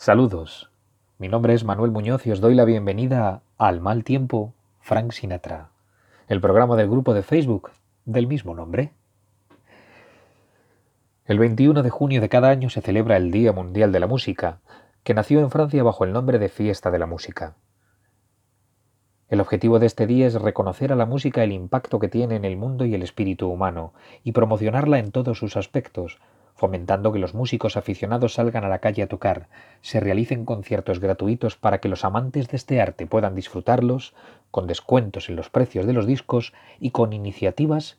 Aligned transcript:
Saludos. 0.00 0.70
Mi 1.18 1.26
nombre 1.26 1.54
es 1.54 1.64
Manuel 1.64 1.90
Muñoz 1.90 2.24
y 2.24 2.30
os 2.30 2.40
doy 2.40 2.54
la 2.54 2.64
bienvenida 2.64 3.42
a 3.58 3.66
Al 3.66 3.80
mal 3.80 4.04
tiempo, 4.04 4.54
Frank 4.78 5.10
Sinatra, 5.10 5.70
el 6.28 6.40
programa 6.40 6.76
del 6.76 6.88
grupo 6.88 7.14
de 7.14 7.24
Facebook 7.24 7.72
del 8.04 8.28
mismo 8.28 8.54
nombre. 8.54 8.92
El 11.24 11.40
21 11.40 11.82
de 11.82 11.90
junio 11.90 12.20
de 12.20 12.28
cada 12.28 12.48
año 12.48 12.70
se 12.70 12.80
celebra 12.80 13.16
el 13.16 13.32
Día 13.32 13.52
Mundial 13.52 13.90
de 13.90 13.98
la 13.98 14.06
Música, 14.06 14.60
que 15.02 15.14
nació 15.14 15.40
en 15.40 15.50
Francia 15.50 15.82
bajo 15.82 16.04
el 16.04 16.12
nombre 16.12 16.38
de 16.38 16.48
Fiesta 16.48 16.92
de 16.92 17.00
la 17.00 17.06
Música. 17.06 17.56
El 19.28 19.40
objetivo 19.40 19.80
de 19.80 19.86
este 19.86 20.06
día 20.06 20.28
es 20.28 20.34
reconocer 20.34 20.92
a 20.92 20.96
la 20.96 21.06
música 21.06 21.42
el 21.42 21.50
impacto 21.50 21.98
que 21.98 22.06
tiene 22.06 22.36
en 22.36 22.44
el 22.44 22.56
mundo 22.56 22.84
y 22.84 22.94
el 22.94 23.02
espíritu 23.02 23.48
humano, 23.48 23.94
y 24.22 24.30
promocionarla 24.30 25.00
en 25.00 25.10
todos 25.10 25.38
sus 25.38 25.56
aspectos, 25.56 26.20
fomentando 26.58 27.12
que 27.12 27.20
los 27.20 27.34
músicos 27.34 27.76
aficionados 27.76 28.34
salgan 28.34 28.64
a 28.64 28.68
la 28.68 28.80
calle 28.80 29.04
a 29.04 29.06
tocar, 29.06 29.48
se 29.80 30.00
realicen 30.00 30.44
conciertos 30.44 30.98
gratuitos 30.98 31.56
para 31.56 31.78
que 31.78 31.88
los 31.88 32.04
amantes 32.04 32.48
de 32.48 32.56
este 32.56 32.80
arte 32.80 33.06
puedan 33.06 33.36
disfrutarlos, 33.36 34.12
con 34.50 34.66
descuentos 34.66 35.28
en 35.28 35.36
los 35.36 35.50
precios 35.50 35.86
de 35.86 35.92
los 35.92 36.04
discos 36.04 36.52
y 36.80 36.90
con 36.90 37.12
iniciativas 37.12 37.98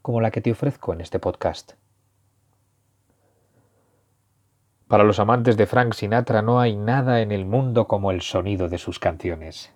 como 0.00 0.22
la 0.22 0.30
que 0.30 0.40
te 0.40 0.50
ofrezco 0.50 0.94
en 0.94 1.02
este 1.02 1.18
podcast. 1.18 1.72
Para 4.86 5.04
los 5.04 5.18
amantes 5.18 5.58
de 5.58 5.66
Frank 5.66 5.92
Sinatra 5.92 6.40
no 6.40 6.60
hay 6.60 6.76
nada 6.76 7.20
en 7.20 7.30
el 7.30 7.44
mundo 7.44 7.88
como 7.88 8.10
el 8.10 8.22
sonido 8.22 8.70
de 8.70 8.78
sus 8.78 8.98
canciones. 8.98 9.70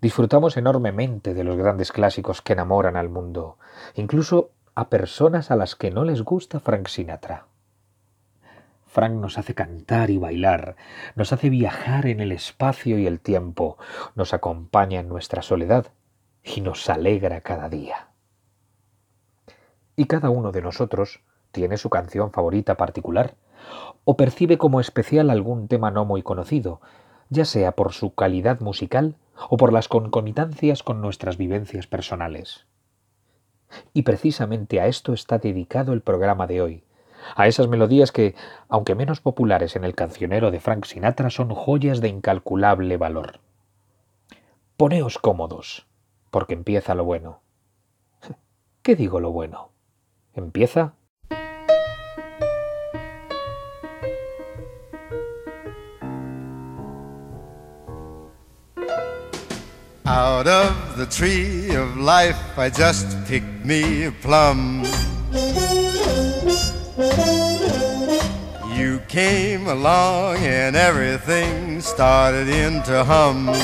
Disfrutamos 0.00 0.56
enormemente 0.56 1.34
de 1.34 1.44
los 1.44 1.58
grandes 1.58 1.92
clásicos 1.92 2.40
que 2.40 2.54
enamoran 2.54 2.96
al 2.96 3.10
mundo, 3.10 3.58
incluso 3.94 4.52
a 4.74 4.88
personas 4.88 5.50
a 5.50 5.56
las 5.56 5.74
que 5.74 5.90
no 5.90 6.04
les 6.04 6.22
gusta 6.22 6.60
Frank 6.60 6.88
Sinatra. 6.88 7.46
Frank 8.86 9.12
nos 9.12 9.38
hace 9.38 9.54
cantar 9.54 10.10
y 10.10 10.18
bailar, 10.18 10.76
nos 11.14 11.32
hace 11.32 11.48
viajar 11.48 12.06
en 12.06 12.20
el 12.20 12.32
espacio 12.32 12.98
y 12.98 13.06
el 13.06 13.20
tiempo, 13.20 13.78
nos 14.16 14.34
acompaña 14.34 15.00
en 15.00 15.08
nuestra 15.08 15.42
soledad 15.42 15.86
y 16.42 16.60
nos 16.60 16.88
alegra 16.88 17.40
cada 17.40 17.68
día. 17.68 18.08
Y 19.94 20.06
cada 20.06 20.30
uno 20.30 20.50
de 20.50 20.62
nosotros 20.62 21.20
tiene 21.52 21.76
su 21.76 21.90
canción 21.90 22.32
favorita 22.32 22.76
particular, 22.76 23.36
o 24.04 24.16
percibe 24.16 24.58
como 24.58 24.80
especial 24.80 25.30
algún 25.30 25.68
tema 25.68 25.90
no 25.90 26.04
muy 26.04 26.22
conocido, 26.22 26.80
ya 27.28 27.44
sea 27.44 27.72
por 27.72 27.92
su 27.92 28.14
calidad 28.14 28.60
musical 28.60 29.16
o 29.48 29.56
por 29.56 29.72
las 29.72 29.88
concomitancias 29.88 30.82
con 30.82 31.00
nuestras 31.00 31.36
vivencias 31.36 31.86
personales. 31.86 32.66
Y 33.92 34.02
precisamente 34.02 34.80
a 34.80 34.86
esto 34.86 35.12
está 35.12 35.38
dedicado 35.38 35.92
el 35.92 36.00
programa 36.00 36.46
de 36.46 36.60
hoy, 36.60 36.84
a 37.36 37.46
esas 37.46 37.68
melodías 37.68 38.12
que, 38.12 38.34
aunque 38.68 38.94
menos 38.94 39.20
populares 39.20 39.76
en 39.76 39.84
el 39.84 39.94
cancionero 39.94 40.50
de 40.50 40.60
Frank 40.60 40.84
Sinatra, 40.84 41.30
son 41.30 41.54
joyas 41.54 42.00
de 42.00 42.08
incalculable 42.08 42.96
valor. 42.96 43.40
Poneos 44.76 45.18
cómodos, 45.18 45.86
porque 46.30 46.54
empieza 46.54 46.94
lo 46.94 47.04
bueno. 47.04 47.40
¿Qué 48.82 48.96
digo 48.96 49.20
lo 49.20 49.30
bueno? 49.30 49.70
Empieza 50.34 50.94
Out 60.12 60.48
of 60.48 60.96
the 60.96 61.06
tree 61.06 61.72
of 61.76 61.96
life, 61.96 62.58
I 62.58 62.68
just 62.68 63.06
picked 63.26 63.64
me 63.64 64.06
a 64.06 64.10
plum. 64.10 64.82
You 68.74 69.00
came 69.06 69.68
along 69.68 70.38
and 70.38 70.74
everything 70.74 71.80
started 71.80 72.48
in 72.48 72.82
to 72.82 73.04
hum. 73.04 73.54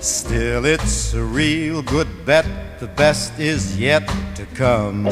Still, 0.00 0.64
it's 0.64 1.14
a 1.14 1.22
real 1.22 1.82
good 1.82 2.08
bet, 2.26 2.80
the 2.80 2.88
best 2.88 3.38
is 3.38 3.78
yet 3.78 4.04
to 4.34 4.44
come. 4.56 5.04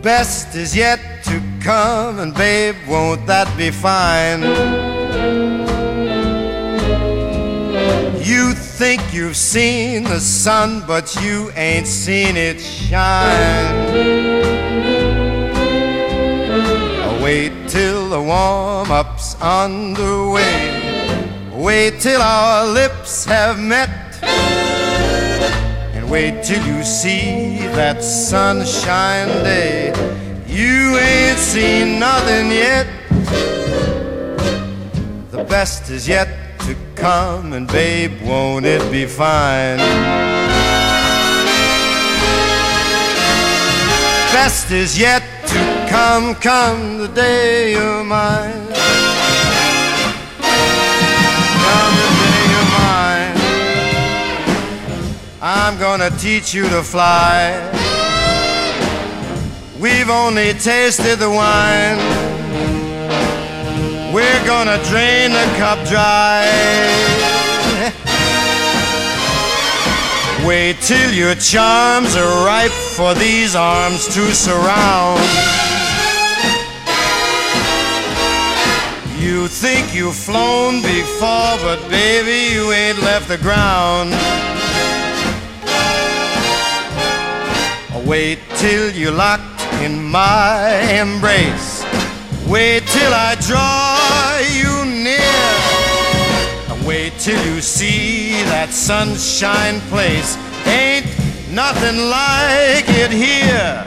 Best 0.00 0.54
is 0.54 0.74
yet 0.74 1.13
come, 1.64 2.18
and 2.18 2.34
babe, 2.34 2.76
won't 2.86 3.26
that 3.26 3.48
be 3.56 3.70
fine? 3.70 4.42
You 8.22 8.52
think 8.52 9.00
you've 9.14 9.36
seen 9.36 10.04
the 10.04 10.20
sun, 10.20 10.84
but 10.86 11.16
you 11.22 11.50
ain't 11.56 11.86
seen 11.86 12.36
it 12.36 12.60
shine. 12.60 13.74
Wait 17.22 17.52
till 17.66 18.10
the 18.10 18.20
warm 18.20 18.90
up's 18.90 19.40
underway. 19.40 20.82
Wait 21.50 21.98
till 21.98 22.20
our 22.20 22.66
lips 22.66 23.24
have 23.24 23.58
met. 23.58 24.22
And 25.94 26.10
wait 26.10 26.44
till 26.44 26.62
you 26.66 26.84
see 26.84 27.56
that 27.68 28.04
sunshine 28.04 29.28
day. 29.42 29.92
You 30.54 30.96
ain't 30.98 31.38
seen 31.38 31.98
nothing 31.98 32.52
yet. 32.52 32.86
The 35.32 35.42
best 35.48 35.90
is 35.90 36.06
yet 36.06 36.28
to 36.60 36.76
come, 36.94 37.54
and 37.54 37.66
babe, 37.66 38.22
won't 38.22 38.64
it 38.64 38.88
be 38.92 39.04
fine? 39.04 39.78
Best 44.32 44.70
is 44.70 44.96
yet 44.96 45.24
to 45.48 45.86
come, 45.90 46.36
come 46.36 46.98
the 46.98 47.08
day 47.08 47.72
you're 47.72 48.04
mine. 48.04 48.68
Come 51.64 51.94
the 51.98 52.10
day 52.22 52.42
you're 52.52 52.70
mine. 52.78 53.36
I'm 55.42 55.76
gonna 55.80 56.10
teach 56.10 56.54
you 56.54 56.68
to 56.68 56.84
fly. 56.84 57.73
We've 59.84 60.08
only 60.08 60.54
tasted 60.54 61.18
the 61.18 61.28
wine. 61.28 61.98
We're 64.14 64.46
gonna 64.46 64.82
drain 64.84 65.32
the 65.32 65.44
cup 65.58 65.78
dry. 65.86 66.48
Wait 70.46 70.80
till 70.80 71.12
your 71.12 71.34
charms 71.34 72.16
are 72.16 72.46
ripe 72.46 72.72
for 72.96 73.12
these 73.12 73.54
arms 73.54 74.06
to 74.14 74.34
surround. 74.34 75.20
You 79.20 79.48
think 79.48 79.94
you've 79.94 80.16
flown 80.16 80.80
before, 80.80 81.58
but 81.60 81.86
baby, 81.90 82.54
you 82.54 82.72
ain't 82.72 83.02
left 83.02 83.28
the 83.28 83.36
ground. 83.36 84.14
Wait 88.06 88.38
till 88.56 88.90
you're 88.90 89.12
locked 89.12 89.53
in 89.82 90.02
my 90.02 90.68
embrace. 90.90 91.84
Wait 92.46 92.86
till 92.86 93.12
I 93.12 93.34
draw 93.40 94.38
you 94.60 94.84
near. 94.84 95.54
And 96.70 96.86
Wait 96.86 97.12
till 97.18 97.42
you 97.46 97.60
see 97.60 98.42
that 98.44 98.70
sunshine 98.70 99.80
place. 99.88 100.36
Ain't 100.66 101.06
nothing 101.50 101.96
like 102.10 102.88
it 102.88 103.10
here. 103.10 103.86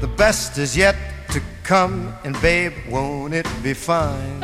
The 0.00 0.08
best 0.08 0.58
is 0.58 0.76
yet 0.76 0.96
to 1.30 1.40
come, 1.62 2.14
and 2.24 2.40
babe, 2.42 2.72
won't 2.90 3.32
it 3.34 3.48
be 3.62 3.72
fine? 3.72 4.40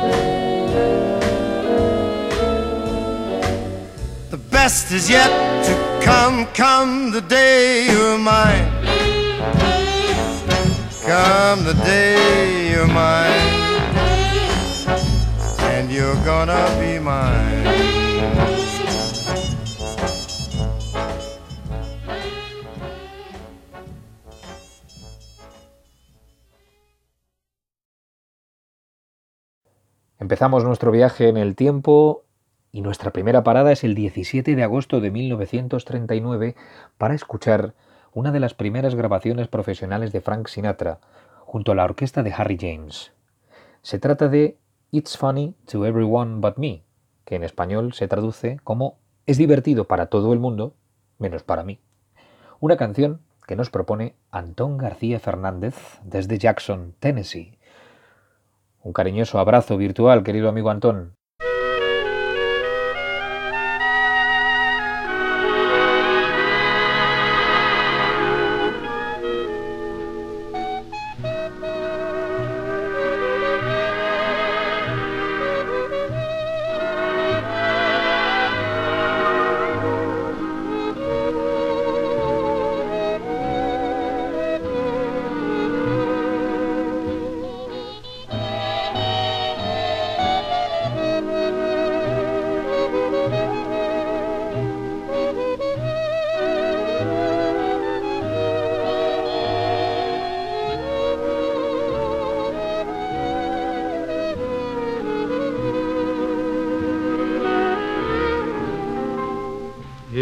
The 4.31 4.39
best 4.49 4.91
is 4.91 5.09
yet 5.09 5.29
to 5.65 6.05
come, 6.05 6.47
come 6.47 7.11
the 7.11 7.21
day 7.21 7.87
you're 7.91 8.17
mine. 8.17 9.10
Come 11.05 11.65
the 11.65 11.73
day 11.83 12.71
you're 12.71 12.87
mine, 12.87 13.29
and 15.75 15.91
you're 15.91 16.15
gonna 16.23 16.65
be 16.79 16.99
mine. 16.99 18.01
Empezamos 30.21 30.63
nuestro 30.63 30.91
viaje 30.91 31.27
en 31.27 31.35
el 31.35 31.55
tiempo 31.55 32.23
y 32.71 32.81
nuestra 32.81 33.11
primera 33.11 33.43
parada 33.43 33.71
es 33.71 33.83
el 33.83 33.95
17 33.95 34.55
de 34.55 34.63
agosto 34.63 35.01
de 35.01 35.11
1939 35.11 36.55
para 36.97 37.15
escuchar 37.15 37.73
una 38.13 38.31
de 38.31 38.39
las 38.39 38.53
primeras 38.53 38.95
grabaciones 38.95 39.47
profesionales 39.47 40.11
de 40.11 40.21
Frank 40.21 40.47
Sinatra, 40.47 40.99
junto 41.45 41.71
a 41.71 41.75
la 41.75 41.85
orquesta 41.85 42.23
de 42.23 42.33
Harry 42.33 42.57
James. 42.59 43.13
Se 43.81 43.99
trata 43.99 44.27
de 44.27 44.57
It's 44.91 45.17
Funny 45.17 45.55
to 45.69 45.85
Everyone 45.85 46.39
But 46.39 46.57
Me, 46.57 46.83
que 47.25 47.35
en 47.35 47.43
español 47.43 47.93
se 47.93 48.07
traduce 48.07 48.59
como 48.63 48.97
Es 49.25 49.37
divertido 49.37 49.85
para 49.85 50.07
todo 50.07 50.33
el 50.33 50.39
mundo, 50.39 50.75
menos 51.19 51.43
para 51.43 51.63
mí. 51.63 51.79
Una 52.59 52.75
canción 52.75 53.21
que 53.47 53.55
nos 53.55 53.69
propone 53.69 54.15
Antón 54.29 54.77
García 54.77 55.19
Fernández 55.19 55.99
desde 56.03 56.37
Jackson, 56.37 56.93
Tennessee. 56.99 57.57
Un 58.83 58.93
cariñoso 58.93 59.39
abrazo 59.39 59.77
virtual, 59.77 60.23
querido 60.23 60.49
amigo 60.49 60.69
Antón. 60.69 61.15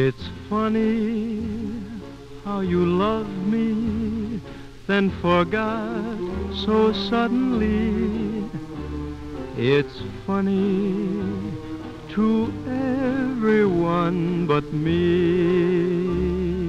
It's 0.09 0.29
funny 0.50 1.39
how 2.44 2.61
you 2.61 2.83
loved 2.83 3.45
me, 3.45 4.41
then 4.88 5.11
forgot 5.21 6.17
so 6.65 6.91
suddenly. 6.94 8.50
It's 9.56 10.01
funny 10.25 11.53
to 12.15 12.51
everyone 12.65 14.47
but 14.47 14.73
me. 14.73 14.95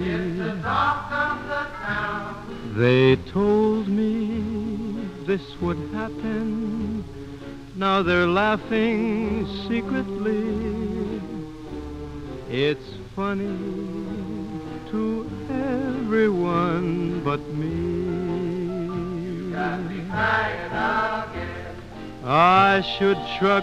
It's 0.03 0.39
the 0.39 0.61
talk 0.61 1.11
of 1.11 1.49
the 1.49 1.65
town. 1.83 2.75
They 2.77 3.17
told 3.33 3.89
me 3.89 5.09
this 5.25 5.59
would 5.63 5.79
happen. 5.95 7.03
Now 7.75 8.03
they're 8.03 8.27
laughing 8.27 9.47
secretly. 9.67 11.23
It's 12.51 13.00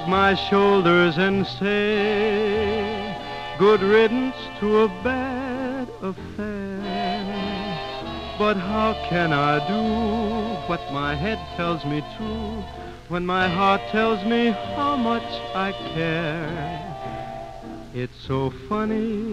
my 0.08 0.36
shoulders 0.36 1.18
and 1.18 1.48
say 1.48 3.16
good 3.58 3.82
riddance 3.82 4.36
to 4.60 4.80
a 4.80 4.88
bad 5.04 5.88
affair. 6.02 6.78
But 8.38 8.58
how 8.58 8.94
can 9.10 9.32
I 9.32 9.66
do 9.68 10.68
what 10.68 10.82
my 10.92 11.16
head 11.16 11.40
tells 11.56 11.86
me 11.86 12.02
to 12.02 12.64
when 13.08 13.26
my 13.26 13.48
heart 13.48 13.82
tells 13.90 14.26
me 14.26 14.52
how 14.76 14.98
much 14.98 15.30
I 15.56 15.72
care? 15.94 16.87
It's 18.00 18.28
so 18.28 18.52
funny, 18.70 19.26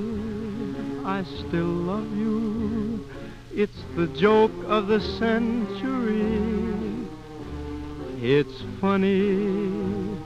I 1.04 1.22
still 1.24 1.66
love 1.66 2.16
you. 2.16 3.06
It's 3.54 3.76
the 3.94 4.06
joke 4.06 4.52
of 4.66 4.86
the 4.86 5.00
century. 5.00 6.40
It's 8.22 8.62
funny 8.80 10.16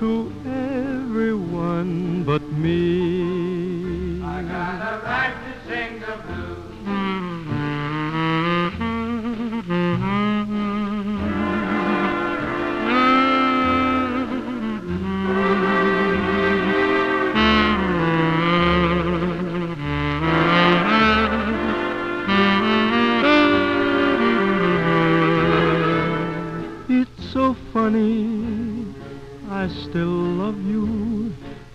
to 0.00 0.32
everyone 0.44 2.24
but 2.24 2.42
me. 2.50 4.20
I 4.20 4.42
got 4.42 4.80
a 4.92 5.04
right 5.04 5.36
to 5.44 5.68
sing 5.70 6.00
the 6.00 6.16
blues. 6.26 6.65
Still 29.90 30.18
love 30.42 30.60
you. 30.66 31.32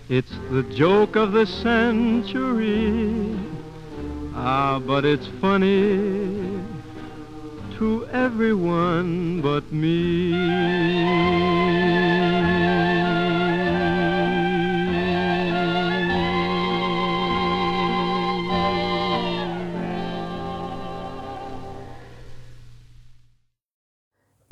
It's 0.10 0.32
the 0.52 0.64
joke 0.64 1.16
of 1.16 1.32
the 1.32 1.46
century. 1.46 3.40
Ah, 4.36 4.80
but 4.86 5.06
it's 5.06 5.28
funny 5.40 6.60
to 7.78 8.08
everyone 8.12 9.42
but 9.42 9.72
me. 9.72 10.32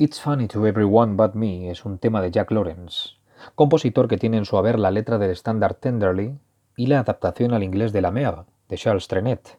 It's 0.00 0.18
Funny 0.18 0.48
to 0.48 0.66
Everyone 0.66 1.14
But 1.14 1.34
Me 1.34 1.68
es 1.68 1.84
un 1.84 1.98
tema 1.98 2.22
de 2.22 2.30
Jack 2.30 2.50
Lawrence 2.50 3.19
compositor 3.60 4.08
que 4.08 4.16
tiene 4.16 4.38
en 4.38 4.46
su 4.46 4.56
haber 4.56 4.78
la 4.78 4.90
letra 4.90 5.18
del 5.18 5.32
estándar 5.32 5.74
Tenderly 5.74 6.34
y 6.78 6.86
la 6.86 7.00
adaptación 7.00 7.52
al 7.52 7.62
inglés 7.62 7.92
de 7.92 8.00
La 8.00 8.10
Mer, 8.10 8.46
de 8.70 8.78
Charles 8.78 9.06
Trenet, 9.06 9.58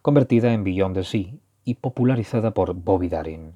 convertida 0.00 0.52
en 0.52 0.62
Beyond 0.62 0.94
the 0.94 1.02
Sea 1.02 1.34
y 1.64 1.74
popularizada 1.74 2.52
por 2.52 2.72
Bobby 2.74 3.08
Darin. 3.08 3.54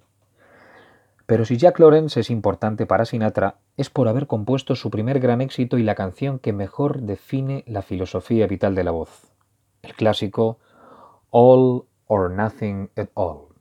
Pero 1.27 1.45
si 1.45 1.57
Jack 1.57 1.79
Lawrence 1.79 2.19
es 2.19 2.31
importante 2.31 2.85
para 2.85 3.05
Sinatra, 3.05 3.59
es 3.77 3.89
por 3.89 4.09
haber 4.09 4.27
compuesto 4.27 4.75
su 4.75 4.91
primer 4.91 5.21
gran 5.21 5.41
éxito 5.41 5.79
y 5.79 5.85
la 5.85 5.95
canción 5.95 6.41
que 6.41 6.53
mejor 6.53 7.03
define 7.03 7.63
la 7.69 7.83
filosofía 7.83 8.49
vital 8.49 8.75
de 8.75 8.83
la 8.83 8.91
voz, 8.91 9.31
el 9.83 9.95
clásico 9.95 10.59
All 11.31 11.85
or 12.09 12.33
Nothing 12.33 12.91
at 12.97 13.11
All. 13.15 13.55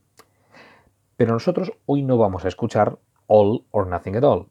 Pero 1.16 1.34
nosotros 1.34 1.72
hoy 1.86 2.02
no 2.02 2.18
vamos 2.18 2.44
a 2.44 2.48
escuchar 2.48 2.98
All 3.28 3.64
or 3.70 3.86
Nothing 3.86 4.16
at 4.16 4.24
All, 4.24 4.48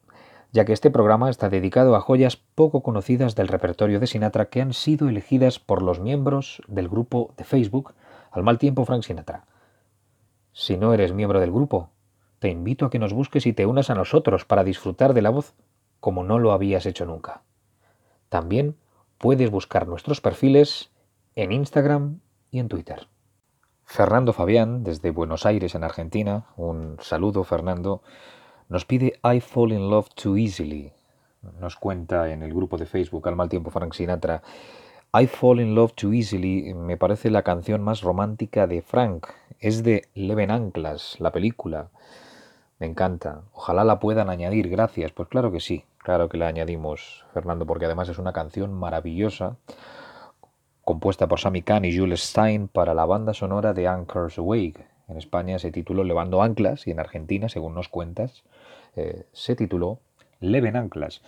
ya 0.56 0.64
que 0.64 0.72
este 0.72 0.90
programa 0.90 1.28
está 1.28 1.50
dedicado 1.50 1.94
a 1.96 2.00
joyas 2.00 2.38
poco 2.38 2.82
conocidas 2.82 3.34
del 3.34 3.48
repertorio 3.48 4.00
de 4.00 4.06
Sinatra 4.06 4.46
que 4.46 4.62
han 4.62 4.72
sido 4.72 5.06
elegidas 5.06 5.58
por 5.58 5.82
los 5.82 6.00
miembros 6.00 6.62
del 6.66 6.88
grupo 6.88 7.34
de 7.36 7.44
Facebook 7.44 7.92
Al 8.30 8.42
mal 8.42 8.56
tiempo 8.56 8.86
Frank 8.86 9.02
Sinatra. 9.02 9.44
Si 10.54 10.78
no 10.78 10.94
eres 10.94 11.12
miembro 11.12 11.40
del 11.40 11.52
grupo, 11.52 11.90
te 12.38 12.48
invito 12.48 12.86
a 12.86 12.90
que 12.90 12.98
nos 12.98 13.12
busques 13.12 13.44
y 13.44 13.52
te 13.52 13.66
unas 13.66 13.90
a 13.90 13.94
nosotros 13.94 14.46
para 14.46 14.64
disfrutar 14.64 15.12
de 15.12 15.20
la 15.20 15.28
voz 15.28 15.52
como 16.00 16.24
no 16.24 16.38
lo 16.38 16.52
habías 16.52 16.86
hecho 16.86 17.04
nunca. 17.04 17.42
También 18.30 18.76
puedes 19.18 19.50
buscar 19.50 19.86
nuestros 19.86 20.22
perfiles 20.22 20.90
en 21.34 21.52
Instagram 21.52 22.20
y 22.50 22.60
en 22.60 22.68
Twitter. 22.68 23.08
Fernando 23.84 24.32
Fabián, 24.32 24.84
desde 24.84 25.10
Buenos 25.10 25.44
Aires, 25.44 25.74
en 25.74 25.84
Argentina, 25.84 26.46
un 26.56 26.96
saludo 27.02 27.44
Fernando, 27.44 28.00
nos 28.68 28.84
pide 28.84 29.18
I 29.22 29.40
Fall 29.40 29.72
in 29.72 29.90
Love 29.90 30.08
Too 30.14 30.36
Easily. 30.36 30.92
Nos 31.60 31.76
cuenta 31.76 32.30
en 32.30 32.42
el 32.42 32.52
grupo 32.52 32.76
de 32.76 32.86
Facebook 32.86 33.28
Al 33.28 33.36
mal 33.36 33.48
tiempo 33.48 33.70
Frank 33.70 33.92
Sinatra. 33.92 34.42
I 35.18 35.26
Fall 35.26 35.60
in 35.60 35.74
Love 35.74 35.92
Too 35.94 36.12
Easily 36.12 36.74
me 36.74 36.96
parece 36.96 37.30
la 37.30 37.42
canción 37.42 37.82
más 37.82 38.02
romántica 38.02 38.66
de 38.66 38.82
Frank. 38.82 39.28
Es 39.60 39.82
de 39.82 40.08
Leven 40.14 40.50
Anclas, 40.50 41.16
la 41.20 41.32
película. 41.32 41.88
Me 42.78 42.86
encanta. 42.86 43.42
Ojalá 43.52 43.84
la 43.84 44.00
puedan 44.00 44.28
añadir. 44.28 44.68
Gracias. 44.68 45.12
Pues 45.12 45.28
claro 45.28 45.52
que 45.52 45.60
sí. 45.60 45.84
Claro 45.98 46.28
que 46.28 46.36
la 46.36 46.48
añadimos, 46.48 47.24
Fernando, 47.32 47.66
porque 47.66 47.86
además 47.86 48.08
es 48.08 48.18
una 48.18 48.32
canción 48.32 48.72
maravillosa 48.72 49.56
compuesta 50.86 51.26
por 51.26 51.40
Sammy 51.40 51.62
Kahn 51.62 51.84
y 51.84 51.98
Jules 51.98 52.22
Stein 52.22 52.68
para 52.68 52.94
la 52.94 53.04
banda 53.04 53.34
sonora 53.34 53.72
de 53.72 53.88
Anchors 53.88 54.38
Awake. 54.38 54.86
En 55.08 55.16
España 55.16 55.58
se 55.58 55.72
tituló 55.72 56.04
Levando 56.04 56.42
Anclas 56.42 56.86
y 56.86 56.92
en 56.92 57.00
Argentina, 57.00 57.48
según 57.48 57.74
nos 57.74 57.88
cuentas, 57.88 58.44
eh, 58.96 59.26
se 59.32 59.54
tituló 59.54 60.00
Leven 60.40 60.76
Anclas. 60.76 61.22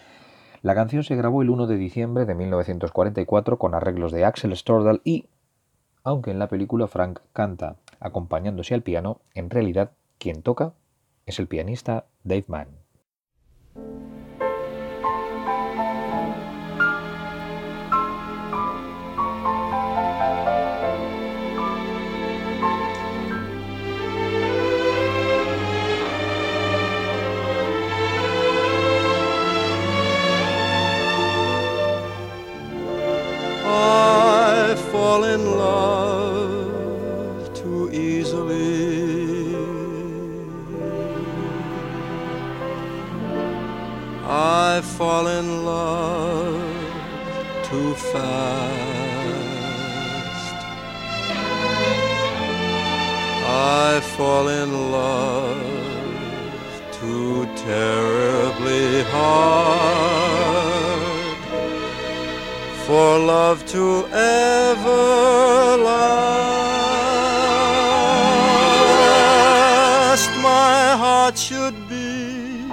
La 0.63 0.75
canción 0.75 1.05
se 1.05 1.15
grabó 1.15 1.43
el 1.43 1.51
1 1.51 1.67
de 1.67 1.77
diciembre 1.77 2.25
de 2.27 2.35
1944 2.35 3.59
con 3.59 3.75
arreglos 3.75 4.11
de 4.13 4.25
Axel 4.25 4.57
Stordahl 4.57 5.01
y, 5.05 5.27
aunque 6.03 6.31
en 6.31 6.39
la 6.39 6.49
película 6.49 6.89
Frank 6.89 7.21
canta 7.33 7.77
acompañándose 8.01 8.75
al 8.75 8.83
piano, 8.83 9.21
en 9.35 9.51
realidad 9.51 9.93
quien 10.19 10.43
toca 10.43 10.73
es 11.27 11.39
el 11.39 11.47
pianista 11.47 12.07
Dave 12.25 12.45
Mann. 12.49 12.69
Fall 35.19 35.25
in 35.25 35.45
love 35.59 37.53
too 37.53 37.91
easily. 37.91 39.57
I 44.25 44.81
fall 44.81 45.27
in 45.27 45.65
love 45.65 46.63
too 47.65 47.95
fast. 48.13 48.29
I 53.45 54.01
fall 54.17 54.47
in 54.49 54.71
love 54.93 55.63
too 56.93 57.47
terribly 57.57 59.03
hard 59.03 60.28
for 62.89 63.19
love 63.19 63.67
to 63.67 64.07
ever 64.07 65.77
last. 65.89 66.69
My 70.41 70.97
heart 71.03 71.37
should 71.37 71.77
be 71.87 72.65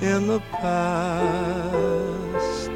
in 0.00 0.28
the 0.28 0.40
past, 0.62 2.70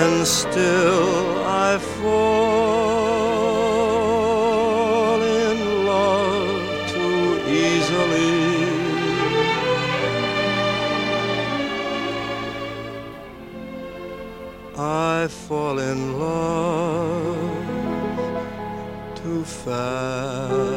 and 0.00 0.26
still 0.26 1.46
I 1.46 1.78
fall 1.78 2.65
fall 15.48 15.78
in 15.78 16.18
love 16.18 17.36
too 19.14 19.44
fast. 19.44 20.75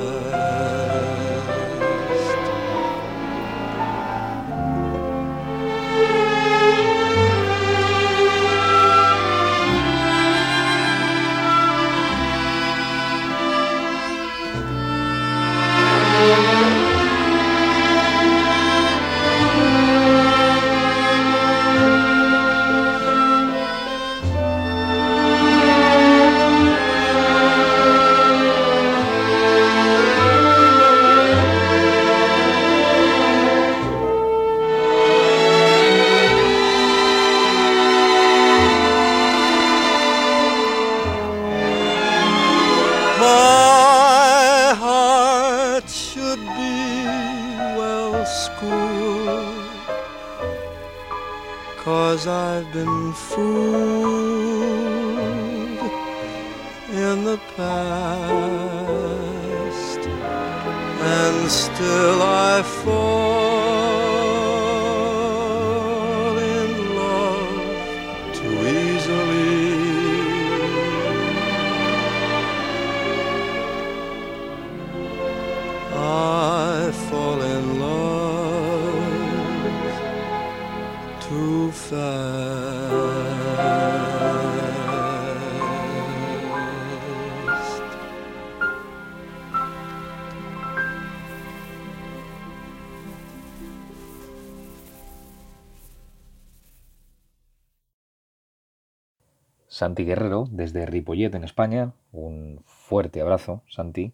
Santi 99.79 100.03
Guerrero, 100.03 100.45
desde 100.51 100.85
Ripollet, 100.85 101.33
en 101.35 101.45
España, 101.45 101.93
un 102.11 102.61
fuerte 102.65 103.21
abrazo, 103.21 103.63
Santi, 103.69 104.11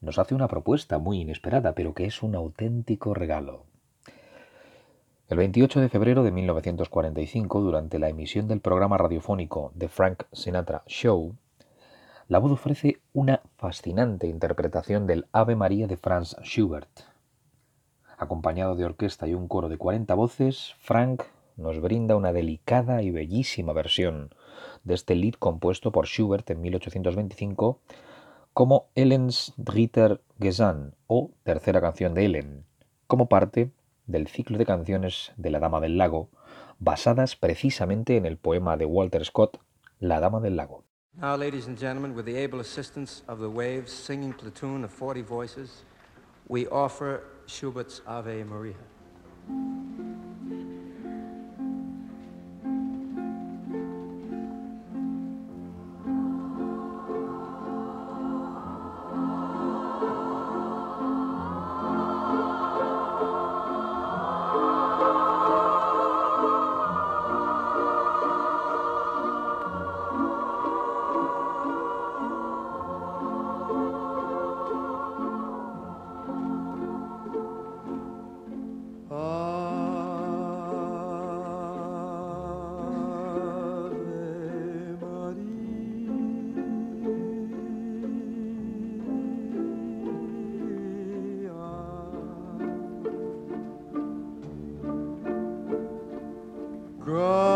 nos 0.00 0.20
hace 0.20 0.32
una 0.32 0.46
propuesta 0.46 0.98
muy 0.98 1.20
inesperada, 1.20 1.72
pero 1.72 1.92
que 1.92 2.04
es 2.04 2.22
un 2.22 2.36
auténtico 2.36 3.12
regalo. 3.12 3.64
El 5.28 5.38
28 5.38 5.80
de 5.80 5.88
febrero 5.88 6.22
de 6.22 6.30
1945, 6.30 7.62
durante 7.62 7.98
la 7.98 8.10
emisión 8.10 8.46
del 8.46 8.60
programa 8.60 8.96
radiofónico 8.96 9.72
The 9.76 9.88
Frank 9.88 10.22
Sinatra 10.30 10.84
Show, 10.86 11.34
la 12.28 12.38
voz 12.38 12.52
ofrece 12.52 13.00
una 13.12 13.40
fascinante 13.56 14.28
interpretación 14.28 15.08
del 15.08 15.26
Ave 15.32 15.56
María 15.56 15.88
de 15.88 15.96
Franz 15.96 16.36
Schubert. 16.44 17.00
Acompañado 18.16 18.76
de 18.76 18.84
orquesta 18.84 19.26
y 19.26 19.34
un 19.34 19.48
coro 19.48 19.68
de 19.68 19.78
40 19.78 20.14
voces, 20.14 20.76
Frank 20.78 21.24
nos 21.56 21.80
brinda 21.80 22.14
una 22.14 22.32
delicada 22.32 23.02
y 23.02 23.10
bellísima 23.10 23.72
versión 23.72 24.30
de 24.84 24.94
este 24.94 25.14
lead 25.14 25.34
compuesto 25.34 25.92
por 25.92 26.06
Schubert 26.06 26.48
en 26.50 26.60
1825 26.60 27.80
como 28.56 28.88
Ellen's 28.94 29.52
Dritter 29.58 30.22
Gesang 30.40 30.94
o 31.08 31.30
Tercera 31.42 31.82
canción 31.82 32.14
de 32.14 32.24
Ellen, 32.24 32.64
como 33.06 33.28
parte 33.28 33.70
del 34.06 34.28
ciclo 34.28 34.56
de 34.56 34.64
canciones 34.64 35.32
de 35.36 35.50
La 35.50 35.58
Dama 35.58 35.78
del 35.80 35.98
Lago, 35.98 36.30
basadas 36.78 37.36
precisamente 37.36 38.16
en 38.16 38.24
el 38.24 38.38
poema 38.38 38.78
de 38.78 38.86
Walter 38.86 39.24
Scott, 39.26 39.58
La 40.00 40.20
Dama 40.20 40.40
del 40.40 40.56
Lago. 40.56 40.84
Now, 41.20 41.36
ladies 41.36 41.66
and 41.66 41.78
gentlemen, 41.78 42.14
with 42.14 42.24
the 42.24 42.36
able 42.42 42.60
assistance 42.60 43.22
of 43.28 43.40
the 43.40 43.48
Waves 43.48 43.90
singing 43.90 44.32
platoon 44.32 44.84
of 44.84 44.90
40 44.90 45.22
voices, 45.22 45.84
we 46.48 46.66
offer 46.68 47.24
Schubert's 47.46 48.02
Ave 48.06 48.44
Maria. 48.44 48.76
Gratia 97.06 97.55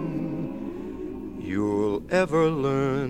ever 2.11 2.49
learn 2.49 3.09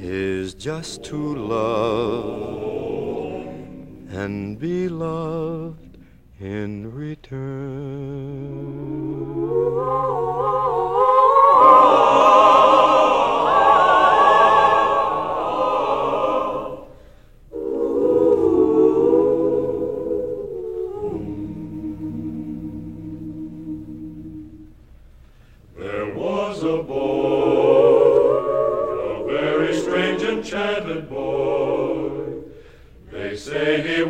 is 0.00 0.52
just 0.52 1.04
to 1.04 1.36
love 1.36 2.58
and 4.10 4.58
be 4.58 4.88
loved 4.88 5.98
in 6.40 6.92
return. 6.92 7.46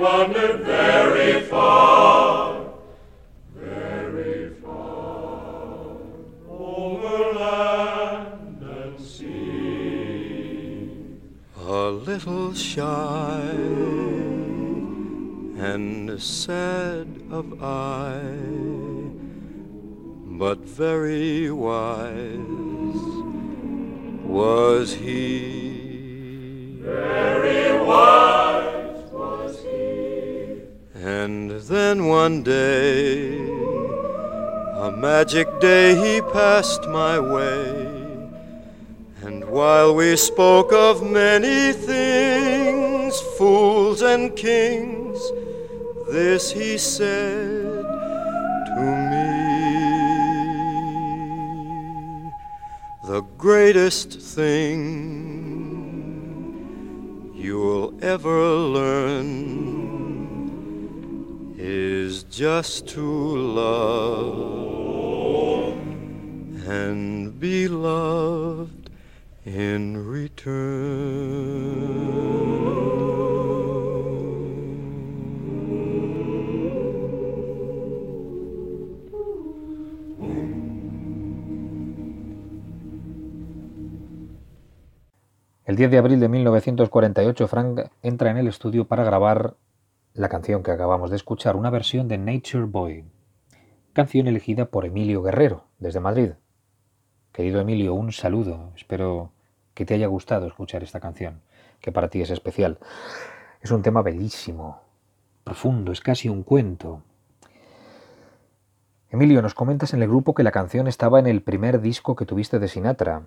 Wandered 0.07 0.61
very 0.61 1.41
far, 1.43 2.65
very 3.55 4.55
far, 4.63 5.97
over 6.49 7.19
land 7.41 8.63
and 8.63 9.01
sea. 9.01 10.91
A 11.57 11.91
little 12.11 12.55
shy 12.55 13.51
and 15.71 16.23
sad 16.23 17.09
of 17.39 17.47
eye, 17.61 18.39
but 20.43 20.59
very 20.83 21.51
wise 21.51 23.03
was 24.39 24.95
he. 24.95 26.79
Very 26.81 27.81
wise. 27.85 28.46
And 31.27 31.51
then 31.63 32.07
one 32.07 32.45
day, 32.45 33.37
a 34.87 34.93
magic 34.93 35.49
day, 35.59 35.89
he 35.97 36.21
passed 36.21 36.87
my 36.87 37.19
way. 37.19 38.31
And 39.23 39.45
while 39.45 39.93
we 39.93 40.15
spoke 40.15 40.73
of 40.73 41.03
many 41.03 41.73
things, 41.73 43.21
fools 43.37 44.03
and 44.03 44.37
kings, 44.37 45.19
this 46.09 46.53
he 46.53 46.79
said 46.79 47.83
to 48.69 48.81
me 49.11 49.27
The 53.09 53.23
greatest 53.37 54.21
thing 54.21 54.85
you'll 57.35 57.99
ever 58.01 58.47
learn 58.79 59.86
just 62.31 62.95
to 62.95 63.01
love 63.01 64.37
and 66.69 67.41
be 67.41 67.67
loved 67.67 68.91
in 69.45 69.97
El 85.65 85.75
10 85.75 85.91
de 85.91 85.99
abril 85.99 86.21
de 86.21 86.29
1948, 86.29 87.49
Frank 87.49 87.81
entra 88.03 88.31
en 88.31 88.37
el 88.37 88.47
estudio 88.47 88.85
para 88.85 89.03
grabar 89.03 89.57
la 90.17 90.31
canción 90.31 90.63
que 90.63 90.71
acabamos 90.71 91.11
de 91.11 91.17
escuchar, 91.17 91.57
una 91.57 91.69
versión 91.69 92.09
de 92.09 92.17
Nature 92.17 92.65
Boy, 92.65 93.05
canción 93.93 94.27
elegida 94.27 94.65
por 94.65 94.87
Emilio 94.87 95.23
Guerrero, 95.23 95.65
desde 95.79 96.01
Madrid. 96.01 96.33
Querido 97.33 97.61
Emilio, 97.61 97.93
un 97.93 98.13
saludo. 98.13 98.73
Espero 98.75 99.33
que 99.75 99.85
te 99.85 99.93
haya 99.93 100.07
gustado 100.07 100.47
escuchar 100.47 100.83
esta 100.83 101.01
canción, 101.01 101.43
que 101.81 101.93
para 101.93 102.09
ti 102.09 102.23
es 102.23 102.31
especial. 102.31 102.79
Es 103.61 103.71
un 103.71 103.83
tema 103.83 104.01
bellísimo, 104.01 104.81
profundo, 105.45 105.93
es 105.93 106.01
casi 106.01 106.31
un 106.31 106.45
cuento. 106.45 107.03
Emilio, 109.11 109.43
nos 109.43 109.55
comentas 109.55 109.93
en 109.93 110.01
el 110.01 110.09
grupo 110.09 110.33
que 110.33 110.43
la 110.43 110.51
canción 110.51 110.89
estaba 110.89 111.19
en 111.19 111.27
el 111.27 111.43
primer 111.43 111.83
disco 111.83 112.17
que 112.17 112.25
tuviste 112.25 112.59
de 112.59 112.69
Sinatra, 112.69 113.27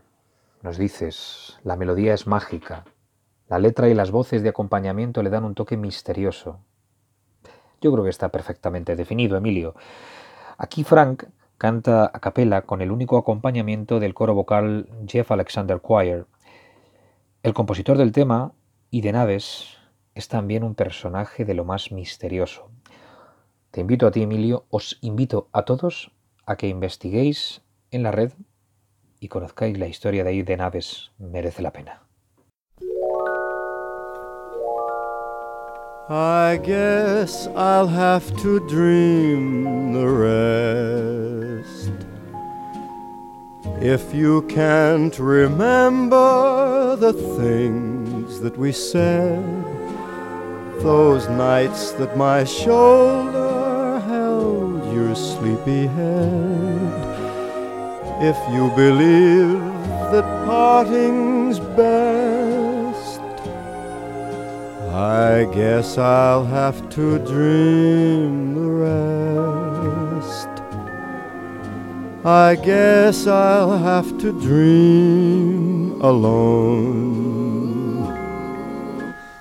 nos 0.63 0.79
dices, 0.79 1.59
la 1.63 1.75
melodía 1.75 2.15
es 2.15 2.25
mágica. 2.25 2.83
La 3.47 3.59
letra 3.59 3.89
y 3.89 3.93
las 3.93 4.09
voces 4.09 4.41
de 4.41 4.49
acompañamiento 4.49 5.21
le 5.21 5.29
dan 5.29 5.45
un 5.45 5.53
toque 5.53 5.77
misterioso. 5.77 6.59
Yo 7.81 7.91
creo 7.91 8.03
que 8.03 8.09
está 8.09 8.29
perfectamente 8.29 8.95
definido, 8.95 9.37
Emilio. 9.37 9.75
Aquí 10.57 10.83
Frank 10.83 11.25
canta 11.57 12.05
a 12.05 12.19
capela 12.19 12.63
con 12.63 12.81
el 12.81 12.91
único 12.91 13.17
acompañamiento 13.17 13.99
del 13.99 14.13
coro 14.13 14.33
vocal 14.33 14.89
Jeff 15.07 15.31
Alexander 15.31 15.81
Choir. 15.81 16.25
El 17.43 17.53
compositor 17.53 17.97
del 17.97 18.11
tema, 18.11 18.53
y 18.91 19.01
de 19.01 19.11
Naves, 19.11 19.77
es 20.15 20.27
también 20.27 20.63
un 20.63 20.75
personaje 20.75 21.45
de 21.45 21.53
lo 21.53 21.63
más 21.63 21.91
misterioso. 21.91 22.69
Te 23.71 23.81
invito 23.81 24.07
a 24.07 24.11
ti, 24.11 24.23
Emilio, 24.23 24.65
os 24.69 24.97
invito 25.01 25.47
a 25.53 25.63
todos 25.63 26.11
a 26.45 26.55
que 26.55 26.67
investiguéis 26.67 27.61
en 27.91 28.03
la 28.03 28.11
red 28.11 28.31
y 29.19 29.27
conozcáis 29.27 29.77
la 29.77 29.87
historia 29.87 30.23
de 30.23 30.43
de 30.43 30.57
Naves, 30.57 31.11
merece 31.17 31.61
la 31.61 31.71
pena. 31.71 32.08
I 36.11 36.59
guess 36.63 37.45
I'll 37.55 37.85
have 37.85 38.35
to 38.41 38.59
dream 38.67 39.93
the 39.93 40.07
rest. 40.07 41.91
If 43.79 44.11
you 44.11 44.41
can't 44.47 45.19
remember 45.19 46.95
the 46.95 47.13
things 47.13 48.39
that 48.39 48.57
we 48.57 48.71
said, 48.71 49.43
those 50.81 51.29
nights 51.29 51.91
that 51.91 52.17
my 52.17 52.43
shoulder 52.43 53.99
held 54.07 54.91
your 54.91 55.13
sleepy 55.13 55.85
head 55.85 57.09
if 58.21 58.37
you 58.51 58.71
believe 58.75 59.61
that 60.11 60.25
parting's 60.47 61.59
best, 61.59 62.78
I 64.99 65.47
guess 65.53 65.97
I'll 65.97 66.43
have 66.43 66.89
to 66.89 67.19
dream 67.19 68.53
the 68.53 68.69
rest. 70.19 70.49
I 72.25 72.55
guess 72.55 73.25
I'll 73.25 73.77
have 73.77 74.17
to 74.17 74.33
dream 74.41 76.01
alone 76.01 77.29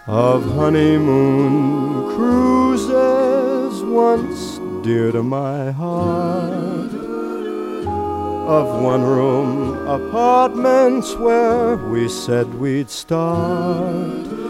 of 0.07 0.45
honeymoon 0.45 2.15
cruises 2.15 3.83
once 3.83 4.61
dear 4.87 5.11
to 5.11 5.25
my 5.25 5.73
heart 5.73 6.95
of 8.49 8.81
one 8.81 9.03
room 9.03 9.77
apartments 9.89 11.17
where 11.17 11.77
we 11.77 12.09
said 12.09 12.55
we'd 12.55 12.91
start, 12.91 14.48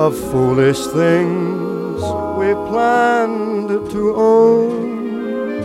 of 0.00 0.16
foolish 0.30 0.82
things 0.86 2.00
we 2.38 2.48
planned 2.70 3.68
to 3.90 4.14
own. 4.16 5.62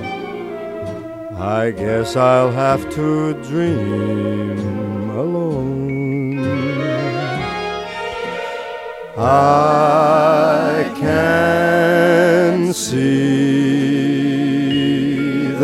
I 1.37 1.71
guess 1.71 2.17
I'll 2.17 2.51
have 2.51 2.83
to 2.95 3.33
dream 3.43 5.09
alone. 5.11 6.43
I 9.17 10.91
can 10.99 12.73
see 12.73 13.05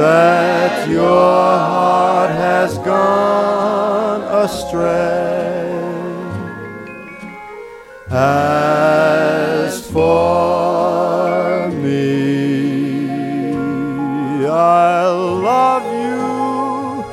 that 0.01 0.87
your 0.87 1.57
heart 1.69 2.31
has 2.31 2.77
gone 2.77 4.21
astray. 4.45 5.40
As 8.13 9.89
for 9.89 11.69
me, 11.69 13.05
I 14.45 15.07
love 15.07 15.85
you 15.85 17.05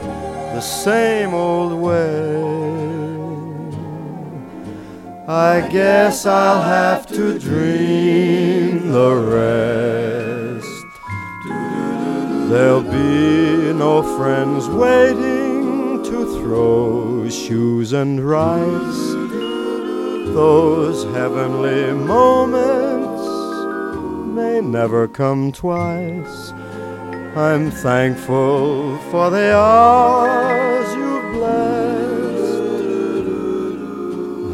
the 0.55 0.61
same 0.61 1.35
old 1.35 1.81
way. 1.81 2.43
I 5.29 5.61
guess 5.71 6.27
I'll 6.27 6.63
have 6.63 7.07
to 7.09 7.39
dream 7.39 8.91
the 8.91 9.15
rest. 9.15 10.67
There'll 12.51 12.83
be 12.83 13.73
no 13.73 14.03
friends 14.19 14.67
waiting 14.69 16.03
to 16.03 16.41
throw 16.41 17.29
shoes 17.29 17.93
and 17.93 18.21
rice. 18.21 19.28
Those 20.35 21.05
heavenly 21.15 21.93
moments 21.93 23.27
may 24.35 24.61
never 24.61 25.09
come 25.09 25.53
twice. 25.53 26.53
I'm 27.35 27.71
thankful 27.71 28.99
for 29.11 29.31
the 29.31 29.57
hours 29.57 30.95
you've 30.95 31.33
blessed. 31.35 31.79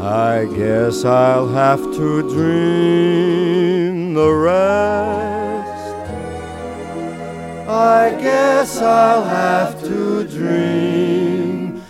I 0.01 0.45
guess 0.55 1.05
I'll 1.05 1.49
have 1.49 1.81
to 1.81 2.21
dream 2.29 4.13
the 4.13 4.31
rest. 4.31 5.95
I 7.67 8.11
guess 8.21 8.81
I'll 8.81 9.23
have 9.23 9.81
to 9.83 10.23
dream 10.27 11.81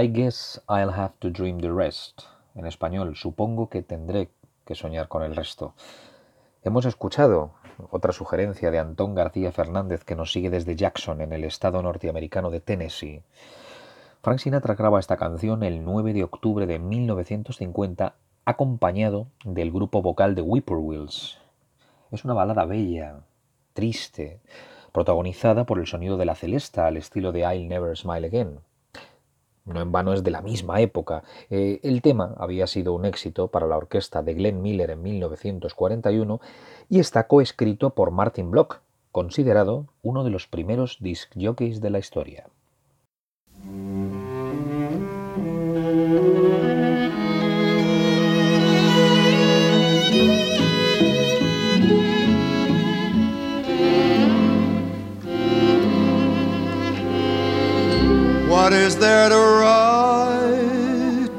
I 0.00 0.06
guess 0.06 0.60
I'll 0.68 0.92
have 0.92 1.14
to 1.18 1.28
dream 1.28 1.58
the 1.58 1.72
rest. 1.72 2.22
En 2.54 2.66
español, 2.66 3.16
supongo 3.16 3.68
que 3.68 3.82
tendré 3.82 4.30
que 4.64 4.76
soñar 4.76 5.08
con 5.08 5.24
el 5.24 5.34
resto. 5.34 5.74
Hemos 6.62 6.84
escuchado 6.84 7.54
otra 7.90 8.12
sugerencia 8.12 8.70
de 8.70 8.78
Antón 8.78 9.16
García 9.16 9.50
Fernández 9.50 10.04
que 10.04 10.14
nos 10.14 10.30
sigue 10.30 10.50
desde 10.50 10.76
Jackson, 10.76 11.20
en 11.20 11.32
el 11.32 11.42
estado 11.42 11.82
norteamericano 11.82 12.50
de 12.50 12.60
Tennessee. 12.60 13.24
Frank 14.22 14.38
Sinatra 14.38 14.76
graba 14.76 15.00
esta 15.00 15.16
canción 15.16 15.64
el 15.64 15.84
9 15.84 16.12
de 16.12 16.22
octubre 16.22 16.66
de 16.66 16.78
1950 16.78 18.14
acompañado 18.44 19.26
del 19.44 19.72
grupo 19.72 20.00
vocal 20.00 20.36
de 20.36 20.42
Whippoorwills. 20.42 21.40
Es 22.12 22.24
una 22.24 22.34
balada 22.34 22.66
bella, 22.66 23.22
triste, 23.72 24.38
protagonizada 24.92 25.66
por 25.66 25.80
el 25.80 25.88
sonido 25.88 26.16
de 26.18 26.26
la 26.26 26.36
celesta 26.36 26.86
al 26.86 26.98
estilo 26.98 27.32
de 27.32 27.40
I'll 27.40 27.66
Never 27.66 27.96
Smile 27.96 28.28
Again. 28.28 28.60
No 29.68 29.80
en 29.80 29.92
vano 29.92 30.12
es 30.12 30.24
de 30.24 30.30
la 30.30 30.40
misma 30.40 30.80
época. 30.80 31.22
Eh, 31.50 31.80
el 31.82 32.00
tema 32.02 32.34
había 32.38 32.66
sido 32.66 32.94
un 32.94 33.04
éxito 33.04 33.48
para 33.48 33.66
la 33.66 33.76
orquesta 33.76 34.22
de 34.22 34.34
Glenn 34.34 34.62
Miller 34.62 34.90
en 34.90 35.02
1941 35.02 36.40
y 36.88 37.00
está 37.00 37.26
coescrito 37.26 37.90
por 37.90 38.10
Martin 38.10 38.50
Block, 38.50 38.80
considerado 39.12 39.86
uno 40.02 40.24
de 40.24 40.30
los 40.30 40.46
primeros 40.46 40.98
disc 41.00 41.32
jockeys 41.36 41.80
de 41.80 41.90
la 41.90 41.98
historia. 41.98 42.46
What 58.68 58.76
is 58.76 58.96
there 58.98 59.30
to 59.30 59.42
write? 59.60 61.30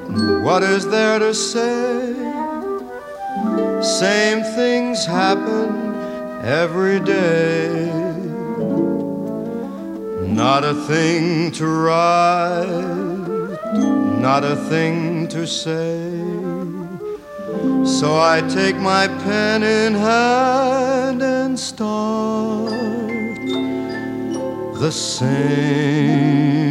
What 0.41 0.63
is 0.63 0.87
there 0.87 1.19
to 1.19 1.31
say? 1.31 2.15
Same 3.83 4.41
things 4.55 5.05
happen 5.05 5.93
every 6.43 6.99
day. 6.99 7.85
Not 10.25 10.63
a 10.63 10.73
thing 10.73 11.51
to 11.51 11.67
write, 11.67 12.65
not 14.19 14.43
a 14.43 14.55
thing 14.67 15.27
to 15.27 15.45
say. 15.45 15.99
So 17.85 18.19
I 18.19 18.41
take 18.49 18.77
my 18.77 19.07
pen 19.07 19.61
in 19.61 19.93
hand 19.93 21.21
and 21.21 21.59
start 21.59 22.71
the 24.81 24.91
same 24.91 26.68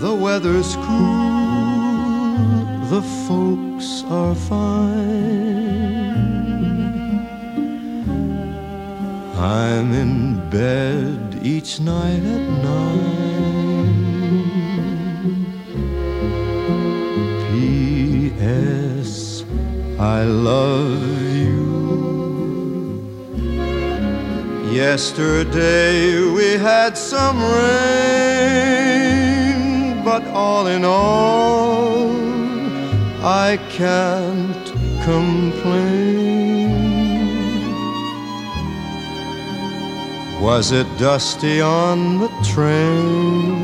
The 0.00 0.12
weather's 0.12 0.74
cool, 0.74 2.08
the 2.90 3.02
folks 3.28 4.02
are 4.10 4.34
fine. 4.34 5.68
I'm 9.36 9.92
in 9.92 10.50
bed 10.50 11.38
each 11.40 11.78
night 11.78 12.24
at 12.34 12.44
nine. 12.66 13.94
P.S. 17.52 19.44
I 20.00 20.24
love 20.24 21.27
Yesterday 24.78 26.22
we 26.22 26.48
had 26.52 26.96
some 26.96 27.38
rain, 27.42 28.44
but 30.04 30.22
all 30.28 30.68
in 30.68 30.84
all, 30.84 32.12
I 33.20 33.58
can't 33.70 34.66
complain. 35.02 36.68
Was 40.40 40.70
it 40.70 40.86
dusty 40.96 41.60
on 41.60 42.20
the 42.20 42.28
train? 42.54 43.58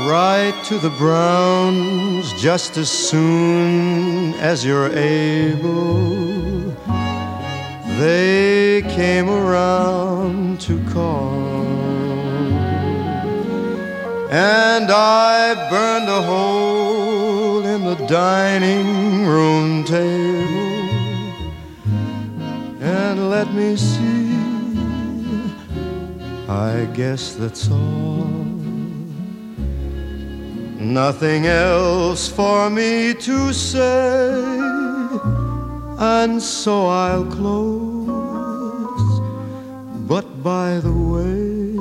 Write 0.06 0.62
to 0.64 0.78
the 0.78 0.90
Browns 0.90 2.30
just 2.34 2.76
as 2.76 2.90
soon 2.90 4.34
as 4.34 4.62
you're 4.62 4.92
able. 4.92 6.70
They 7.98 8.82
came 8.88 9.30
around 9.30 10.60
to 10.60 10.78
call. 10.90 11.64
And 14.30 14.90
I 14.90 15.54
burned 15.70 16.10
a 16.10 16.20
hole 16.20 17.64
in 17.64 17.84
the 17.84 17.94
dining 18.06 19.26
room 19.26 19.84
table. 19.84 20.74
And 22.80 23.30
let 23.30 23.54
me 23.54 23.74
see, 23.76 24.36
I 26.46 26.86
guess 26.92 27.34
that's 27.36 27.70
all. 27.70 28.53
Nothing 30.84 31.46
else 31.46 32.28
for 32.28 32.68
me 32.68 33.14
to 33.14 33.54
say, 33.54 34.42
and 35.98 36.42
so 36.42 36.86
I'll 36.86 37.24
close. 37.24 39.20
But 40.06 40.42
by 40.42 40.80
the 40.80 40.92
way, 40.92 41.78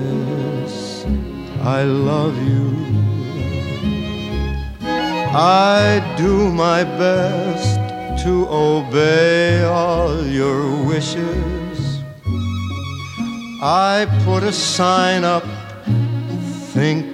I 1.63 1.81
love 1.83 2.37
you. 2.47 2.92
I 5.35 6.13
do 6.15 6.51
my 6.51 6.83
best 6.83 8.23
to 8.23 8.47
obey 8.47 9.63
all 9.63 10.23
your 10.27 10.85
wishes. 10.85 12.03
I 13.59 14.05
put 14.25 14.43
a 14.43 14.51
sign 14.51 15.23
up, 15.23 15.43
think, 16.75 17.07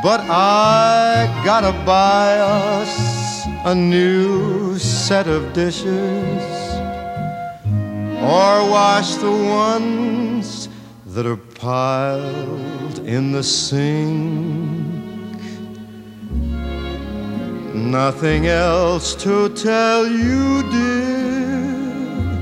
but 0.00 0.20
I 0.30 1.42
gotta 1.44 1.72
buy 1.84 2.38
us 2.38 3.44
a 3.64 3.74
new 3.74 4.78
set 4.78 5.26
of 5.26 5.52
dishes 5.54 6.44
or 8.22 8.70
wash 8.70 9.16
the 9.16 9.32
ones 9.32 10.68
that 11.06 11.26
are 11.26 11.36
piled 11.36 13.00
in 13.00 13.32
the 13.32 13.42
sink. 13.42 14.85
Nothing 17.76 18.46
else 18.46 19.14
to 19.16 19.50
tell 19.50 20.06
you, 20.06 20.62
dear, 20.70 22.38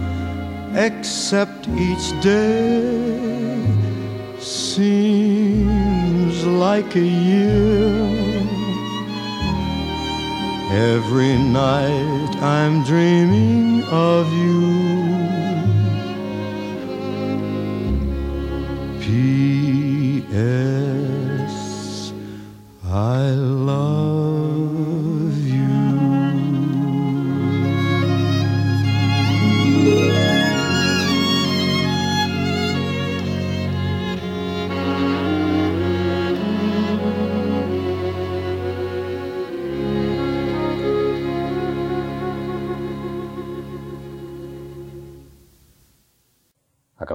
except 0.77 1.67
each 1.71 2.21
day 2.21 3.67
seems 4.39 6.45
like 6.47 6.95
a 6.95 7.01
year. 7.01 8.45
Every 10.71 11.37
night 11.37 12.37
I'm 12.41 12.85
dreaming 12.85 13.83
of 13.85 14.33
you. 14.33 14.63
P.S. 19.01 20.25
I 22.85 23.31
love 23.31 24.74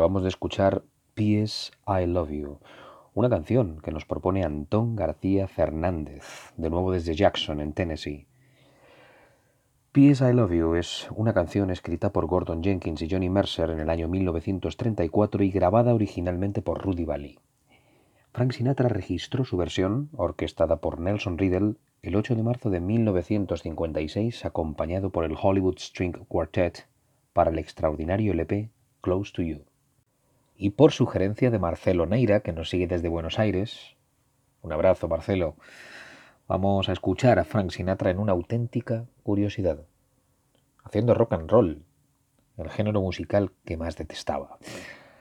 Acabamos 0.10 0.24
de 0.24 0.30
escuchar 0.30 0.82
P.S. 1.14 1.72
I 1.86 2.08
Love 2.08 2.32
You, 2.32 2.58
una 3.14 3.30
canción 3.30 3.80
que 3.80 3.92
nos 3.92 4.06
propone 4.06 4.44
Antón 4.44 4.96
García 4.96 5.48
Fernández, 5.48 6.52
de 6.58 6.72
nuevo 6.72 6.92
desde 6.92 7.14
Jackson, 7.14 7.60
en 7.60 7.74
Tennessee. 7.74 8.26
P.S. 9.92 10.28
I 10.28 10.34
Love 10.34 10.54
You 10.54 10.74
es 10.74 11.08
una 11.16 11.36
canción 11.36 11.70
escrita 11.70 12.12
por 12.12 12.26
Gordon 12.26 12.64
Jenkins 12.64 13.04
y 13.04 13.08
Johnny 13.08 13.30
Mercer 13.30 13.70
en 13.70 13.82
el 13.82 13.90
año 13.92 14.08
1934 14.08 15.44
y 15.44 15.52
grabada 15.52 15.94
originalmente 15.94 16.64
por 16.64 16.84
Rudy 16.84 17.06
Valley. 17.06 17.38
Frank 18.34 18.54
Sinatra 18.54 18.90
registró 18.90 19.46
su 19.46 19.58
versión, 19.58 20.10
orquestada 20.18 20.78
por 20.78 21.00
Nelson 21.00 21.38
Riddle, 21.38 21.76
el 22.02 22.16
8 22.16 22.34
de 22.34 22.42
marzo 22.42 22.72
de 22.72 22.80
1956, 22.80 24.44
acompañado 24.44 25.12
por 25.12 25.24
el 25.24 25.36
Hollywood 25.40 25.78
String 25.78 26.26
Quartet, 26.28 26.88
para 27.32 27.52
el 27.52 27.60
extraordinario 27.60 28.34
LP 28.34 28.72
Close 29.02 29.32
to 29.34 29.44
You. 29.44 29.69
Y 30.62 30.72
por 30.72 30.92
sugerencia 30.92 31.52
de 31.52 31.58
Marcelo 31.58 32.06
Neira, 32.06 32.42
que 32.42 32.52
nos 32.52 32.70
sigue 32.70 32.86
desde 32.86 33.08
Buenos 33.08 33.40
Aires, 33.40 33.96
un 34.62 34.74
abrazo 34.74 35.08
Marcelo, 35.08 35.56
vamos 36.50 36.90
a 36.90 36.92
escuchar 36.92 37.40
a 37.40 37.46
Frank 37.46 37.72
Sinatra 37.72 38.12
en 38.12 38.20
una 38.20 38.34
auténtica 38.34 39.06
curiosidad, 39.24 39.86
haciendo 40.84 41.14
rock 41.14 41.32
and 41.32 41.50
roll, 41.50 41.86
el 42.58 42.70
género 42.70 43.00
musical 43.00 43.54
que 43.64 43.78
más 43.78 43.96
detestaba. 43.96 44.58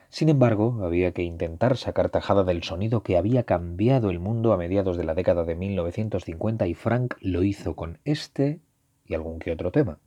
Sin 0.09 0.27
embargo, 0.27 0.81
había 0.83 1.13
que 1.13 1.23
intentar 1.23 1.77
sacar 1.77 2.09
tajada 2.09 2.43
del 2.43 2.61
sonido 2.61 3.01
que 3.01 3.15
había 3.15 3.43
cambiado 3.43 4.09
el 4.09 4.19
mundo 4.19 4.51
a 4.51 4.57
mediados 4.57 4.97
de 4.97 5.05
la 5.05 5.15
década 5.15 5.45
de 5.45 5.55
1950 5.55 6.67
y 6.67 6.73
Frank 6.73 7.15
lo 7.21 7.43
hizo 7.43 7.77
con 7.77 7.99
este 8.03 8.59
y 9.05 9.13
algún 9.13 9.39
que 9.39 9.53
otro 9.53 9.71
tema. 9.71 9.99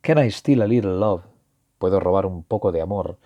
Can 0.00 0.18
I 0.26 0.28
Steal 0.32 0.60
a 0.62 0.66
Little 0.66 0.98
Love? 0.98 1.22
¿Puedo 1.78 2.00
robar 2.00 2.26
un 2.26 2.42
poco 2.42 2.72
de 2.72 2.80
amor? 2.80 3.20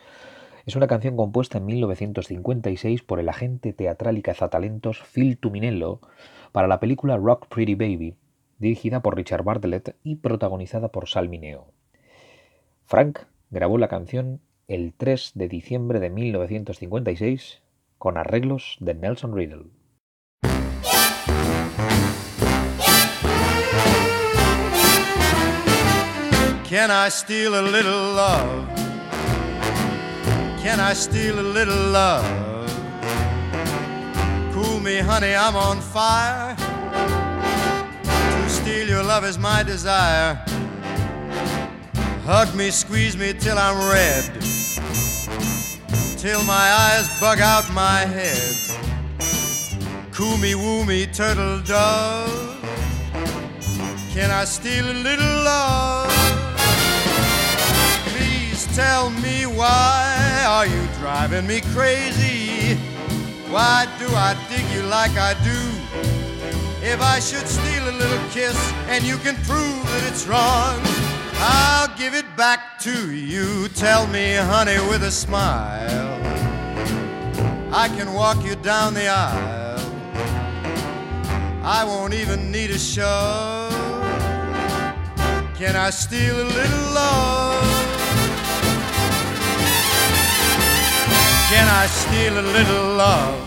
Es 0.67 0.77
una 0.77 0.87
canción 0.87 1.17
compuesta 1.17 1.59
en 1.59 1.67
1956 1.67 3.03
por 3.03 3.21
el 3.21 3.29
agente 3.29 3.75
teatral 3.75 4.17
y 4.17 4.23
cazatalentos 4.23 5.03
Phil 5.13 5.37
Tuminello 5.37 6.01
para 6.53 6.69
la 6.69 6.81
película 6.81 7.19
Rock 7.19 7.49
Pretty 7.49 7.75
Baby, 7.75 8.17
dirigida 8.59 9.03
por 9.03 9.15
Richard 9.15 9.45
Bartlett 9.45 9.95
y 10.03 10.17
protagonizada 10.17 10.89
por 10.89 11.07
Sal 11.07 11.29
Mineo. 11.29 11.67
Frank 12.87 13.21
grabó 13.51 13.77
la 13.77 13.89
canción 13.89 14.41
el 14.67 14.95
3 14.97 15.33
de 15.35 15.49
diciembre 15.49 16.01
de 16.01 16.09
1956 16.09 17.63
con 17.99 18.17
arreglos 18.17 18.79
de 18.81 18.95
Nelson 18.95 19.37
Riddle. 19.37 19.67
Can 30.65 30.81
I 30.81 30.95
steal 30.95 31.39
a 31.41 31.43
little 31.43 31.91
love? 31.91 32.25
Cool 34.55 34.81
me, 34.81 34.97
honey, 34.97 35.35
I'm 35.35 35.55
on 35.57 35.79
fire. 35.79 36.57
To 38.07 38.49
steal 38.49 38.89
your 38.89 39.03
love 39.03 39.27
is 39.27 39.37
my 39.37 39.63
desire. 39.63 40.43
Hug 42.25 42.55
me, 42.55 42.71
squeeze 42.71 43.15
me 43.15 43.35
till 43.35 43.59
I'm 43.59 43.77
red. 43.93 44.25
Till 46.17 46.43
my 46.45 46.67
eyes 46.87 47.11
bug 47.21 47.41
out 47.41 47.71
my 47.75 48.01
head. 48.17 48.57
Coo 50.13 50.39
me, 50.39 50.55
woo 50.55 50.87
me, 50.87 51.05
turtle 51.05 51.61
dove. 51.61 52.59
Can 54.15 54.31
I 54.31 54.47
steal 54.47 54.91
a 54.91 54.97
little 55.09 55.45
love? 55.45 56.24
Tell 58.75 59.09
me 59.09 59.47
why 59.47 60.45
are 60.49 60.67
you 60.67 60.89
driving 60.99 61.47
me 61.47 61.61
crazy? 61.61 62.75
Why 63.49 63.87
do 64.01 64.09
I 64.09 64.35
dig 64.49 64.67
you 64.75 64.83
like 64.89 65.13
I 65.13 65.35
do? 65.45 65.61
If 66.85 67.01
I 67.01 67.21
should 67.21 67.47
steal 67.47 67.89
a 67.89 67.95
little 67.97 68.29
kiss 68.31 68.59
and 68.89 69.05
you 69.05 69.17
can 69.19 69.37
prove 69.45 69.87
that 69.87 70.11
it's 70.11 70.27
wrong, 70.27 70.81
I'll 71.35 71.97
give 71.97 72.15
it 72.15 72.27
back 72.37 72.81
to 72.81 73.15
you. 73.15 73.69
Tell 73.69 74.09
me, 74.09 74.35
honey, 74.35 74.81
with 74.89 75.05
a 75.05 75.13
smile. 75.13 76.19
I 77.73 77.87
can 77.97 78.13
walk 78.13 78.45
you 78.45 78.57
down 78.57 78.95
the 78.95 79.07
aisle. 79.07 79.79
I 81.63 81.85
won't 81.85 82.13
even 82.13 82.51
need 82.51 82.71
a 82.71 82.79
shove. 82.81 83.73
Can 85.57 85.77
I 85.77 85.91
steal 85.91 86.43
a 86.43 86.43
little 86.43 86.93
love? 86.93 87.74
Can 91.55 91.69
I 91.69 91.87
steal 91.87 92.35
a 92.37 92.43
little 92.43 92.97
love? 92.97 93.39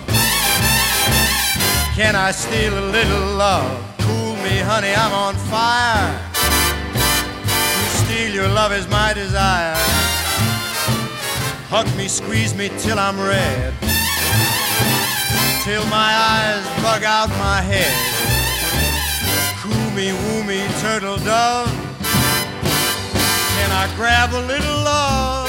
Can 1.93 2.15
I 2.15 2.31
steal 2.31 2.73
a 2.79 2.85
little 2.89 3.35
love? 3.35 3.69
Cool 3.99 4.35
me, 4.45 4.59
honey, 4.59 4.93
I'm 4.95 5.11
on 5.11 5.35
fire. 5.51 6.15
To 7.81 7.89
steal 8.01 8.33
your 8.33 8.47
love 8.47 8.71
is 8.71 8.87
my 8.87 9.11
desire. 9.13 9.75
Hug 11.67 11.87
me, 11.97 12.07
squeeze 12.07 12.55
me 12.55 12.69
till 12.77 12.97
I'm 12.97 13.19
red. 13.19 13.73
Till 15.65 15.85
my 15.87 16.11
eyes 16.31 16.63
bug 16.81 17.03
out 17.03 17.27
my 17.31 17.59
head. 17.59 17.95
Coo 19.59 19.85
me, 19.97 20.13
woo 20.13 20.43
me, 20.45 20.65
turtle 20.79 21.17
dove. 21.17 21.67
Can 23.57 23.69
I 23.83 23.85
grab 23.97 24.31
a 24.31 24.43
little 24.47 24.79
love? 24.91 25.46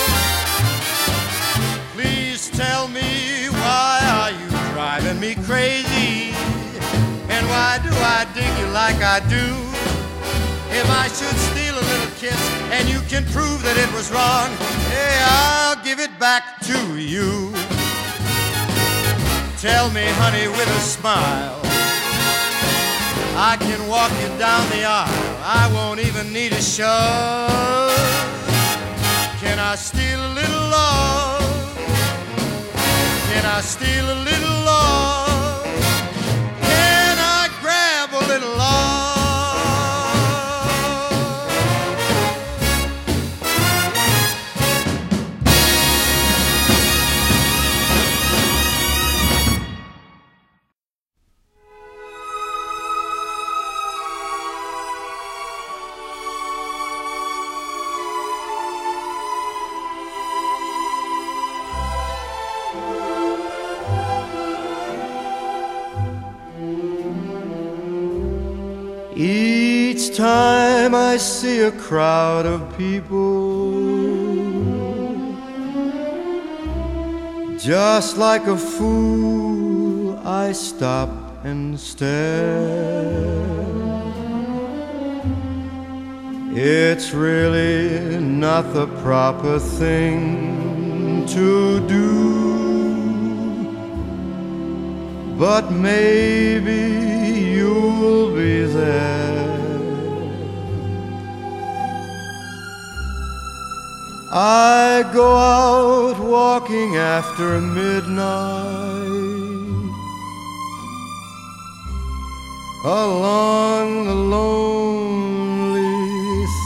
Me 5.29 5.35
crazy? 5.45 6.33
And 7.29 7.45
why 7.53 7.79
do 7.83 7.93
I 8.17 8.27
dig 8.33 8.53
you 8.61 8.69
like 8.73 9.01
I 9.03 9.21
do? 9.29 9.47
If 10.81 10.88
I 11.03 11.07
should 11.09 11.38
steal 11.49 11.75
a 11.75 11.85
little 11.93 12.12
kiss 12.17 12.41
and 12.73 12.88
you 12.88 13.01
can 13.12 13.25
prove 13.37 13.62
that 13.62 13.77
it 13.77 13.91
was 13.93 14.11
wrong, 14.11 14.49
hey, 14.88 15.17
I'll 15.37 15.83
give 15.85 16.01
it 16.01 16.19
back 16.19 16.61
to 16.71 16.79
you. 16.97 17.53
Tell 19.61 19.91
me, 19.91 20.07
honey, 20.23 20.49
with 20.49 20.69
a 20.69 20.83
smile. 20.97 21.61
I 23.37 23.57
can 23.61 23.81
walk 23.87 24.12
you 24.23 24.29
down 24.38 24.64
the 24.71 24.85
aisle. 24.85 25.37
I 25.45 25.71
won't 25.75 26.01
even 26.01 26.33
need 26.33 26.53
a 26.53 26.62
shove. 26.62 27.93
Can 29.43 29.59
I 29.59 29.75
steal 29.75 30.21
a 30.21 30.33
little 30.33 30.67
love? 30.73 31.38
Can 33.38 33.46
I 33.46 33.61
steal 33.61 34.05
a 34.11 34.18
little 34.24 34.64
love? 34.64 35.28
I 70.94 71.16
see 71.18 71.61
a 71.61 71.72
crowd 71.72 72.46
of 72.46 72.61
people, 72.79 73.72
just 77.59 78.16
like 78.16 78.46
a 78.46 78.57
fool, 78.57 80.18
I 80.27 80.53
stop 80.53 81.11
and 81.44 81.79
stare. 81.79 83.29
It's 86.55 87.12
really 87.12 88.18
not 88.18 88.72
the 88.74 88.87
proper 89.03 89.59
thing 89.59 91.27
to 91.27 91.87
do. 91.87 92.48
But 95.38 95.70
maybe 95.70 96.81
you'll 97.55 98.35
be 98.35 98.62
there. 98.64 99.38
I 104.31 105.08
go 105.14 105.37
out 105.37 106.18
walking 106.20 106.96
after 106.96 107.58
midnight 107.62 108.29
along 112.85 114.04
the 114.04 114.14
lonely 114.14 115.79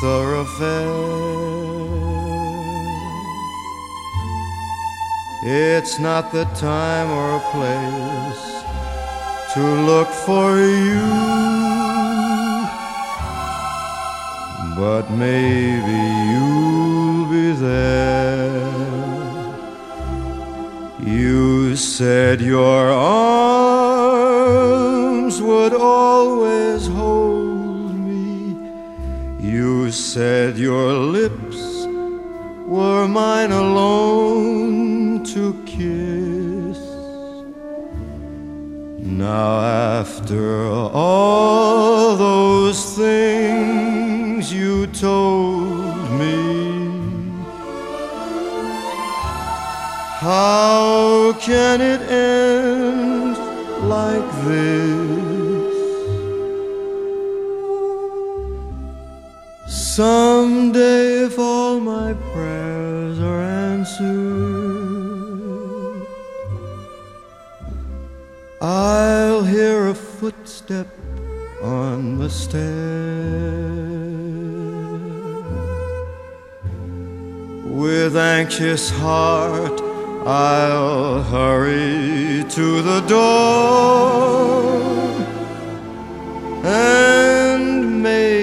thoroughfare. 0.00 1.22
It's 5.44 6.00
not 6.00 6.32
the 6.32 6.46
time 6.56 7.10
or 7.10 7.38
place 7.52 8.64
to 9.54 9.60
look 9.86 10.08
for 10.08 10.58
you. 10.58 11.02
But 14.76 15.10
maybe 15.12 15.98
you'll 16.32 16.71
be 17.32 17.52
there. 17.52 18.52
You 21.00 21.76
said 21.76 22.42
your 22.42 22.90
arms 23.88 24.60
would 25.40 25.72
always 25.72 26.86
hold 26.88 27.94
me. 27.94 28.54
You 29.40 29.90
said 29.90 30.58
your 30.58 30.92
lips 30.92 31.60
were 32.76 33.08
mine 33.08 33.52
alone 33.52 35.24
to 35.34 35.42
kiss. 35.64 36.80
Now, 39.24 39.50
after 40.00 40.66
all 40.68 42.14
those 42.16 42.80
things 42.94 44.52
you 44.52 44.86
told 44.88 46.10
me, 46.20 46.51
how 50.22 51.32
can 51.40 51.80
it 51.80 52.00
end 52.08 53.36
like 53.88 54.30
this? 54.44 55.74
Someday, 59.66 61.24
if 61.24 61.40
all 61.40 61.80
my 61.80 62.14
prayers 62.32 63.18
are 63.18 63.42
answered, 63.72 64.06
I'll 68.60 69.42
hear 69.42 69.88
a 69.88 69.94
footstep 69.94 70.86
on 71.64 72.18
the 72.18 72.30
stair. 72.30 72.62
With 77.64 78.16
anxious 78.16 78.88
heart, 78.88 79.81
I'll 80.24 81.22
hurry 81.24 82.44
to 82.48 82.82
the 82.82 83.00
door. 83.08 84.72
And 86.64 88.02
maybe 88.02 88.41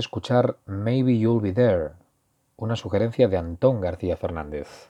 escuchar 0.00 0.56
Maybe 0.66 1.18
You'll 1.18 1.40
Be 1.40 1.52
There, 1.52 1.90
una 2.56 2.76
sugerencia 2.76 3.28
de 3.28 3.36
Antón 3.36 3.80
García 3.80 4.16
Fernández, 4.16 4.88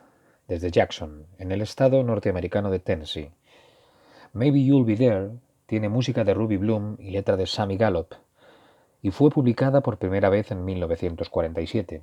desde 0.49 0.71
Jackson, 0.71 1.27
en 1.39 1.53
el 1.53 1.63
estado 1.63 2.03
norteamericano 2.03 2.71
de 2.71 2.79
Tennessee. 2.79 3.33
Maybe 4.33 4.65
You'll 4.65 4.85
Be 4.85 4.97
There 4.97 5.31
tiene 5.67 5.89
música 5.89 6.25
de 6.25 6.35
Ruby 6.35 6.57
Bloom 6.57 6.97
y 6.99 7.11
letra 7.11 7.37
de 7.37 7.47
Sammy 7.47 7.77
Gallop, 7.77 8.15
y 9.03 9.11
fue 9.11 9.31
publicada 9.31 9.81
por 9.81 9.99
primera 9.99 10.29
vez 10.29 10.51
en 10.51 10.65
1947. 10.65 12.03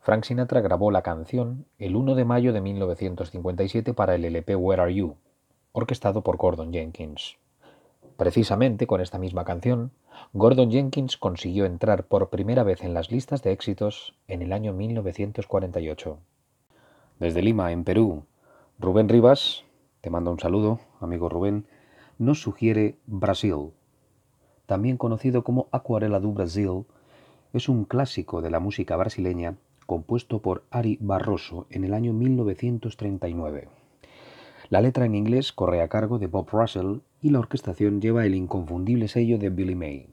Frank 0.00 0.24
Sinatra 0.24 0.60
grabó 0.60 0.90
la 0.90 1.02
canción 1.02 1.66
el 1.78 1.96
1 1.96 2.14
de 2.14 2.24
mayo 2.24 2.52
de 2.52 2.60
1957 2.60 3.92
para 3.92 4.14
el 4.14 4.24
LP 4.24 4.54
Where 4.54 4.82
Are 4.82 4.94
You, 4.94 5.16
orquestado 5.72 6.22
por 6.22 6.36
Gordon 6.36 6.72
Jenkins. 6.72 7.36
Precisamente 8.16 8.86
con 8.86 9.02
esta 9.02 9.18
misma 9.18 9.44
canción, 9.44 9.92
Gordon 10.32 10.70
Jenkins 10.70 11.18
consiguió 11.18 11.66
entrar 11.66 12.06
por 12.06 12.30
primera 12.30 12.62
vez 12.62 12.82
en 12.82 12.94
las 12.94 13.10
listas 13.10 13.42
de 13.42 13.52
éxitos 13.52 14.14
en 14.26 14.40
el 14.40 14.54
año 14.54 14.72
1948. 14.72 16.18
Desde 17.20 17.42
Lima, 17.42 17.72
en 17.72 17.84
Perú, 17.84 18.24
Rubén 18.78 19.10
Rivas, 19.10 19.64
te 20.00 20.08
mando 20.08 20.30
un 20.30 20.40
saludo, 20.40 20.80
amigo 21.00 21.28
Rubén, 21.28 21.66
nos 22.18 22.40
sugiere 22.40 22.96
Brasil. 23.06 23.72
También 24.64 24.96
conocido 24.96 25.44
como 25.44 25.68
Acuarela 25.70 26.18
do 26.18 26.32
Brasil, 26.32 26.86
es 27.52 27.68
un 27.68 27.84
clásico 27.84 28.40
de 28.40 28.50
la 28.50 28.60
música 28.60 28.96
brasileña 28.96 29.56
compuesto 29.84 30.40
por 30.40 30.64
Ari 30.70 30.98
Barroso 31.00 31.66
en 31.70 31.84
el 31.84 31.92
año 31.92 32.12
1939. 32.12 33.68
La 34.68 34.80
letra 34.80 35.06
en 35.06 35.14
inglés 35.14 35.52
corre 35.52 35.80
a 35.80 35.88
cargo 35.88 36.18
de 36.18 36.26
Bob 36.26 36.48
Russell 36.50 36.98
y 37.22 37.30
la 37.30 37.38
orquestación 37.38 38.00
lleva 38.00 38.26
el 38.26 38.34
inconfundible 38.34 39.06
sello 39.06 39.38
de 39.38 39.50
Billy 39.50 39.76
May. 39.76 40.08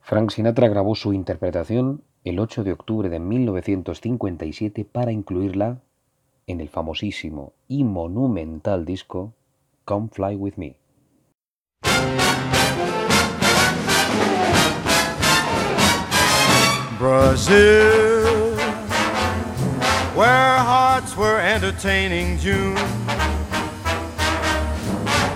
Frank 0.00 0.30
Sinatra 0.30 0.68
grabó 0.68 0.94
su 0.94 1.12
interpretación 1.12 2.02
el 2.24 2.38
8 2.38 2.64
de 2.64 2.72
octubre 2.72 3.10
de 3.10 3.18
1957 3.18 4.86
para 4.86 5.12
incluirla 5.12 5.82
en 6.46 6.60
el 6.60 6.70
famosísimo 6.70 7.52
y 7.68 7.84
monumental 7.84 8.86
disco 8.86 9.34
Come 9.84 10.08
Fly 10.10 10.34
With 10.36 10.54
Me. 10.56 10.76
Where 20.18 20.58
hearts 20.58 21.16
were 21.16 21.38
entertaining 21.38 22.36
June. 22.38 22.74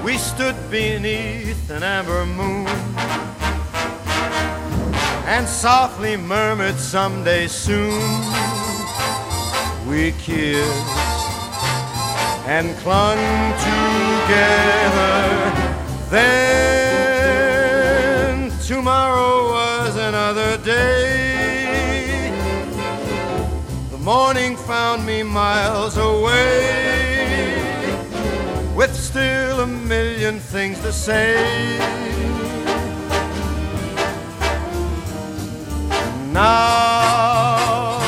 We 0.02 0.18
stood 0.18 0.56
beneath 0.72 1.70
an 1.70 1.84
amber 1.84 2.26
moon 2.26 2.66
and 5.34 5.46
softly 5.46 6.16
murmured 6.16 6.80
someday 6.80 7.46
soon. 7.46 8.02
We 9.86 10.10
kissed 10.18 10.96
and 12.48 12.76
clung 12.78 13.22
together. 13.70 15.22
Then 16.10 17.30
tomorrow 18.66 19.52
was 19.52 19.94
another 19.94 20.56
day. 20.56 21.11
Morning 24.02 24.56
found 24.56 25.06
me 25.06 25.22
miles 25.22 25.96
away 25.96 27.54
with 28.74 28.92
still 28.96 29.60
a 29.60 29.66
million 29.66 30.40
things 30.40 30.80
to 30.80 30.92
say. 30.92 31.78
Now, 36.32 38.00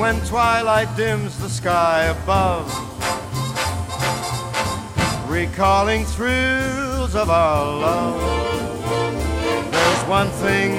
when 0.00 0.20
twilight 0.26 0.96
dims 0.96 1.38
the 1.38 1.48
sky 1.48 2.06
above, 2.06 2.66
recalling 5.30 6.04
thrills 6.06 7.14
of 7.14 7.30
our 7.30 7.64
love, 7.64 8.20
there's 9.70 10.08
one 10.08 10.30
thing 10.42 10.72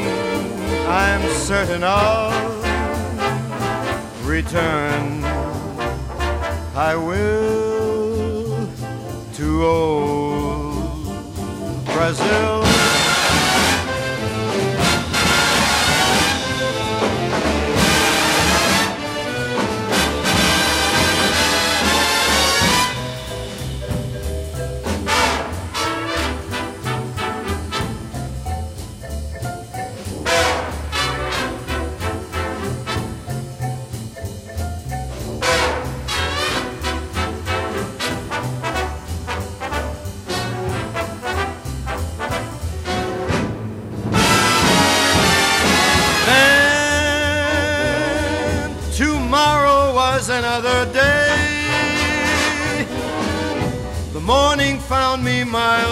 I'm 0.90 1.22
certain 1.36 1.86
of 1.86 2.53
return 4.34 5.24
I 6.76 6.96
will 6.96 8.68
to 9.36 9.66
old 9.66 11.06
Brazil. 11.86 12.83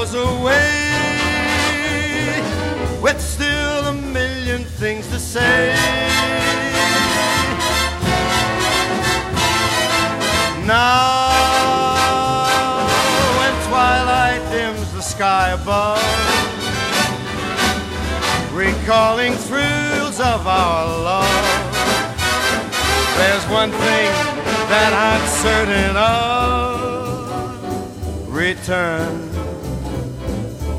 Miles 0.02 0.14
away 0.16 1.02
with 3.02 3.22
still 3.22 3.86
a 3.86 3.94
million 3.94 4.64
things 4.64 5.08
to 5.08 5.20
say. 5.20 5.76
Now, 10.66 11.28
when 13.38 13.54
twilight 13.68 14.42
dims 14.52 14.92
the 14.94 15.02
sky 15.02 15.52
above, 15.52 16.02
recalling 18.54 19.34
thrills 19.34 20.20
of 20.20 20.48
our 20.48 20.88
love. 20.88 21.58
There's 23.18 23.46
one 23.50 23.72
thing 23.72 24.12
that 24.70 24.94
I'm 24.94 25.28
certain 25.28 25.96
of 25.98 26.42
return. 28.28 29.31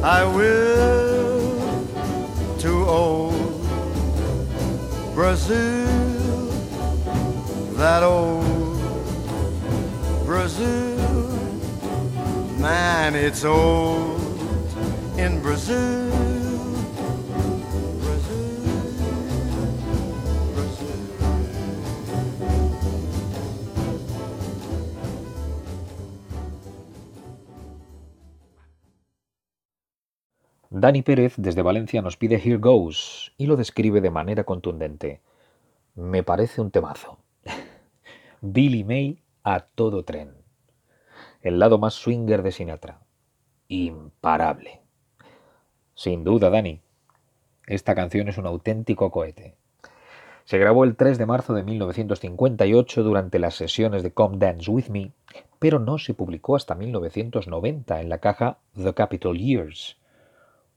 I 0.05 0.25
will 0.25 1.87
to 2.59 2.85
old 2.89 3.63
Brazil, 5.15 5.87
that 7.75 8.03
old 8.03 8.81
Brazil. 10.27 10.99
Man, 12.59 13.15
it's 13.15 13.45
old 13.45 14.21
in 15.19 15.41
Brazil 15.41 16.02
Dani 30.83 31.03
Pérez 31.03 31.35
desde 31.37 31.63
Valencia 31.63 32.03
nos 32.03 32.17
pide 32.17 32.43
Here 32.45 32.57
Goes 32.57 33.33
y 33.39 33.47
lo 33.47 33.55
describe 33.55 34.01
de 34.01 34.11
manera 34.11 34.43
contundente. 34.43 35.21
Me 35.95 36.25
parece 36.25 36.61
un 36.61 36.73
temazo. 36.73 37.19
Billy 38.41 38.83
May 38.83 39.23
a 39.45 39.61
todo 39.61 40.05
tren. 40.05 40.35
El 41.41 41.61
lado 41.61 41.79
más 41.79 41.95
swinger 41.95 42.43
de 42.43 42.51
Sinatra. 42.51 42.99
Imparable. 43.69 44.81
Sin 45.95 46.25
duda, 46.25 46.51
Dani. 46.51 46.81
Esta 47.69 47.95
canción 47.95 48.27
es 48.27 48.37
un 48.37 48.47
auténtico 48.47 49.13
cohete. 49.13 49.55
Se 50.43 50.59
grabó 50.59 50.83
el 50.83 50.97
3 50.97 51.17
de 51.17 51.27
marzo 51.27 51.55
de 51.55 51.63
1958 51.63 53.05
durante 53.05 53.39
las 53.39 53.55
sesiones 53.55 54.03
de 54.03 54.11
Come 54.11 54.39
Dance 54.39 54.69
With 54.69 54.89
Me, 54.89 55.13
pero 55.61 55.79
no 55.79 55.99
se 55.99 56.13
publicó 56.13 56.57
hasta 56.57 56.75
1990 56.75 58.01
en 58.01 58.09
la 58.09 58.19
caja 58.19 58.59
The 58.75 58.95
Capitol 58.95 59.39
Years. 59.39 60.02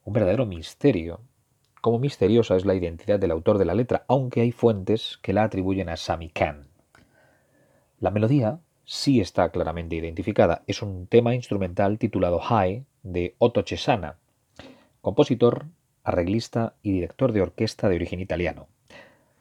Un 0.05 0.13
verdadero 0.13 0.45
misterio. 0.45 1.21
Como 1.81 1.97
misteriosa 1.97 2.55
es 2.55 2.63
la 2.63 2.75
identidad 2.75 3.19
del 3.19 3.31
autor 3.31 3.57
de 3.57 3.65
la 3.65 3.73
letra, 3.73 4.05
aunque 4.07 4.41
hay 4.41 4.51
fuentes 4.51 5.17
que 5.23 5.33
la 5.33 5.43
atribuyen 5.43 5.89
a 5.89 5.97
Sammy 5.97 6.29
Kahn. 6.29 6.67
La 7.99 8.11
melodía 8.11 8.59
sí 8.85 9.19
está 9.19 9.49
claramente 9.49 9.95
identificada. 9.95 10.61
Es 10.67 10.83
un 10.83 11.07
tema 11.07 11.33
instrumental 11.33 11.97
titulado 11.97 12.37
High 12.37 12.85
de 13.01 13.33
Otto 13.39 13.63
Cesana, 13.65 14.17
compositor, 15.01 15.65
arreglista 16.03 16.75
y 16.83 16.91
director 16.91 17.31
de 17.31 17.41
orquesta 17.41 17.89
de 17.89 17.95
origen 17.95 18.19
italiano. 18.19 18.67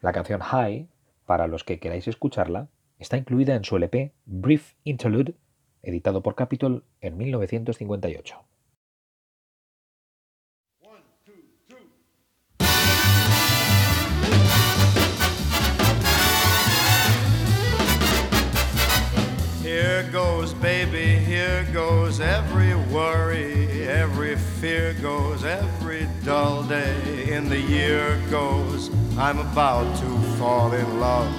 La 0.00 0.14
canción 0.14 0.40
High, 0.40 0.88
para 1.26 1.46
los 1.46 1.62
que 1.62 1.78
queráis 1.78 2.08
escucharla, 2.08 2.68
está 2.98 3.18
incluida 3.18 3.54
en 3.54 3.64
su 3.64 3.76
LP 3.76 4.14
Brief 4.24 4.72
Interlude, 4.82 5.34
editado 5.82 6.22
por 6.22 6.34
Capitol 6.34 6.84
en 7.02 7.18
1958. 7.18 8.53
Every 22.25 22.75
worry, 22.93 23.87
every 23.87 24.37
fear 24.37 24.95
goes, 24.95 25.45
every 25.45 26.09
dull 26.25 26.62
day 26.64 27.33
in 27.33 27.49
the 27.49 27.61
year 27.61 28.20
goes. 28.31 28.91
I'm 29.18 29.39
about 29.39 29.97
to 29.99 30.18
fall 30.39 30.72
in 30.72 31.01
love. 31.01 31.33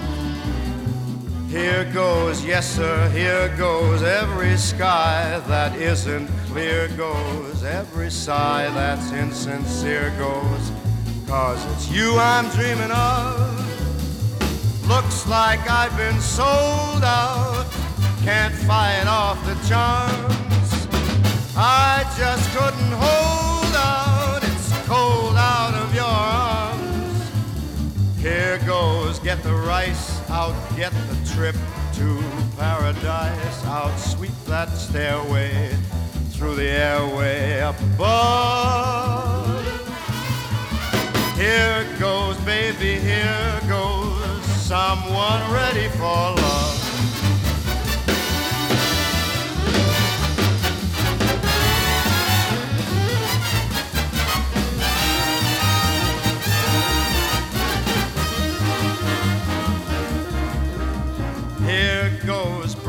Here 1.50 1.86
goes, 1.94 2.46
yes, 2.46 2.66
sir, 2.76 3.10
here 3.10 3.50
goes 3.58 4.04
every 4.04 4.58
sky 4.58 5.42
that 5.48 5.76
isn't 5.76 6.28
clear 6.48 6.88
goes, 6.90 7.64
every 7.64 8.10
sigh 8.10 8.70
that's 8.74 9.12
insincere 9.12 10.14
goes. 10.18 10.72
Cause 11.28 11.64
it's 11.74 11.90
you 11.90 12.16
I'm 12.18 12.48
dreaming 12.50 12.92
of. 12.92 13.52
Looks 14.88 15.28
like 15.28 15.60
I've 15.70 15.96
been 15.98 16.20
sold 16.22 17.04
out 17.04 17.66
can't 18.26 18.56
fight 18.56 19.06
off 19.06 19.38
the 19.46 19.54
charms. 19.70 20.45
I 21.58 22.04
just 22.18 22.52
couldn't 22.52 22.92
hold 22.92 23.76
out. 23.76 24.44
It's 24.44 24.88
cold 24.88 25.38
out 25.38 25.74
of 25.74 25.96
your 25.96 26.04
arms. 26.04 27.32
Here 28.20 28.60
goes, 28.66 29.20
get 29.20 29.42
the 29.42 29.54
rice 29.54 30.20
out, 30.30 30.54
get 30.76 30.92
the 30.92 31.16
trip 31.34 31.56
to 31.94 32.22
paradise 32.58 33.66
out, 33.66 33.98
sweep 33.98 34.36
that 34.48 34.70
stairway 34.70 35.74
through 36.32 36.56
the 36.56 36.68
airway 36.68 37.60
above. 37.60 39.16
Here 41.38 41.88
goes, 41.98 42.38
baby, 42.40 43.00
here 43.00 43.62
goes 43.70 44.44
someone 44.60 45.40
ready 45.54 45.88
for 45.90 46.36
love. 46.36 46.85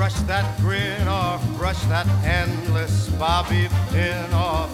Brush 0.07 0.21
that 0.29 0.61
grin 0.61 1.09
off, 1.09 1.45
brush 1.57 1.83
that 1.87 2.07
endless 2.25 3.09
bobby 3.19 3.67
pin 3.91 4.33
off, 4.33 4.71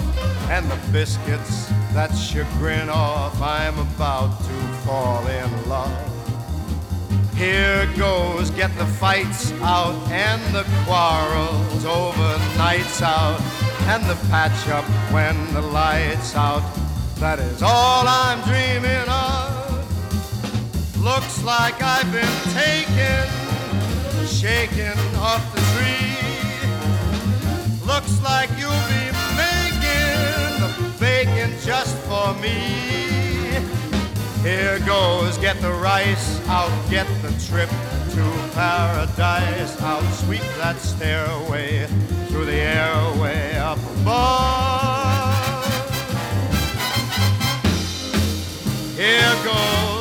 and 0.51 0.71
the 0.71 0.79
biscuits 0.93 1.69
that 1.95 2.11
chagrin 2.15 2.91
off. 2.91 3.41
I'm 3.41 3.79
about 3.79 4.39
to 4.41 4.55
fall 4.85 5.27
in 5.27 5.69
love. 5.71 5.91
Here 7.35 7.89
goes, 7.97 8.51
get 8.51 8.77
the 8.77 8.85
fights 8.85 9.53
out 9.63 9.95
and 10.11 10.43
the 10.55 10.67
quarrels 10.85 11.87
over 11.87 12.39
nights 12.59 13.01
out, 13.01 13.41
and 13.89 14.05
the 14.05 14.17
patch 14.29 14.69
up 14.69 14.85
when 15.15 15.35
the 15.55 15.63
lights 15.63 16.37
out. 16.37 16.63
That 17.21 17.39
is 17.39 17.63
all 17.63 18.05
I'm 18.07 18.43
dreaming 18.43 19.09
of. 19.09 19.81
Looks 21.03 21.43
like 21.43 21.83
I've 21.83 22.13
been 22.13 22.53
taken 22.53 23.52
shaking 24.27 24.99
off 25.17 25.43
the 25.55 25.61
tree. 25.73 26.17
Looks 27.87 28.23
like 28.23 28.51
you'll 28.59 28.71
be 28.89 29.11
making 29.37 30.61
the 30.61 30.71
bacon 30.99 31.51
just 31.65 31.97
for 32.07 32.35
me. 32.41 32.59
Here 34.43 34.81
goes, 34.81 35.39
get 35.39 35.61
the 35.61 35.73
rice 35.73 36.41
out, 36.49 36.73
get 36.91 37.07
the 37.23 37.31
trip 37.47 37.69
to 37.69 38.51
paradise 38.55 39.81
out, 39.81 40.03
sweep 40.15 40.43
that 40.59 40.79
stairway 40.79 41.87
through 42.27 42.47
the 42.47 42.61
airway 42.61 43.57
up 43.57 43.79
above. 44.01 45.23
Here 48.97 49.35
goes, 49.45 49.92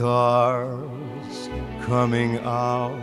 stars 0.00 1.50
coming 1.82 2.38
out. 2.38 2.98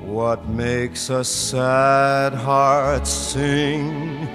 What 0.00 0.48
makes 0.48 1.10
a 1.10 1.22
sad 1.22 2.32
heart 2.32 3.06
sing? 3.06 4.26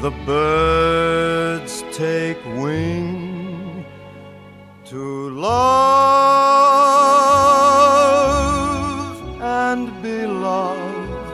The 0.00 0.10
birds 0.24 1.84
take 1.92 2.42
wing 2.62 3.84
to 4.86 5.28
love 5.30 5.52
and 9.42 10.02
be 10.02 10.26
loved. 10.26 11.28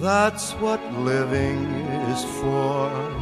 That's 0.00 0.52
what 0.62 0.80
living 0.92 1.64
is 2.12 2.24
for. 2.38 3.13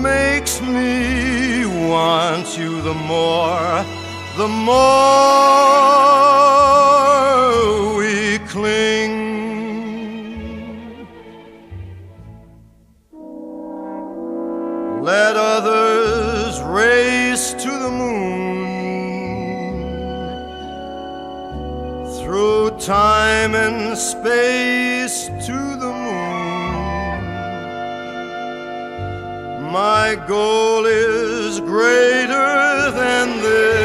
Makes 0.00 0.62
me 0.62 1.66
want 1.66 2.56
you 2.56 2.80
the 2.80 2.94
more, 2.94 3.84
the 4.38 4.48
more 4.48 4.76
we 7.98 8.38
cling. 8.48 9.30
let 15.02 15.34
others 15.36 16.60
race 16.62 17.54
to 17.54 17.70
the 17.70 17.90
moon 17.90 18.20
through 22.18 22.70
time 22.78 23.54
and 23.54 23.96
space 23.96 25.30
to 25.46 25.69
My 29.70 30.16
goal 30.26 30.84
is 30.84 31.60
greater 31.60 32.90
than 32.90 33.40
this 33.40 33.79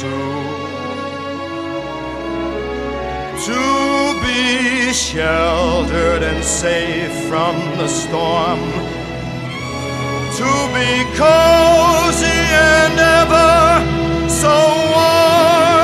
To 0.00 0.06
be 4.22 4.94
sheltered 4.94 6.22
and 6.22 6.42
safe 6.42 7.12
from 7.28 7.56
the 7.76 7.86
storm. 7.86 8.60
To 10.38 10.68
be 10.72 11.04
cozy 11.18 12.40
and 12.56 12.98
ever 12.98 14.30
so 14.30 14.54
warm. 14.94 15.79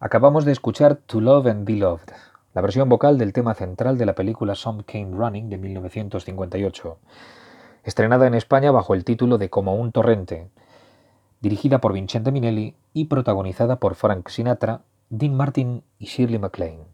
Acabamos 0.00 0.44
de 0.44 0.52
escuchar 0.52 0.94
To 0.94 1.20
Love 1.20 1.48
and 1.48 1.66
Be 1.66 1.72
Loved, 1.72 2.12
la 2.54 2.60
versión 2.60 2.88
vocal 2.88 3.18
del 3.18 3.32
tema 3.32 3.54
central 3.54 3.98
de 3.98 4.06
la 4.06 4.14
película 4.14 4.54
Some 4.54 4.84
Came 4.84 5.10
Running 5.10 5.50
de 5.50 5.58
1958, 5.58 6.98
estrenada 7.82 8.28
en 8.28 8.34
España 8.34 8.70
bajo 8.70 8.94
el 8.94 9.04
título 9.04 9.38
de 9.38 9.50
Como 9.50 9.74
un 9.74 9.90
torrente, 9.90 10.50
dirigida 11.40 11.80
por 11.80 11.94
Vincente 11.94 12.30
Minelli 12.30 12.76
y 12.92 13.06
protagonizada 13.06 13.80
por 13.80 13.96
Frank 13.96 14.28
Sinatra, 14.28 14.82
Dean 15.10 15.34
Martin 15.34 15.82
y 15.98 16.06
Shirley 16.06 16.38
MacLaine. 16.38 16.84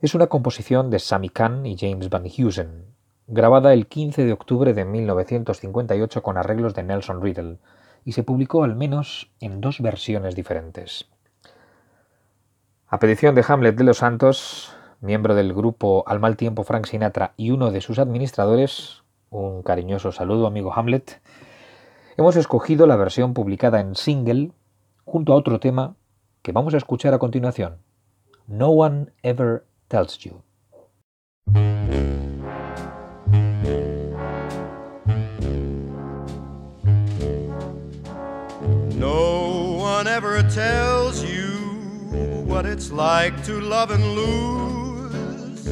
Es 0.00 0.14
una 0.14 0.28
composición 0.28 0.88
de 0.88 0.98
Sammy 0.98 1.28
Kahn 1.28 1.66
y 1.66 1.76
James 1.76 2.08
Van 2.08 2.24
Heusen, 2.24 2.86
grabada 3.26 3.74
el 3.74 3.86
15 3.86 4.24
de 4.24 4.32
octubre 4.32 4.72
de 4.72 4.86
1958 4.86 6.22
con 6.22 6.38
arreglos 6.38 6.72
de 6.74 6.84
Nelson 6.84 7.20
Riddle, 7.20 7.58
y 8.02 8.12
se 8.12 8.22
publicó 8.22 8.64
al 8.64 8.76
menos 8.76 9.30
en 9.40 9.60
dos 9.60 9.82
versiones 9.82 10.34
diferentes. 10.34 11.10
A 12.86 12.98
petición 12.98 13.34
de 13.34 13.44
Hamlet 13.48 13.76
de 13.76 13.84
los 13.84 13.98
Santos, 13.98 14.76
miembro 15.00 15.34
del 15.34 15.54
grupo 15.54 16.04
Al 16.06 16.20
mal 16.20 16.36
tiempo 16.36 16.64
Frank 16.64 16.84
Sinatra 16.84 17.32
y 17.36 17.50
uno 17.50 17.70
de 17.70 17.80
sus 17.80 17.98
administradores, 17.98 19.02
un 19.30 19.62
cariñoso 19.62 20.12
saludo 20.12 20.46
amigo 20.46 20.72
Hamlet, 20.74 21.22
hemos 22.18 22.36
escogido 22.36 22.86
la 22.86 22.96
versión 22.96 23.32
publicada 23.32 23.80
en 23.80 23.94
single 23.94 24.52
junto 25.04 25.32
a 25.32 25.36
otro 25.36 25.60
tema 25.60 25.96
que 26.42 26.52
vamos 26.52 26.74
a 26.74 26.76
escuchar 26.76 27.14
a 27.14 27.18
continuación. 27.18 27.78
No 28.46 28.68
one 28.68 29.06
ever 29.22 29.64
tells 29.88 30.18
you. 30.18 30.42
No 38.94 39.78
one 39.80 40.06
ever 40.06 40.42
tells 40.42 41.22
you 41.22 41.33
what 42.54 42.66
it's 42.66 42.92
like 42.92 43.44
to 43.44 43.60
love 43.60 43.90
and 43.90 44.14
lose, 44.14 45.66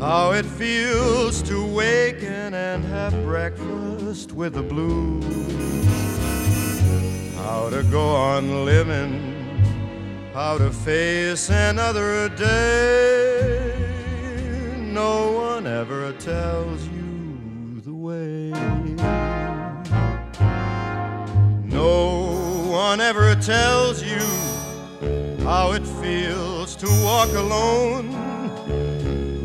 how 0.00 0.30
it 0.30 0.46
feels 0.46 1.42
to 1.42 1.66
waken 1.66 2.54
and 2.54 2.82
have 2.82 3.12
breakfast 3.24 4.32
with 4.32 4.54
the 4.54 4.62
blues, 4.62 5.22
how 7.36 7.68
to 7.68 7.82
go 7.90 8.08
on 8.16 8.64
living, 8.64 9.20
how 10.32 10.56
to 10.56 10.70
face 10.70 11.50
another 11.50 12.30
day. 12.30 13.70
No 14.78 15.32
one 15.32 15.66
ever 15.66 16.12
tells 16.12 16.88
you 16.88 17.82
the 17.84 17.92
way. 17.92 18.50
No 21.64 22.70
one 22.70 23.02
ever 23.02 23.34
tells 23.34 24.02
you 24.02 24.47
how 25.48 25.72
it 25.72 25.86
feels 26.02 26.76
to 26.76 26.86
walk 27.02 27.30
alone, 27.30 28.06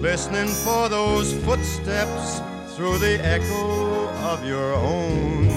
listening 0.01 0.49
for 0.49 0.89
those 0.89 1.33
footsteps 1.45 2.41
through 2.75 2.97
the 2.97 3.17
echo 3.25 4.09
of 4.31 4.45
your 4.45 4.73
own. 4.73 5.47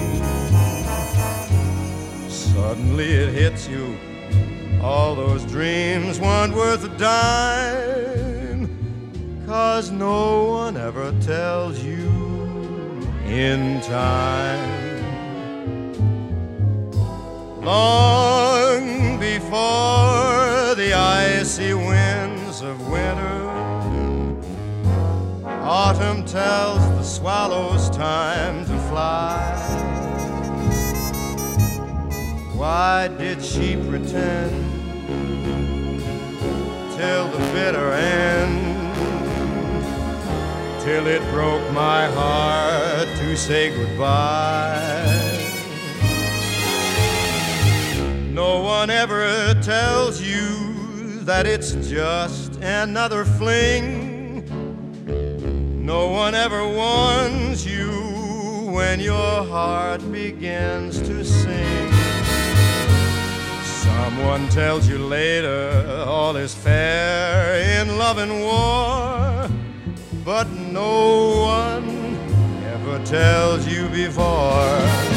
Suddenly 2.30 3.10
it 3.12 3.34
hits 3.34 3.66
you, 3.66 3.98
all 4.80 5.16
those 5.16 5.44
dreams 5.46 6.20
weren't 6.20 6.54
worth 6.54 6.84
a 6.84 6.96
dime, 6.96 8.68
cause 9.46 9.90
no 9.90 10.44
one 10.44 10.76
ever 10.76 11.10
tells 11.22 11.82
you 11.82 12.06
in 13.26 13.80
time. 13.80 15.02
Long 17.64 19.05
before 19.18 20.74
the 20.74 20.92
icy 20.92 21.72
winds 21.72 22.60
of 22.60 22.88
winter, 22.88 23.40
autumn 25.62 26.24
tells 26.24 26.80
the 26.96 27.02
swallows 27.02 27.88
time 27.90 28.64
to 28.66 28.78
fly. 28.88 29.54
Why 32.54 33.08
did 33.08 33.42
she 33.42 33.76
pretend 33.76 34.54
till 36.96 37.28
the 37.28 37.38
bitter 37.52 37.92
end? 37.92 38.94
Till 40.82 41.06
it 41.06 41.22
broke 41.32 41.68
my 41.72 42.06
heart 42.06 43.08
to 43.18 43.36
say 43.36 43.70
goodbye. 43.76 45.15
No 48.36 48.60
one 48.60 48.90
ever 48.90 49.54
tells 49.62 50.20
you 50.20 51.20
that 51.24 51.46
it's 51.46 51.72
just 51.88 52.56
another 52.56 53.24
fling. 53.24 54.44
No 55.82 56.08
one 56.08 56.34
ever 56.34 56.68
warns 56.68 57.64
you 57.64 57.90
when 58.74 59.00
your 59.00 59.42
heart 59.42 60.02
begins 60.12 61.00
to 61.00 61.24
sing. 61.24 61.90
Someone 63.64 64.46
tells 64.50 64.86
you 64.86 64.98
later 64.98 66.04
all 66.06 66.36
is 66.36 66.54
fair 66.54 67.80
in 67.80 67.96
love 67.96 68.18
and 68.18 68.42
war, 68.42 69.48
but 70.26 70.46
no 70.50 71.40
one 71.40 71.88
ever 72.66 73.02
tells 73.06 73.66
you 73.66 73.88
before. 73.88 75.15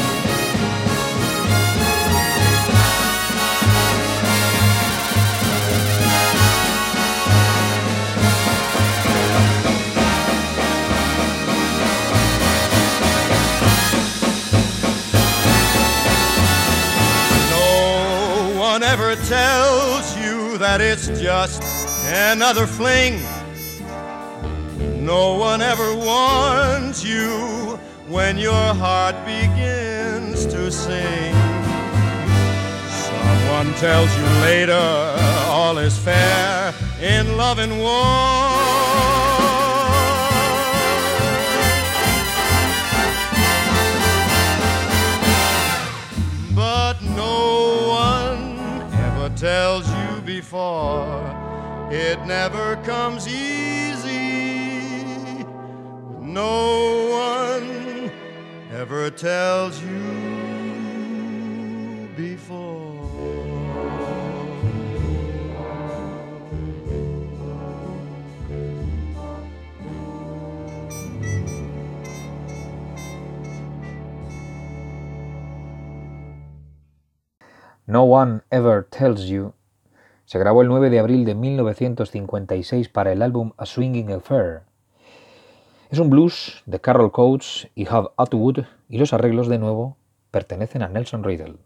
That 20.70 20.80
it's 20.80 21.08
just 21.20 21.60
another 22.30 22.64
fling. 22.64 23.18
No 25.04 25.34
one 25.34 25.60
ever 25.60 25.96
warns 25.96 27.04
you 27.04 27.76
when 28.06 28.38
your 28.38 28.68
heart 28.82 29.16
begins 29.26 30.46
to 30.46 30.70
sing. 30.70 31.34
Someone 33.08 33.74
tells 33.80 34.10
you 34.16 34.26
later 34.46 34.86
all 35.48 35.76
is 35.78 35.98
fair 35.98 36.72
in 37.02 37.36
love 37.36 37.58
and 37.58 37.72
war. 37.80 38.30
But 46.54 47.02
no 47.02 47.88
one 47.88 48.82
ever 48.92 49.30
tells 49.34 49.89
it 50.52 52.24
never 52.26 52.74
comes 52.82 53.28
easy. 53.28 54.74
No 56.20 57.08
one 57.54 58.10
ever 58.72 59.10
tells 59.10 59.80
you 59.80 60.00
before. 62.16 62.80
No 77.86 78.04
One 78.04 78.42
Ever 78.52 78.82
Tells 78.90 79.24
You 79.24 79.54
se 80.30 80.38
grabó 80.38 80.62
el 80.62 80.68
9 80.68 80.90
de 80.90 81.00
abril 81.00 81.24
de 81.24 81.34
1956 81.34 82.88
para 82.88 83.10
el 83.10 83.20
álbum 83.20 83.50
A 83.56 83.66
Swinging 83.66 84.12
Affair. 84.12 84.60
Es 85.90 85.98
un 85.98 86.08
blues 86.08 86.62
de 86.66 86.78
Carol 86.80 87.10
Coates 87.10 87.68
y 87.74 87.88
Hub 87.88 88.12
Atwood 88.16 88.60
y 88.88 88.98
los 88.98 89.12
arreglos 89.12 89.48
de 89.48 89.58
nuevo 89.58 89.96
pertenecen 90.30 90.82
a 90.82 90.88
Nelson 90.88 91.24
Riddle. 91.24 91.56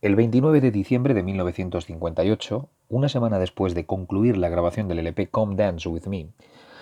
El 0.00 0.16
29 0.16 0.60
de 0.60 0.72
diciembre 0.72 1.14
de 1.14 1.22
1958, 1.22 2.68
una 2.88 3.08
semana 3.08 3.38
después 3.38 3.72
de 3.76 3.86
concluir 3.86 4.36
la 4.36 4.48
grabación 4.48 4.88
del 4.88 4.98
LP 4.98 5.30
Come 5.30 5.54
Dance 5.54 5.88
With 5.88 6.08
Me, 6.08 6.32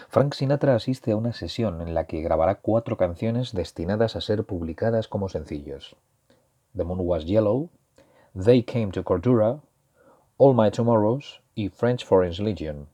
Frank 0.09 0.33
Sinatra 0.33 0.75
asiste 0.75 1.13
a 1.13 1.17
una 1.17 1.35
sesión 1.35 1.83
en 1.83 1.93
la 1.93 2.07
que 2.07 2.23
grabará 2.23 2.61
cuatro 2.63 2.97
canciones 2.97 3.53
destinadas 3.53 4.17
a 4.17 4.23
ser 4.23 4.45
publicadas 4.45 5.07
como 5.07 5.29
sencillos. 5.29 5.97
The 6.75 6.85
Moon 6.85 7.01
Was 7.03 7.27
Yellow, 7.27 7.69
They 8.43 8.63
Came 8.63 8.89
to 8.93 9.05
Cordura, 9.05 9.61
All 10.41 10.55
My 10.55 10.71
Tomorrows 10.71 11.43
y 11.57 11.69
French 11.69 12.07
Foreign 12.07 12.33
Legion. 12.45 12.87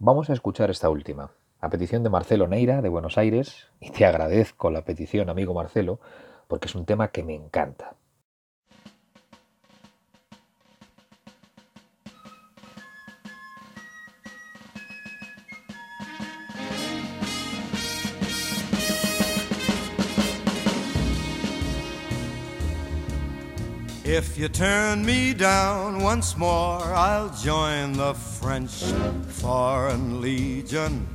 Vamos 0.00 0.28
a 0.28 0.32
escuchar 0.32 0.72
esta 0.72 0.90
última, 0.90 1.30
a 1.60 1.70
petición 1.70 2.02
de 2.02 2.10
Marcelo 2.10 2.48
Neira 2.48 2.82
de 2.82 2.88
Buenos 2.88 3.16
Aires, 3.16 3.68
y 3.78 3.90
te 3.90 4.04
agradezco 4.04 4.72
la 4.72 4.84
petición, 4.84 5.30
amigo 5.30 5.54
Marcelo, 5.54 6.00
porque 6.48 6.66
es 6.66 6.74
un 6.74 6.84
tema 6.84 7.12
que 7.12 7.22
me 7.22 7.36
encanta. 7.36 7.94
If 24.06 24.36
you 24.36 24.48
turn 24.48 25.02
me 25.02 25.32
down 25.32 26.02
once 26.02 26.36
more, 26.36 26.82
I'll 26.82 27.30
join 27.30 27.94
the 27.94 28.12
French 28.12 28.82
Foreign 29.28 30.20
Legion. 30.20 31.08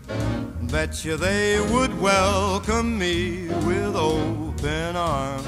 Bet 0.71 1.05
you 1.05 1.15
they 1.15 1.61
would 1.71 2.01
welcome 2.01 2.97
me 2.97 3.47
with 3.63 3.95
open 3.95 4.95
arms. 4.95 5.45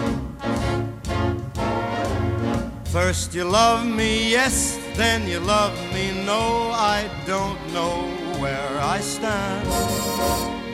First 2.91 3.33
you 3.33 3.45
love 3.45 3.87
me, 3.87 4.29
yes, 4.29 4.77
then 4.95 5.27
you 5.27 5.39
love 5.39 5.73
me, 5.95 6.23
no, 6.23 6.69
I 6.69 7.09
don't 7.25 7.59
know 7.73 8.03
where 8.39 8.77
I 8.79 8.99
stand. 8.99 9.67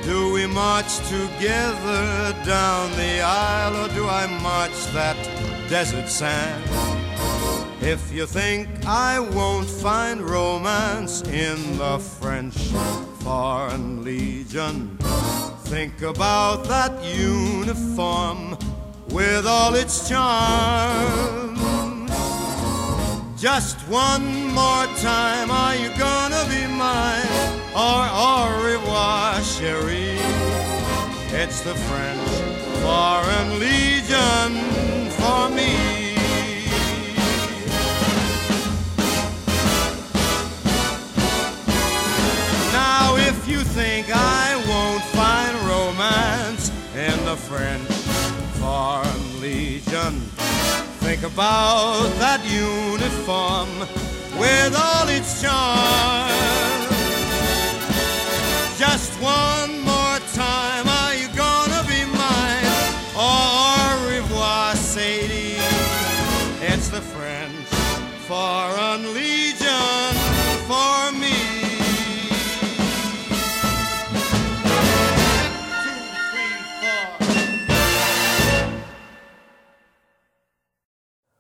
Do 0.04 0.34
we 0.34 0.48
march 0.48 0.98
together 1.08 2.34
down 2.46 2.92
the 2.98 3.22
aisle, 3.22 3.86
or 3.86 3.88
do 3.94 4.06
I 4.08 4.26
march 4.42 4.78
that 4.92 5.18
desert 5.70 6.08
sand? 6.08 6.64
If 7.82 8.12
you 8.12 8.26
think 8.26 8.70
I 8.86 9.20
won't 9.20 9.70
find 9.70 10.22
romance 10.22 11.22
in 11.24 11.78
the 11.78 12.00
French 12.00 12.58
Foreign 13.24 14.04
Legion, 14.04 14.98
think 15.66 16.02
about 16.02 16.64
that 16.66 17.04
uniform 17.04 18.58
with 19.10 19.46
all 19.46 19.76
its 19.76 20.10
charms. 20.10 21.60
Just 23.40 23.78
one 23.88 24.48
more 24.48 24.88
time, 24.98 25.52
are 25.52 25.76
you 25.76 25.90
gonna 25.98 26.44
be 26.50 26.66
mine? 26.68 27.62
Or 27.76 28.08
au 28.10 28.64
revoir, 28.64 29.36
chérie? 29.42 30.37
It's 31.30 31.60
the 31.62 31.76
French 31.76 32.30
Foreign 32.82 33.60
Legion 33.60 35.12
for 35.12 35.50
me. 35.50 36.16
Now, 42.72 43.18
if 43.18 43.48
you 43.48 43.60
think 43.60 44.08
I 44.10 44.56
won't 44.68 45.04
find 45.14 45.54
romance 45.68 46.72
in 46.96 47.26
the 47.26 47.36
French 47.36 47.92
Foreign 48.62 49.42
Legion, 49.42 50.22
think 51.04 51.24
about 51.24 52.08
that 52.20 52.42
uniform 52.46 53.70
with 54.40 54.76
all 54.76 55.08
its 55.10 55.42
charm. 55.42 56.32
Just 58.78 59.12
one 59.22 59.87
Legion. 68.48 70.16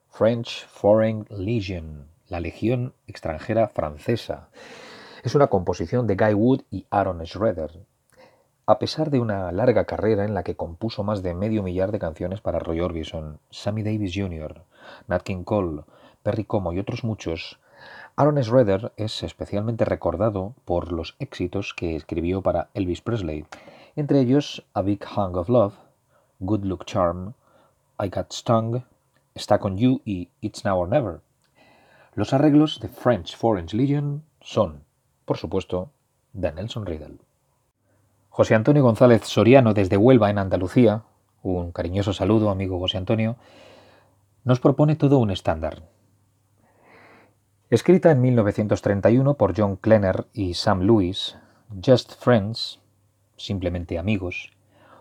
French 0.09 0.65
Foreign 0.65 1.25
Legion, 1.29 2.07
la 2.27 2.39
Legión 2.39 2.93
extranjera 3.05 3.67
francesa. 3.67 4.49
Es 5.23 5.35
una 5.35 5.47
composición 5.47 6.07
de 6.07 6.15
Guy 6.15 6.33
Wood 6.33 6.63
y 6.71 6.87
Aaron 6.89 7.25
Schroeder. 7.25 7.85
A 8.65 8.79
pesar 8.79 9.11
de 9.11 9.19
una 9.19 9.51
larga 9.51 9.85
carrera 9.85 10.25
en 10.25 10.33
la 10.33 10.43
que 10.43 10.55
compuso 10.55 11.03
más 11.03 11.23
de 11.23 11.35
medio 11.35 11.63
millar 11.63 11.91
de 11.91 11.99
canciones 11.99 12.41
para 12.41 12.59
Roy 12.59 12.81
Orbison, 12.81 13.39
Sammy 13.49 13.83
Davis 13.83 14.13
Jr., 14.13 14.63
Nat 15.07 15.21
King 15.21 15.43
Cole, 15.43 15.83
Perry 16.27 16.43
Como 16.43 16.73
y 16.73 16.79
otros 16.79 17.05
muchos, 17.05 17.57
Aaron 18.17 18.43
Schroeder 18.43 18.91
es 18.97 19.23
especialmente 19.23 19.85
recordado 19.85 20.55
por 20.65 20.91
los 20.91 21.15
éxitos 21.19 21.73
que 21.73 21.95
escribió 21.95 22.41
para 22.41 22.67
Elvis 22.73 22.99
Presley, 22.99 23.45
entre 23.95 24.19
ellos 24.19 24.65
A 24.73 24.81
Big 24.81 24.99
Hunk 25.05 25.37
of 25.37 25.47
Love, 25.47 25.75
Good 26.41 26.65
Luck 26.65 26.83
Charm, 26.83 27.31
I 27.97 28.09
Got 28.09 28.33
Stung, 28.33 28.83
Stuck 29.37 29.63
on 29.63 29.77
You 29.77 30.01
y 30.03 30.27
It's 30.41 30.65
Now 30.65 30.77
or 30.77 30.89
Never. 30.89 31.21
Los 32.13 32.33
arreglos 32.33 32.81
de 32.81 32.89
French 32.89 33.37
Foreign 33.37 33.67
Legion 33.71 34.21
son, 34.41 34.83
por 35.23 35.37
supuesto, 35.37 35.91
de 36.33 36.51
Nelson 36.51 36.85
Riddle. 36.85 37.19
José 38.31 38.53
Antonio 38.53 38.83
González 38.83 39.23
Soriano 39.23 39.73
desde 39.73 39.95
Huelva, 39.95 40.29
en 40.29 40.39
Andalucía, 40.39 41.03
un 41.41 41.71
cariñoso 41.71 42.11
saludo, 42.11 42.49
amigo 42.49 42.79
José 42.79 42.97
Antonio, 42.97 43.37
nos 44.43 44.59
propone 44.59 44.97
todo 44.97 45.19
un 45.19 45.31
estándar. 45.31 45.83
Escrita 47.69 48.11
en 48.11 48.21
1931 48.21 49.33
por 49.33 49.53
John 49.53 49.75
Klenner 49.75 50.27
y 50.31 50.53
Sam 50.53 50.83
Lewis, 50.83 51.37
Just 51.85 52.13
Friends, 52.13 52.79
simplemente 53.35 53.99
amigos, 53.99 54.53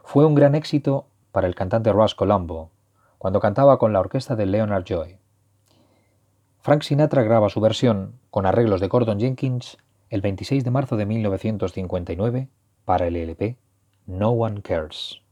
fue 0.02 0.26
un 0.26 0.34
gran 0.34 0.56
éxito 0.56 1.06
para 1.30 1.46
el 1.46 1.54
cantante 1.54 1.92
Russ 1.92 2.16
Colombo, 2.16 2.72
cuando 3.18 3.38
cantaba 3.38 3.78
con 3.78 3.92
la 3.92 4.00
orquesta 4.00 4.34
de 4.34 4.46
Leonard 4.46 4.82
Joy. 4.82 5.18
Frank 6.58 6.82
Sinatra 6.82 7.22
graba 7.22 7.50
su 7.50 7.60
versión, 7.60 8.18
con 8.30 8.46
arreglos 8.46 8.80
de 8.80 8.88
Gordon 8.88 9.20
Jenkins, 9.20 9.78
el 10.10 10.20
26 10.20 10.64
de 10.64 10.70
marzo 10.72 10.96
de 10.96 11.06
1959 11.06 12.48
para 12.84 13.06
el 13.06 13.14
LP 13.14 13.58
No 14.06 14.30
One 14.30 14.62
Cares. 14.62 15.22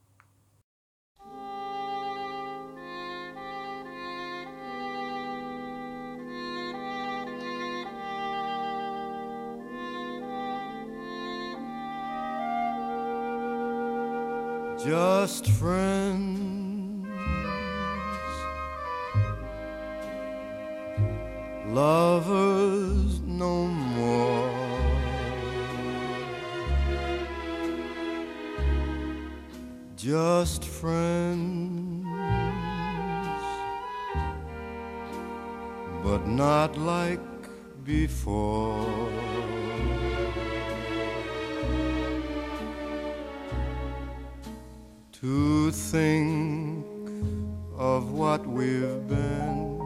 Just 14.85 15.47
friends. 15.47 17.07
Lovers 21.66 23.20
no 23.22 23.66
more. 23.66 24.51
Just 29.97 30.66
friends, 30.66 32.05
but 36.03 36.26
not 36.26 36.76
like 36.76 37.20
before. 37.85 39.43
To 45.25 45.70
think 45.70 46.85
of 47.79 48.12
what 48.12 48.47
we've 48.47 49.09
been 49.09 49.81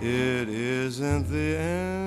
it 0.00 0.48
isn't 0.48 1.28
the 1.28 1.56
end. 1.56 2.05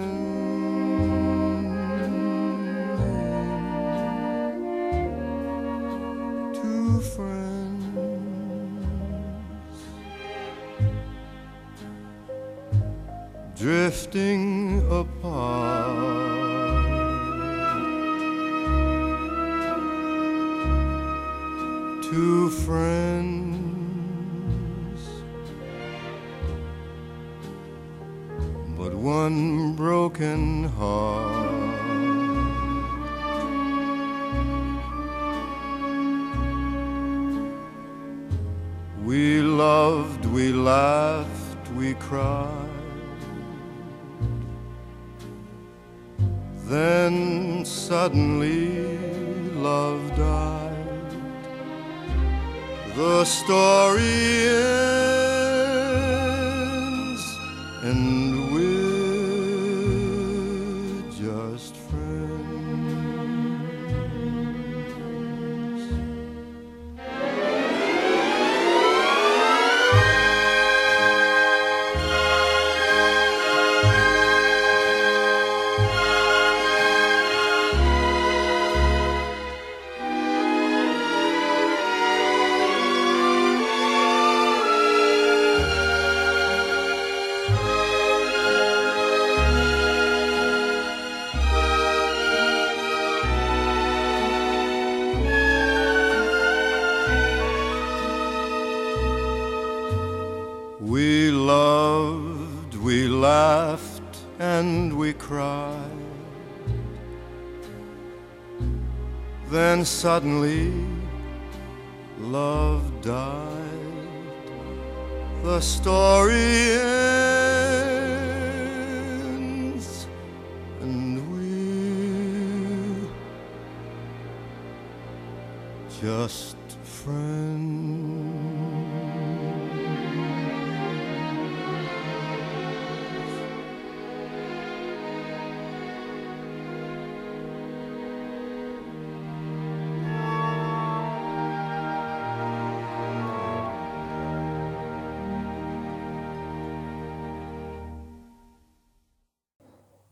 Drifting 13.60 14.80
apart. 14.89 16.30
Two 22.01 22.49
friends, 22.49 23.80
but 28.78 28.93
one 28.93 29.76
broken 29.76 30.64
heart. 30.64 31.49
We 39.03 39.41
loved, 39.41 40.26
we 40.28 40.53
laughed, 40.53 41.72
we 41.74 41.93
cried. 41.95 42.59
Suddenly 47.89 48.69
love 49.55 50.15
died. 50.15 51.09
The 52.95 53.25
story 53.25 54.47
ends, 54.47 54.99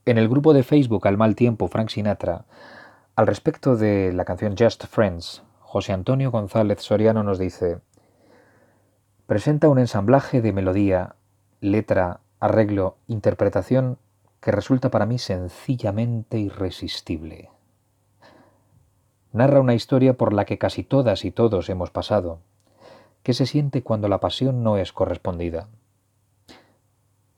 En 0.07 0.17
el 0.17 0.29
grupo 0.29 0.53
de 0.53 0.63
Facebook 0.63 1.05
Al 1.05 1.17
mal 1.17 1.35
tiempo 1.35 1.67
Frank 1.67 1.89
Sinatra, 1.89 2.45
al 3.17 3.27
respecto 3.27 3.75
de 3.75 4.13
la 4.13 4.23
canción 4.23 4.55
Just 4.57 4.85
Friends, 4.85 5.43
José 5.59 5.91
Antonio 5.91 6.31
González 6.31 6.79
Soriano 6.79 7.23
nos 7.23 7.37
dice, 7.37 7.81
presenta 9.25 9.67
un 9.67 9.79
ensamblaje 9.79 10.41
de 10.41 10.53
melodía, 10.53 11.15
letra, 11.59 12.21
arreglo, 12.39 12.95
interpretación 13.07 13.97
que 14.39 14.53
resulta 14.53 14.89
para 14.91 15.05
mí 15.05 15.17
sencillamente 15.17 16.39
irresistible. 16.39 17.49
Narra 19.33 19.59
una 19.59 19.73
historia 19.73 20.13
por 20.13 20.31
la 20.31 20.45
que 20.45 20.57
casi 20.57 20.83
todas 20.83 21.25
y 21.25 21.31
todos 21.31 21.69
hemos 21.69 21.91
pasado. 21.91 22.39
¿Qué 23.23 23.33
se 23.33 23.45
siente 23.45 23.83
cuando 23.83 24.07
la 24.07 24.21
pasión 24.21 24.63
no 24.63 24.77
es 24.77 24.93
correspondida? 24.93 25.67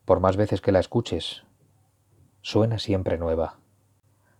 Por 0.06 0.20
más 0.20 0.38
veces 0.38 0.62
que 0.62 0.72
la 0.72 0.80
escuches, 0.80 1.49
suena 2.42 2.80
siempre 2.80 3.18
nueva. 3.18 3.58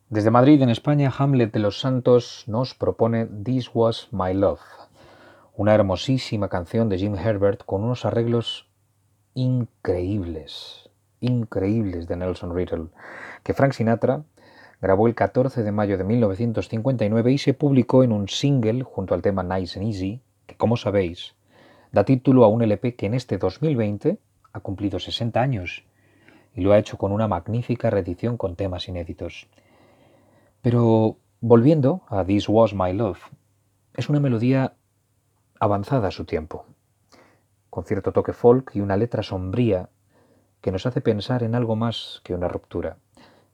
Desde 0.10 0.32
Madrid, 0.32 0.62
en 0.62 0.70
España, 0.70 1.14
Hamlet 1.16 1.54
de 1.54 1.60
los 1.60 1.80
Santos 1.80 2.44
nos 2.48 2.74
propone 2.74 3.28
This 3.28 3.70
Was 3.74 4.08
My 4.12 4.34
Love, 4.34 4.62
una 5.56 5.76
hermosísima 5.76 6.50
canción 6.50 6.90
de 6.90 6.98
Jim 6.98 7.16
Herbert 7.16 7.64
con 7.66 7.84
unos 7.84 8.06
arreglos 8.06 8.70
increíbles, 9.36 10.90
increíbles 11.20 12.08
de 12.08 12.16
Nelson 12.16 12.56
Riddle, 12.56 12.88
que 13.44 13.54
Frank 13.54 13.74
Sinatra 13.74 14.24
grabó 14.82 15.08
el 15.08 15.16
14 15.16 15.62
de 15.64 15.72
mayo 15.72 15.98
de 15.98 16.06
1959 16.06 17.32
y 17.32 17.38
se 17.38 17.54
publicó 17.54 18.04
en 18.04 18.12
un 18.12 18.30
single 18.30 18.84
junto 18.84 19.14
al 19.14 19.22
tema 19.22 19.44
Nice 19.44 19.78
and 19.78 19.88
Easy, 19.88 20.22
que 20.48 20.56
como 20.56 20.78
sabéis, 20.78 21.36
da 21.92 22.04
título 22.04 22.44
a 22.46 22.48
un 22.48 22.62
LP 22.62 22.96
que 22.96 23.06
en 23.06 23.14
este 23.14 23.38
2020 23.38 24.18
ha 24.54 24.60
cumplido 24.62 25.00
60 25.00 25.40
años 25.40 25.84
y 26.60 26.62
lo 26.62 26.74
ha 26.74 26.78
hecho 26.78 26.98
con 26.98 27.14
una 27.14 27.30
magnífica 27.30 27.90
reedición 27.90 28.36
con 28.36 28.58
temas 28.58 28.90
inéditos. 28.90 29.48
Pero 30.62 31.16
volviendo 31.40 32.02
a 32.10 32.26
This 32.26 32.50
Was 32.50 32.74
My 32.74 32.92
Love, 32.92 33.22
es 33.94 34.10
una 34.10 34.20
melodía 34.20 34.74
avanzada 35.58 36.10
a 36.10 36.12
su 36.12 36.26
tiempo, 36.26 36.66
con 37.70 37.86
cierto 37.86 38.12
toque 38.12 38.34
folk 38.34 38.72
y 38.76 38.82
una 38.82 38.98
letra 38.98 39.24
sombría 39.24 39.88
que 40.60 40.74
nos 40.74 40.86
hace 40.86 41.00
pensar 41.00 41.44
en 41.44 41.56
algo 41.56 41.78
más 41.78 42.20
que 42.26 42.34
una 42.34 42.50
ruptura, 42.50 42.98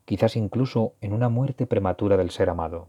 quizás 0.06 0.36
incluso 0.36 0.94
en 1.00 1.14
una 1.14 1.30
muerte 1.30 1.68
prematura 1.68 2.18
del 2.18 2.32
ser 2.32 2.50
amado. 2.50 2.88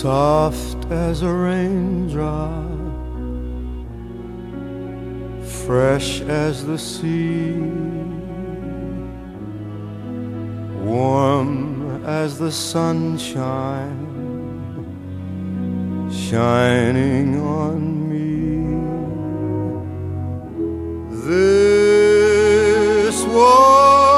Soft 0.00 0.86
as 0.90 1.20
a 1.20 1.28
raindrop 1.28 2.70
fresh 5.66 6.22
as 6.22 6.64
the 6.64 6.78
sea, 6.78 7.52
warm 10.82 12.02
as 12.06 12.38
the 12.38 12.50
sunshine 12.50 14.06
shining 16.10 17.38
on 17.38 18.08
me. 18.08 18.30
This 21.28 23.22
was 23.24 24.09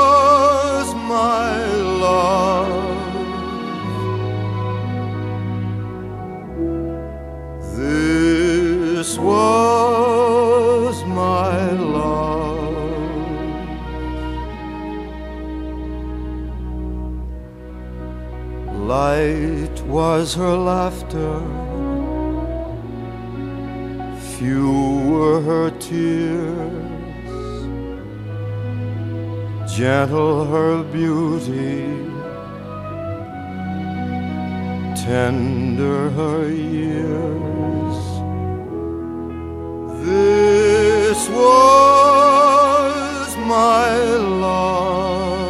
was 19.92 20.34
her 20.34 20.56
laughter 20.56 21.38
few 24.38 24.72
were 25.10 25.42
her 25.42 25.70
tears, 25.78 27.30
gentle 29.70 30.46
her 30.46 30.82
beauty, 30.84 31.84
tender 34.96 36.08
her 36.10 36.48
years. 36.48 37.96
This 40.06 41.28
was 41.28 43.36
my 43.46 43.94
love. 44.46 45.41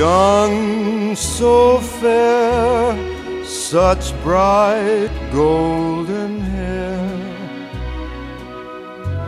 Young, 0.00 1.14
so 1.14 1.78
fair, 1.78 3.44
such 3.44 4.14
bright 4.22 5.10
golden 5.30 6.40
hair, 6.40 7.04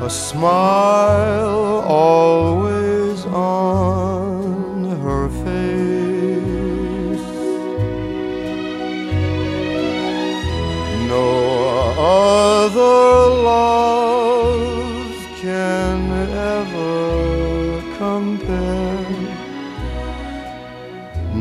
a 0.00 0.08
smile 0.08 1.84
always 1.86 3.26
on 3.26 4.11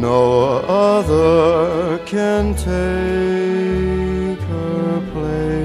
No 0.02 0.58
other 0.58 2.00
can 2.08 2.56
take 2.56 4.40
her 4.50 5.02
place. 5.14 5.62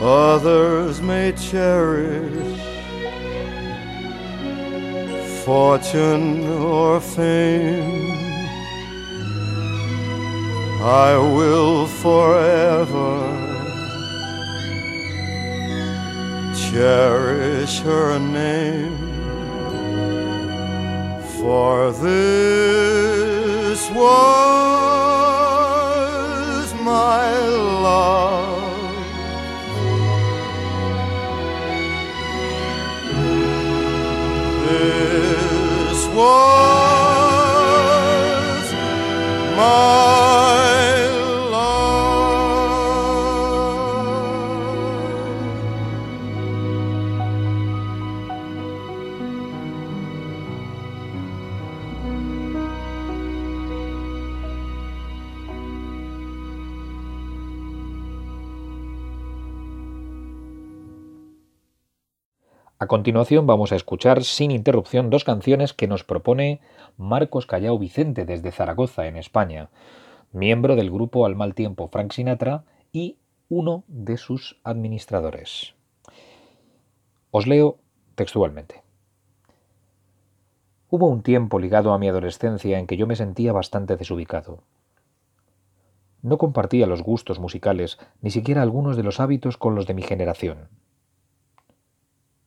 Others 0.00 1.02
may 1.02 1.32
cherish 1.32 2.62
fortune 5.44 6.46
or 6.46 6.98
fame. 7.02 8.24
I 10.80 11.18
will 11.18 11.86
forever 11.86 13.43
cherish 16.74 17.78
her 17.82 18.18
name. 18.18 18.98
For 21.38 21.92
this 21.92 23.80
was 23.90 24.24
my 26.82 27.30
love. 27.86 28.96
This 34.66 36.00
was 36.08 37.04
my 39.56 40.23
continuación 62.94 63.44
vamos 63.44 63.72
a 63.72 63.74
escuchar 63.74 64.22
sin 64.22 64.52
interrupción 64.52 65.10
dos 65.10 65.24
canciones 65.24 65.72
que 65.72 65.88
nos 65.88 66.04
propone 66.04 66.60
Marcos 66.96 67.44
Callao 67.44 67.76
Vicente 67.76 68.24
desde 68.24 68.52
Zaragoza, 68.52 69.08
en 69.08 69.16
España, 69.16 69.68
miembro 70.30 70.76
del 70.76 70.92
grupo 70.92 71.26
Al 71.26 71.34
Mal 71.34 71.56
Tiempo 71.56 71.88
Frank 71.88 72.12
Sinatra 72.12 72.62
y 72.92 73.18
uno 73.48 73.82
de 73.88 74.16
sus 74.16 74.60
administradores. 74.62 75.74
Os 77.32 77.48
leo 77.48 77.78
textualmente. 78.14 78.84
Hubo 80.88 81.08
un 81.08 81.24
tiempo 81.24 81.58
ligado 81.58 81.94
a 81.94 81.98
mi 81.98 82.08
adolescencia 82.08 82.78
en 82.78 82.86
que 82.86 82.96
yo 82.96 83.08
me 83.08 83.16
sentía 83.16 83.52
bastante 83.52 83.96
desubicado. 83.96 84.62
No 86.22 86.38
compartía 86.38 86.86
los 86.86 87.02
gustos 87.02 87.40
musicales, 87.40 87.98
ni 88.20 88.30
siquiera 88.30 88.62
algunos 88.62 88.96
de 88.96 89.02
los 89.02 89.18
hábitos 89.18 89.56
con 89.56 89.74
los 89.74 89.88
de 89.88 89.94
mi 89.94 90.02
generación. 90.02 90.68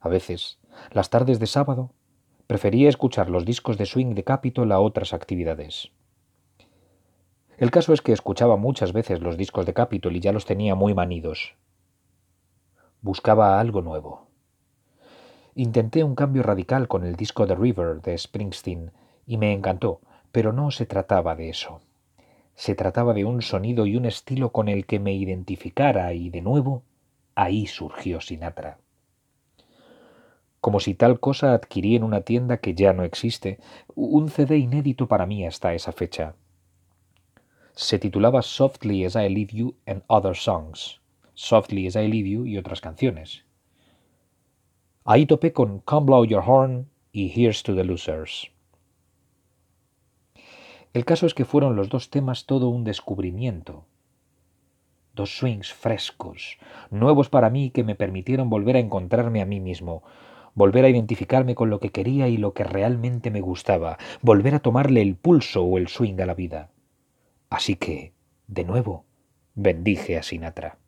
A 0.07 0.09
veces, 0.09 0.57
las 0.93 1.09
tardes 1.09 1.37
de 1.37 1.47
sábado, 1.47 1.91
prefería 2.47 2.87
escuchar 2.87 3.29
los 3.29 3.43
discos 3.43 3.77
de 3.77 3.85
swing 3.85 4.15
de 4.15 4.23
Capitol 4.23 4.71
a 4.71 4.79
otras 4.79 5.11
actividades. 5.11 5.91
El 7.57 7.71
caso 7.71 7.91
es 7.91 8.01
que 8.01 8.13
escuchaba 8.13 8.55
muchas 8.55 8.93
veces 8.93 9.19
los 9.19 9.35
discos 9.35 9.65
de 9.65 9.73
Capitol 9.73 10.15
y 10.15 10.21
ya 10.21 10.31
los 10.31 10.45
tenía 10.45 10.75
muy 10.75 10.93
manidos. 10.93 11.57
Buscaba 13.01 13.59
algo 13.59 13.81
nuevo. 13.81 14.29
Intenté 15.55 16.05
un 16.05 16.15
cambio 16.15 16.41
radical 16.41 16.87
con 16.87 17.03
el 17.03 17.17
disco 17.17 17.45
The 17.45 17.55
River 17.55 18.01
de 18.01 18.17
Springsteen 18.17 18.93
y 19.25 19.35
me 19.35 19.51
encantó, 19.51 19.99
pero 20.31 20.53
no 20.53 20.71
se 20.71 20.85
trataba 20.85 21.35
de 21.35 21.49
eso. 21.49 21.81
Se 22.55 22.75
trataba 22.75 23.13
de 23.13 23.25
un 23.25 23.41
sonido 23.41 23.85
y 23.85 23.97
un 23.97 24.05
estilo 24.05 24.53
con 24.53 24.69
el 24.69 24.85
que 24.85 24.99
me 24.99 25.11
identificara 25.11 26.13
y, 26.13 26.29
de 26.29 26.41
nuevo, 26.41 26.83
ahí 27.35 27.67
surgió 27.67 28.21
Sinatra 28.21 28.77
como 30.61 30.79
si 30.79 30.93
tal 30.93 31.19
cosa 31.19 31.53
adquirí 31.53 31.95
en 31.95 32.03
una 32.03 32.21
tienda 32.21 32.57
que 32.57 32.73
ya 32.73 32.93
no 32.93 33.03
existe, 33.03 33.59
un 33.95 34.29
CD 34.29 34.57
inédito 34.57 35.07
para 35.07 35.25
mí 35.25 35.45
hasta 35.45 35.73
esa 35.73 35.91
fecha. 35.91 36.35
Se 37.73 37.99
titulaba 37.99 38.41
Softly 38.41 39.05
as 39.05 39.15
I 39.15 39.29
Leave 39.29 39.53
You 39.53 39.75
and 39.85 40.03
Other 40.07 40.35
Songs, 40.35 40.99
Softly 41.35 41.87
as 41.87 41.95
I 41.95 42.07
Leave 42.07 42.29
You 42.29 42.45
y 42.45 42.57
otras 42.57 42.81
canciones. 42.81 43.45
Ahí 45.05 45.25
topé 45.25 45.53
con 45.53 45.79
Come 45.79 46.07
Blow 46.07 46.25
Your 46.25 46.43
Horn 46.45 46.89
y 47.11 47.31
Here's 47.33 47.63
to 47.63 47.75
the 47.75 47.83
Losers. 47.83 48.51
El 50.93 51.05
caso 51.05 51.27
es 51.27 51.33
que 51.33 51.45
fueron 51.45 51.75
los 51.75 51.89
dos 51.89 52.09
temas 52.09 52.45
todo 52.45 52.69
un 52.69 52.83
descubrimiento. 52.83 53.85
Dos 55.13 55.37
swings 55.37 55.71
frescos, 55.71 56.57
nuevos 56.89 57.29
para 57.29 57.49
mí 57.49 57.69
que 57.69 57.83
me 57.83 57.95
permitieron 57.95 58.49
volver 58.49 58.75
a 58.75 58.79
encontrarme 58.79 59.41
a 59.41 59.45
mí 59.45 59.59
mismo, 59.59 60.03
volver 60.57 60.85
a 60.85 60.89
identificarme 60.89 61.53
con 61.53 61.69
lo 61.69 61.79
que 61.79 61.91
quería 61.91 62.27
y 62.29 62.37
lo 62.37 62.53
que 62.53 62.63
realmente 62.63 63.29
me 63.29 63.41
gustaba, 63.41 63.99
volver 64.23 64.55
a 64.55 64.59
tomarle 64.59 65.03
el 65.03 65.15
pulso 65.15 65.63
o 65.63 65.77
el 65.77 65.87
swing 65.87 66.19
a 66.19 66.25
la 66.25 66.33
vida. 66.33 66.71
Así 67.51 67.75
que, 67.75 68.13
de 68.47 68.63
nuevo, 68.63 69.05
bendije 69.53 70.17
a 70.17 70.23
Sinatra. 70.23 70.79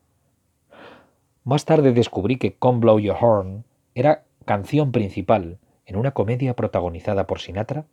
Más 1.44 1.66
tarde 1.66 1.94
descubrí 1.94 2.38
que 2.38 2.56
Come 2.56 2.80
Blow 2.80 3.00
Your 3.00 3.18
Horn 3.22 3.64
era 3.94 4.24
canción 4.44 4.92
principal 4.92 5.60
en 5.86 5.98
una 5.98 6.12
comedia 6.12 6.56
protagonizada 6.56 7.28
por 7.28 7.40
Sinatra 7.40 7.86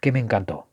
que 0.00 0.12
me 0.12 0.20
encantó. 0.20 0.69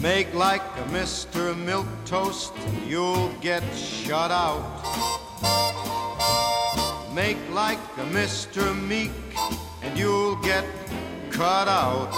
Make 0.00 0.32
like 0.32 0.62
a 0.62 0.84
Mr. 0.84 1.54
Milk 1.54 1.86
Toast, 2.06 2.54
you'll 2.88 3.28
get 3.42 3.62
shut 3.74 4.30
out. 4.30 4.64
Make 7.14 7.36
like 7.50 7.78
a 7.98 8.04
Mr. 8.04 8.74
Meek, 8.88 9.12
and 9.82 9.98
you'll 9.98 10.36
get 10.36 10.64
cut 11.28 11.68
out. 11.68 12.08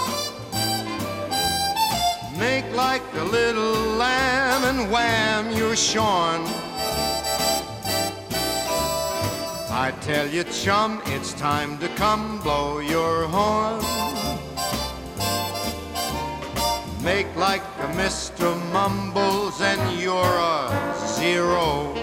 Make 2.39 2.63
like 2.73 3.03
a 3.15 3.23
little 3.25 3.75
lamb, 3.97 4.63
and 4.63 4.89
wham, 4.89 5.51
you're 5.51 5.75
shorn. 5.75 6.43
I 9.75 9.93
tell 9.99 10.29
you, 10.29 10.45
chum, 10.45 11.01
it's 11.07 11.33
time 11.33 11.77
to 11.79 11.89
come 11.89 12.39
blow 12.39 12.79
your 12.79 13.27
horn. 13.27 14.22
Make 17.03 17.35
like 17.35 17.61
a 17.79 17.87
Mr. 17.97 18.55
Mumbles 18.71 19.59
and 19.59 19.99
you're 19.99 20.15
a 20.15 20.95
zero. 21.05 21.93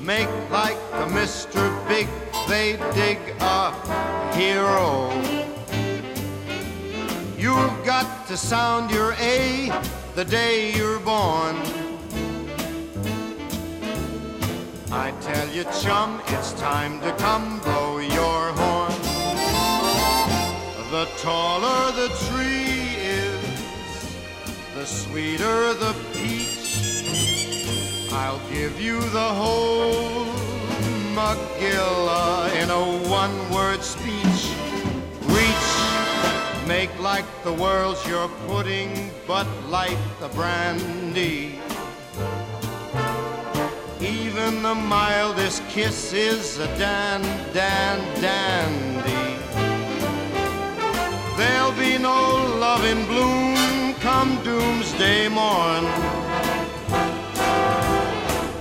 Make 0.00 0.28
like 0.50 0.76
a 0.94 1.06
Mr. 1.06 1.62
Big, 1.86 2.08
they 2.48 2.72
dig 2.92 3.18
a 3.38 3.70
hero. 4.34 5.12
You've 7.38 7.84
got 7.84 8.26
to 8.26 8.36
sound 8.36 8.90
your 8.90 9.12
A 9.20 9.70
the 10.16 10.24
day 10.24 10.74
you're 10.74 10.98
born. 10.98 11.54
I 14.90 15.12
tell 15.20 15.48
you, 15.50 15.62
chum, 15.80 16.20
it's 16.26 16.52
time 16.54 17.00
to 17.02 17.12
come 17.12 17.60
blow 17.60 17.98
your 17.98 18.52
horn. 18.58 18.92
The 20.90 21.06
taller 21.16 21.92
the 21.92 22.08
tree 22.26 22.51
the 24.82 24.88
sweeter 24.88 25.74
the 25.74 25.94
peach. 26.12 26.74
I'll 28.10 28.42
give 28.50 28.80
you 28.80 28.98
the 29.10 29.28
whole 29.40 30.26
Magilla 31.14 32.52
in 32.60 32.68
a 32.68 32.84
one-word 33.08 33.80
speech. 33.84 34.42
Reach, 35.36 35.70
make 36.66 36.90
like 36.98 37.28
the 37.44 37.52
world's 37.52 38.04
your 38.08 38.28
pudding, 38.48 39.12
but 39.24 39.46
light 39.68 40.02
the 40.18 40.28
brandy. 40.30 41.60
Even 44.00 44.62
the 44.64 44.74
mildest 44.74 45.62
kiss 45.68 46.12
is 46.12 46.58
a 46.58 46.66
dan, 46.76 47.22
dan, 47.54 47.98
dandy. 48.20 49.26
There'll 51.36 51.78
be 51.78 51.98
no 51.98 52.18
love 52.58 52.84
in 52.84 53.06
bloom 53.06 53.61
come 54.02 54.42
doomsday 54.42 55.28
morn. 55.28 55.84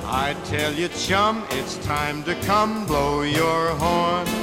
I 0.05 0.35
tell 0.43 0.71
you, 0.71 0.87
chum, 0.89 1.43
it's 1.49 1.77
time 1.77 2.23
to 2.25 2.35
come 2.41 2.85
blow 2.85 3.23
your 3.23 3.69
horn. 3.69 4.40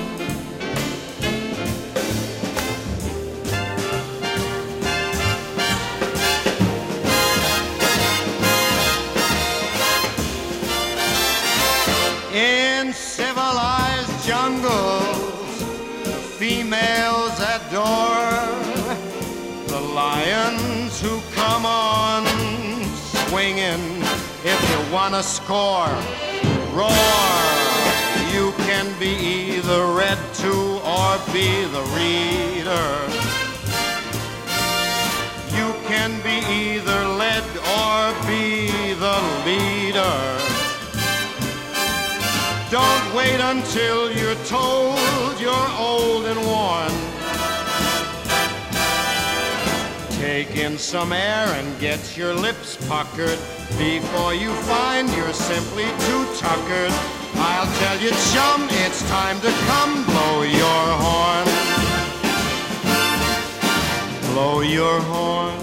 Come 21.59 21.67
on 21.67 22.25
swinging. 23.27 23.83
If 24.45 24.59
you 24.71 24.95
wanna 24.95 25.25
score, 25.25 25.91
roar. 26.73 26.93
You 28.33 28.53
can 28.69 28.87
be 29.01 29.13
either 29.57 29.87
read 29.87 30.21
to 30.43 30.53
or 30.97 31.11
be 31.33 31.49
the 31.75 31.85
reader. 31.99 32.91
You 35.59 35.69
can 35.91 36.11
be 36.29 36.39
either 36.63 37.01
led 37.23 37.47
or 37.79 37.99
be 38.29 38.71
the 39.05 39.19
leader. 39.47 40.19
Don't 42.71 43.07
wait 43.17 43.41
until 43.41 44.13
you're 44.13 44.43
told 44.45 45.41
you're 45.41 45.71
old 45.77 46.25
and 46.27 46.41
worn. 46.47 46.98
Take 50.39 50.57
in 50.57 50.79
some 50.79 51.13
air 51.13 51.47
and 51.59 51.81
get 51.81 52.17
your 52.17 52.33
lips 52.33 52.77
puckered 52.87 53.41
before 53.77 54.35
you 54.35 54.53
find 54.71 55.11
you're 55.17 55.33
simply 55.33 55.83
too 55.83 56.25
tuckered. 56.37 56.93
I'll 57.35 57.67
tell 57.81 57.99
you, 58.01 58.11
chum, 58.31 58.69
it's 58.71 59.03
time 59.09 59.41
to 59.41 59.51
come 59.67 60.05
blow 60.05 60.43
your 60.43 60.85
horn. 61.03 61.47
Blow 64.33 64.61
your 64.61 65.01
horn. 65.01 65.59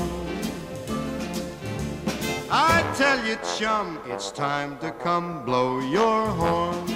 I 2.52 2.84
tell 2.98 3.26
you, 3.26 3.38
chum, 3.58 4.02
it's 4.08 4.30
time 4.30 4.78
to 4.80 4.92
come 4.92 5.46
blow 5.46 5.80
your 5.80 6.28
horn. 6.28 6.95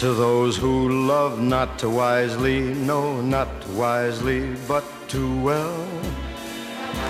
To 0.00 0.12
those 0.12 0.58
who 0.58 1.06
love 1.06 1.40
not 1.40 1.82
wisely, 1.82 2.60
no, 2.60 3.22
not 3.22 3.48
wisely, 3.68 4.54
but 4.68 4.84
too 5.08 5.40
well. 5.40 5.88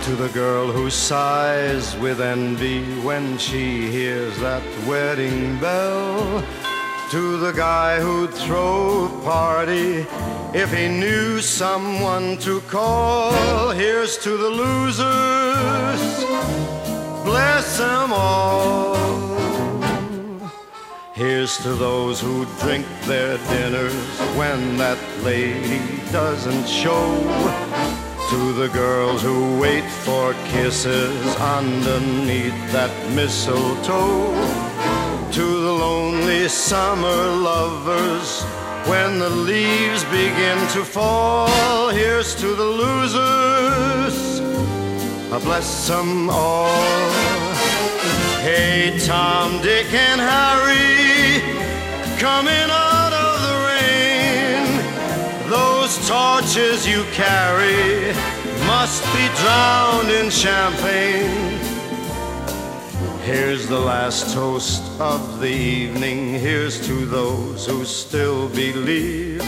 To 0.05 0.15
the 0.15 0.29
girl 0.29 0.71
who 0.71 0.89
sighs 0.89 1.97
with 1.97 2.21
envy 2.21 2.85
when 3.01 3.39
she 3.39 3.91
hears 3.91 4.39
that 4.39 4.63
wedding 4.87 5.59
bell. 5.59 6.45
To 7.11 7.37
the 7.39 7.53
guy 7.53 8.01
who'd 8.01 8.33
throw 8.33 9.07
a 9.07 9.23
party 9.25 10.07
if 10.55 10.73
he 10.73 10.87
knew 10.87 11.41
someone 11.41 12.39
to 12.39 12.61
call. 12.63 13.73
Here's 13.73 14.17
to 14.19 14.37
the 14.37 14.49
losers, 14.49 16.25
bless 17.25 17.79
them 17.79 18.13
all. 18.13 19.36
Here's 21.17 21.57
to 21.63 21.73
those 21.73 22.21
who 22.21 22.45
drink 22.61 22.87
their 23.05 23.39
dinners 23.49 23.95
when 24.37 24.77
that 24.77 24.99
lady 25.25 25.81
doesn't 26.13 26.69
show. 26.69 27.07
To 28.29 28.53
the 28.53 28.69
girls 28.69 29.23
who 29.23 29.59
wait 29.59 29.89
for 30.05 30.35
kisses 30.53 31.17
underneath 31.37 32.53
that 32.73 32.93
mistletoe. 33.13 34.31
To 35.33 35.41
the 35.41 35.73
lonely 35.73 36.49
summer 36.49 37.09
lovers 37.09 38.43
when 38.87 39.19
the 39.19 39.31
leaves 39.31 40.05
begin 40.05 40.59
to 40.75 40.85
fall. 40.85 41.89
Here's 41.89 42.35
to 42.35 42.55
the 42.55 42.71
losers, 42.83 44.41
I 45.33 45.39
bless 45.39 45.89
them 45.89 46.29
all. 46.29 47.46
Hey, 48.47 48.97
Tom, 49.05 49.61
Dick, 49.61 49.93
and 49.93 50.21
Harry, 50.21 51.41
coming 52.17 52.71
out 52.71 53.13
of 53.13 53.43
the 53.43 53.57
rain. 53.67 55.51
Those 55.51 55.99
torches 56.07 56.87
you 56.87 57.03
carry 57.11 58.15
must 58.65 59.03
be 59.13 59.27
drowned 59.43 60.11
in 60.13 60.31
champagne. 60.31 61.59
Here's 63.25 63.67
the 63.67 63.81
last 63.81 64.33
toast 64.33 64.81
of 65.01 65.41
the 65.41 65.51
evening. 65.51 66.35
Here's 66.35 66.87
to 66.87 67.05
those 67.05 67.67
who 67.67 67.85
still 67.85 68.49
believe. 68.51 69.43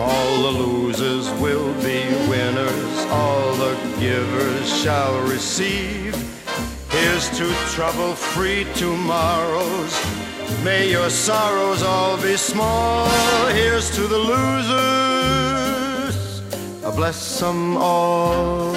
All 0.00 0.42
the 0.42 0.50
losers 0.50 1.30
will 1.40 1.72
be 1.74 2.02
winners, 2.28 3.06
all 3.08 3.54
the 3.54 3.76
givers 4.00 4.82
shall 4.82 5.16
receive. 5.28 6.35
Here's 7.06 7.30
to 7.38 7.46
trouble 7.70 8.16
free 8.16 8.66
tomorrows. 8.74 9.94
May 10.64 10.90
your 10.90 11.08
sorrows 11.08 11.84
all 11.84 12.20
be 12.20 12.36
small. 12.36 13.06
Here's 13.50 13.94
to 13.94 14.08
the 14.08 14.18
losers. 14.18 15.36
I 16.84 16.90
bless 16.90 17.38
them 17.38 17.76
all. 17.76 18.72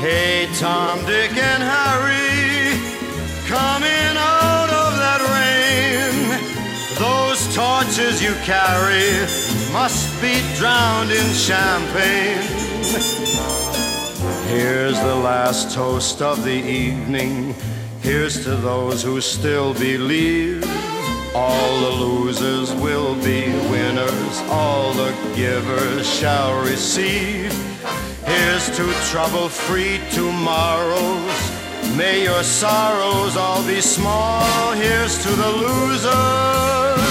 Hey, 0.00 0.48
Tom, 0.58 0.98
Dick, 1.06 1.36
and 1.36 1.62
Harry. 1.62 2.23
Those 7.96 8.20
you 8.20 8.34
carry 8.42 9.20
must 9.72 10.20
be 10.20 10.34
drowned 10.56 11.12
in 11.12 11.32
champagne. 11.32 12.42
Here's 14.48 14.98
the 14.98 15.14
last 15.14 15.72
toast 15.72 16.20
of 16.20 16.42
the 16.42 16.50
evening. 16.50 17.54
Here's 18.00 18.42
to 18.42 18.56
those 18.56 19.00
who 19.00 19.20
still 19.20 19.74
believe. 19.74 20.64
All 21.36 21.80
the 21.82 21.90
losers 21.90 22.74
will 22.74 23.14
be 23.22 23.46
winners, 23.70 24.40
all 24.48 24.92
the 24.92 25.14
givers 25.36 26.12
shall 26.12 26.64
receive. 26.64 27.52
Here's 28.26 28.76
to 28.76 28.92
trouble 29.12 29.48
free 29.48 30.00
tomorrows. 30.10 31.96
May 31.96 32.24
your 32.24 32.42
sorrows 32.42 33.36
all 33.36 33.64
be 33.64 33.80
small. 33.80 34.72
Here's 34.72 35.22
to 35.22 35.30
the 35.30 35.52
losers. 35.52 37.03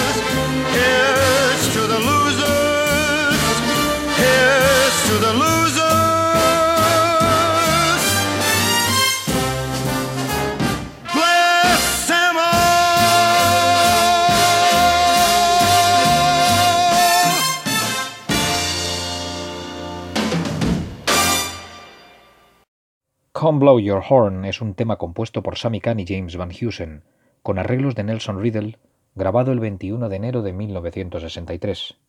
Come 23.44 23.60
Blow 23.60 23.78
Your 23.78 24.02
Horn 24.08 24.46
es 24.46 24.62
un 24.62 24.74
tema 24.74 24.96
compuesto 24.96 25.44
por 25.44 25.58
Sammy 25.58 25.82
Kahn 25.82 26.00
y 26.00 26.06
James 26.08 26.38
Van 26.38 26.52
Heusen, 26.52 27.04
con 27.42 27.60
arreglos 27.60 27.94
de 27.94 28.06
Nelson 28.06 28.42
Riddle, 28.42 28.78
grabado 29.16 29.52
el 29.52 29.60
21 29.60 30.10
de 30.10 30.16
enero 30.16 30.42
de 30.42 30.54
1963. 30.54 32.00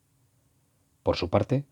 Por 1.02 1.16
su 1.16 1.28
parte, 1.28 1.64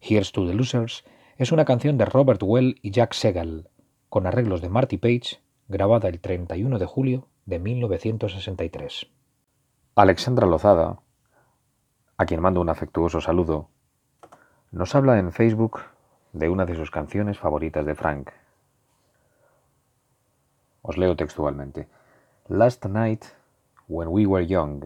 Here's 0.00 0.32
to 0.32 0.46
the 0.46 0.54
Losers 0.54 1.04
es 1.36 1.52
una 1.52 1.64
canción 1.64 1.96
de 1.96 2.04
Robert 2.04 2.42
Well 2.42 2.78
y 2.82 2.90
Jack 2.90 3.12
Segal, 3.12 3.70
con 4.08 4.26
arreglos 4.26 4.60
de 4.60 4.68
Marty 4.68 4.98
Page, 4.98 5.40
grabada 5.68 6.08
el 6.08 6.20
31 6.20 6.78
de 6.78 6.86
julio 6.86 7.28
de 7.46 7.58
1963. 7.58 9.06
Alexandra 9.94 10.46
Lozada, 10.46 11.00
a 12.16 12.26
quien 12.26 12.40
mando 12.40 12.60
un 12.60 12.68
afectuoso 12.68 13.20
saludo, 13.20 13.68
nos 14.72 14.94
habla 14.94 15.18
en 15.18 15.32
Facebook 15.32 15.80
de 16.32 16.48
una 16.48 16.66
de 16.66 16.74
sus 16.74 16.90
canciones 16.90 17.38
favoritas 17.38 17.86
de 17.86 17.94
Frank. 17.94 18.30
Os 20.82 20.96
leo 20.96 21.16
textualmente. 21.16 21.88
Last 22.48 22.84
Night, 22.86 23.24
When 23.92 24.10
We 24.10 24.24
Were 24.24 24.46
Young, 24.46 24.84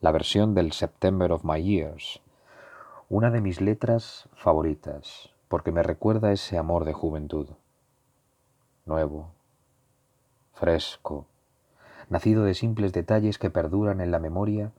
la 0.00 0.12
versión 0.12 0.54
del 0.54 0.70
September 0.70 1.32
of 1.32 1.42
My 1.42 1.60
Years, 1.60 2.20
una 3.08 3.32
de 3.32 3.40
mis 3.40 3.60
letras 3.60 4.28
favoritas, 4.36 5.34
porque 5.48 5.72
me 5.72 5.82
recuerda 5.82 6.30
ese 6.30 6.56
amor 6.56 6.84
de 6.84 6.92
juventud. 6.92 7.48
Nuevo, 8.84 9.32
fresco, 10.52 11.26
nacido 12.08 12.44
de 12.44 12.54
simples 12.54 12.92
detalles 12.92 13.38
que 13.38 13.50
perduran 13.50 14.00
en 14.00 14.12
la 14.12 14.20
memoria 14.20 14.70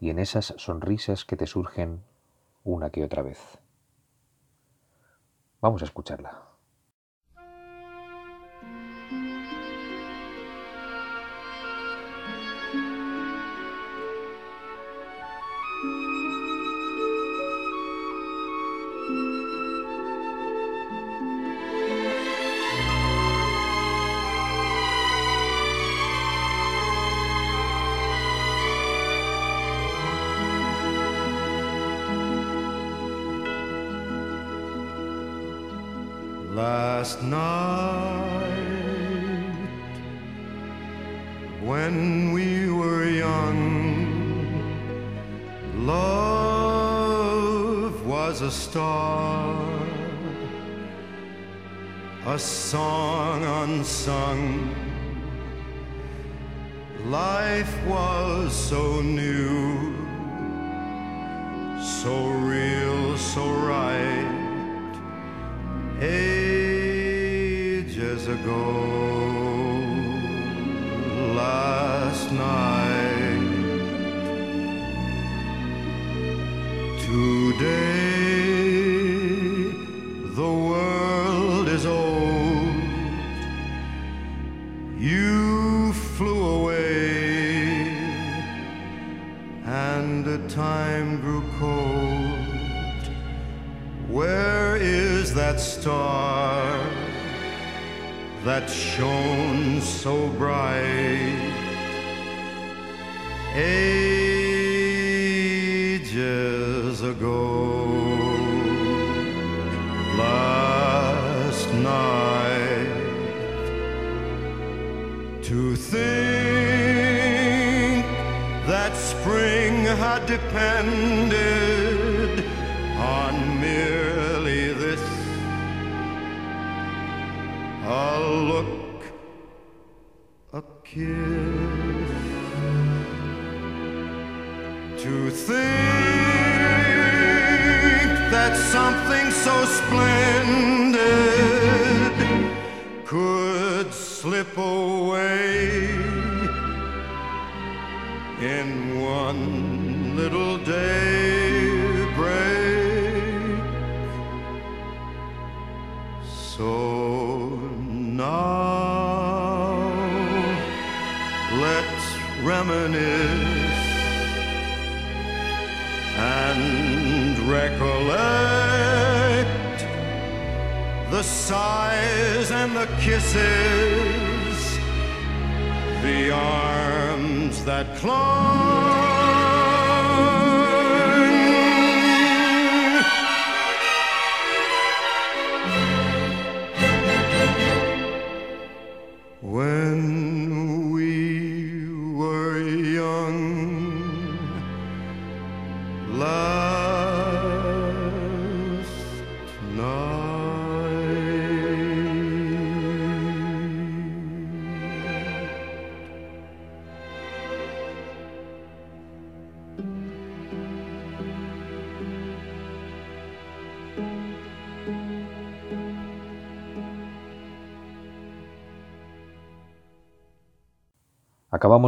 y 0.00 0.10
en 0.10 0.20
esas 0.20 0.54
sonrisas 0.58 1.24
que 1.24 1.36
te 1.36 1.48
surgen 1.48 2.04
una 2.62 2.90
que 2.90 3.02
otra 3.02 3.22
vez. 3.22 3.58
Vamos 5.60 5.82
a 5.82 5.86
escucharla. 5.86 6.49
Last 37.00 37.22
night, 37.22 38.44
when 41.62 42.32
we 42.34 42.70
were 42.70 43.08
young, 43.08 43.56
love 45.86 46.76
was 48.06 48.42
a 48.42 48.50
star, 48.50 49.56
a 52.26 52.38
song 52.38 53.44
unsung. 53.44 54.74
Life 57.06 57.74
was 57.86 58.54
so 58.54 59.00
new, 59.00 59.96
so 61.80 62.28
real, 62.28 63.16
so 63.16 63.50
right 63.52 64.10
ages 68.20 68.28
ago 68.28 69.09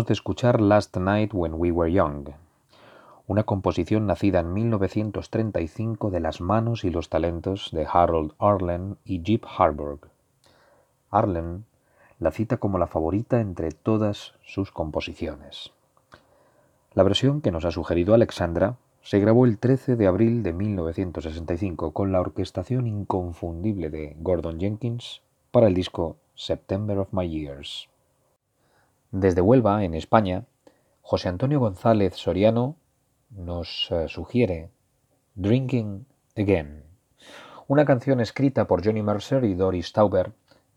De 0.06 0.14
escuchar 0.14 0.60
Last 0.60 0.96
Night 0.96 1.30
When 1.32 1.54
We 1.54 1.70
Were 1.70 1.92
Young, 1.92 2.30
una 3.28 3.44
composición 3.44 4.06
nacida 4.06 4.40
en 4.40 4.52
1935 4.52 6.10
de 6.10 6.18
las 6.18 6.40
manos 6.40 6.82
y 6.82 6.90
los 6.90 7.08
talentos 7.08 7.68
de 7.72 7.86
Harold 7.88 8.32
Arlen 8.40 8.96
y 9.04 9.22
Jeep 9.22 9.44
Harburg. 9.56 10.08
Arlen 11.10 11.66
la 12.18 12.32
cita 12.32 12.56
como 12.56 12.78
la 12.78 12.88
favorita 12.88 13.40
entre 13.40 13.70
todas 13.70 14.34
sus 14.44 14.72
composiciones. 14.72 15.70
La 16.94 17.04
versión 17.04 17.40
que 17.40 17.52
nos 17.52 17.64
ha 17.64 17.70
sugerido 17.70 18.12
Alexandra 18.12 18.78
se 19.02 19.20
grabó 19.20 19.46
el 19.46 19.58
13 19.58 19.94
de 19.94 20.08
abril 20.08 20.42
de 20.42 20.52
1965 20.52 21.92
con 21.92 22.10
la 22.10 22.20
orquestación 22.20 22.88
inconfundible 22.88 23.88
de 23.88 24.16
Gordon 24.18 24.58
Jenkins 24.58 25.22
para 25.52 25.68
el 25.68 25.74
disco 25.74 26.16
September 26.34 26.98
of 26.98 27.12
My 27.12 27.28
Years. 27.28 27.91
Desde 29.12 29.42
Huelva, 29.42 29.84
en 29.84 29.92
España, 29.92 30.46
José 31.02 31.28
Antonio 31.28 31.60
González 31.60 32.14
Soriano 32.16 32.76
nos 33.28 33.88
eh, 33.90 34.08
sugiere 34.08 34.70
Drinking 35.34 36.06
Again, 36.34 36.84
una 37.68 37.84
canción 37.84 38.20
escrita 38.20 38.66
por 38.66 38.82
Johnny 38.82 39.02
Mercer 39.02 39.44
y 39.44 39.52
Doris 39.52 39.92
Tauber 39.92 40.32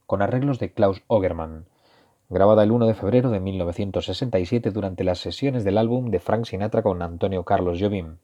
con 0.05 0.21
arreglos 0.21 0.59
de 0.59 0.73
Klaus 0.73 1.01
Ogerman, 1.07 1.67
grabada 2.27 2.63
el 2.63 2.73
1 2.73 2.87
de 2.87 2.93
febrero 2.93 3.29
de 3.29 3.39
1967 3.39 4.69
durante 4.71 5.05
las 5.05 5.19
sesiones 5.19 5.63
del 5.63 5.77
álbum 5.77 6.11
de 6.11 6.19
Frank 6.19 6.43
Sinatra 6.43 6.83
con 6.83 7.01
Antonio 7.01 7.45
Carlos 7.45 7.79
Jobim, 7.79 8.17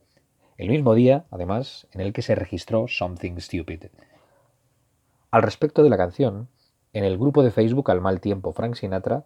el 0.58 0.68
mismo 0.68 0.94
día, 0.94 1.24
además, 1.32 1.88
en 1.94 2.02
el 2.02 2.12
que 2.12 2.22
se 2.22 2.36
registró 2.36 2.90
Something 2.90 3.38
Stupid. 3.38 3.86
Al 5.32 5.42
respecto 5.42 5.84
de 5.84 5.90
la 5.90 5.96
canción, 5.96 6.50
en 6.92 7.06
el 7.06 7.18
grupo 7.18 7.44
de 7.44 7.52
Facebook 7.52 7.90
Al 7.90 8.02
Mal 8.02 8.20
Tiempo 8.20 8.52
Frank 8.52 8.76
Sinatra, 8.76 9.24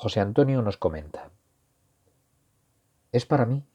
José 0.00 0.20
Antonio 0.20 0.62
nos 0.62 0.76
comenta. 0.76 1.32
Es 3.10 3.26
para 3.26 3.46
mí 3.46 3.66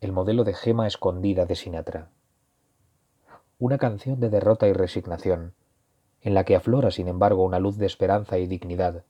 el 0.00 0.10
modelo 0.10 0.42
de 0.42 0.52
gema 0.52 0.88
escondida 0.88 1.46
de 1.46 1.54
Sinatra. 1.54 2.10
Una 3.60 3.78
canción 3.78 4.18
de 4.18 4.30
derrota 4.30 4.66
y 4.66 4.72
resignación, 4.72 5.54
en 6.22 6.34
la 6.34 6.42
que 6.42 6.56
aflora, 6.56 6.90
sin 6.90 7.06
embargo, 7.06 7.44
una 7.44 7.60
luz 7.60 7.78
de 7.78 7.86
esperanza 7.86 8.36
y 8.38 8.48
dignidad 8.48 9.04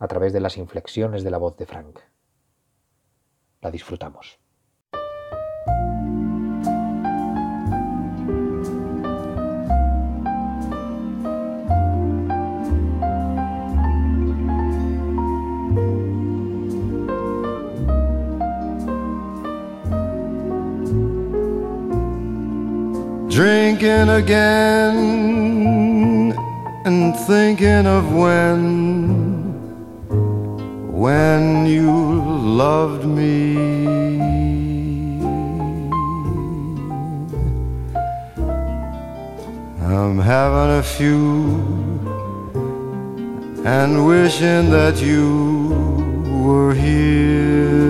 a 0.00 0.08
través 0.08 0.32
de 0.32 0.40
las 0.40 0.56
inflexiones 0.56 1.22
de 1.22 1.30
la 1.30 1.38
voz 1.38 1.56
de 1.56 1.66
Frank. 1.66 2.00
La 3.60 3.70
disfrutamos. 3.70 4.39
Drinking 23.40 24.10
again 24.10 24.96
and 26.84 27.16
thinking 27.20 27.86
of 27.86 28.12
when, 28.12 28.60
when 30.92 31.64
you 31.64 31.90
loved 31.90 33.06
me. 33.06 33.56
I'm 39.86 40.18
having 40.18 40.72
a 40.78 40.82
few 40.82 41.62
and 43.64 44.06
wishing 44.06 44.68
that 44.68 45.00
you 45.00 46.28
were 46.44 46.74
here. 46.74 47.80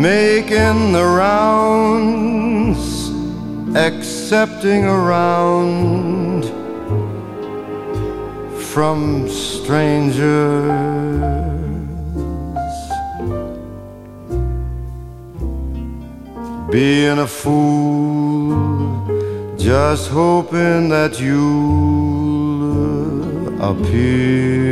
Making 0.00 0.92
the 0.92 1.04
rounds, 1.04 2.80
accepting 3.76 4.84
around 4.84 6.44
from 8.72 9.28
strangers. 9.28 10.70
Being 16.70 17.18
a 17.18 17.26
fool, 17.26 18.54
just 19.58 20.08
hoping 20.10 20.88
that 20.88 21.20
you'll 21.20 22.40
appear. 23.60 24.70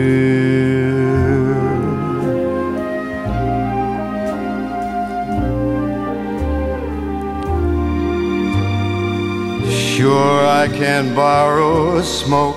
Sure, 10.08 10.46
I 10.46 10.68
can 10.68 11.14
borrow 11.14 11.98
a 11.98 12.02
smoke. 12.02 12.56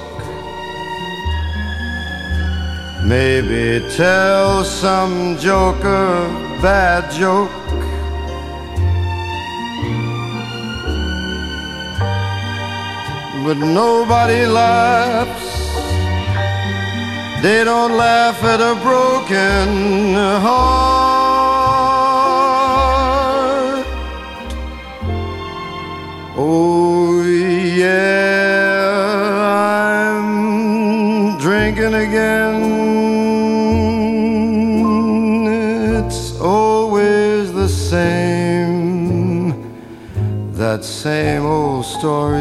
Maybe 3.04 3.86
tell 3.98 4.64
some 4.64 5.38
joker 5.38 6.30
bad 6.62 7.12
joke. 7.12 7.52
But 13.44 13.58
nobody 13.58 14.46
laughs. 14.46 15.50
They 17.44 17.66
don't 17.66 17.98
laugh 17.98 18.42
at 18.46 18.62
a 18.62 18.76
broken 18.82 20.14
heart. 20.46 21.31
Oh, 26.44 27.22
yeah, 27.22 28.02
I'm 30.18 31.38
drinking 31.38 31.94
again. 31.94 32.56
It's 35.98 36.40
always 36.42 37.54
the 37.54 37.70
same, 37.70 39.54
that 40.54 40.84
same 40.84 41.46
old 41.46 41.86
story. 41.86 42.40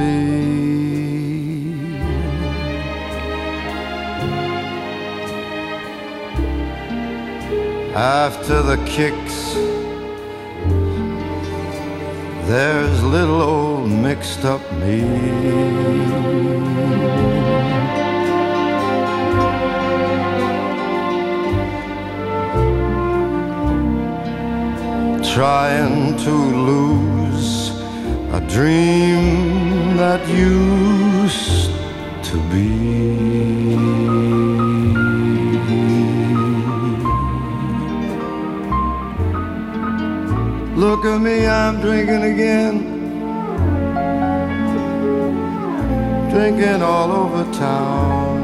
After 7.94 8.62
the 8.62 8.78
kicks, 8.86 9.59
there's 12.50 13.04
little 13.04 13.42
old 13.42 13.88
mixed 13.88 14.44
up 14.44 14.60
me. 14.72 15.02
Trying 25.32 26.16
to 26.24 26.32
lose 26.70 27.70
a 28.32 28.40
dream 28.48 29.96
that 29.96 30.26
used 30.28 31.70
to 32.24 32.36
be. 32.50 34.59
Look 40.80 41.04
at 41.04 41.20
me, 41.20 41.46
I'm 41.46 41.78
drinking 41.82 42.22
again. 42.24 42.74
Drinking 46.30 46.80
all 46.80 47.10
over 47.12 47.44
town. 47.52 48.40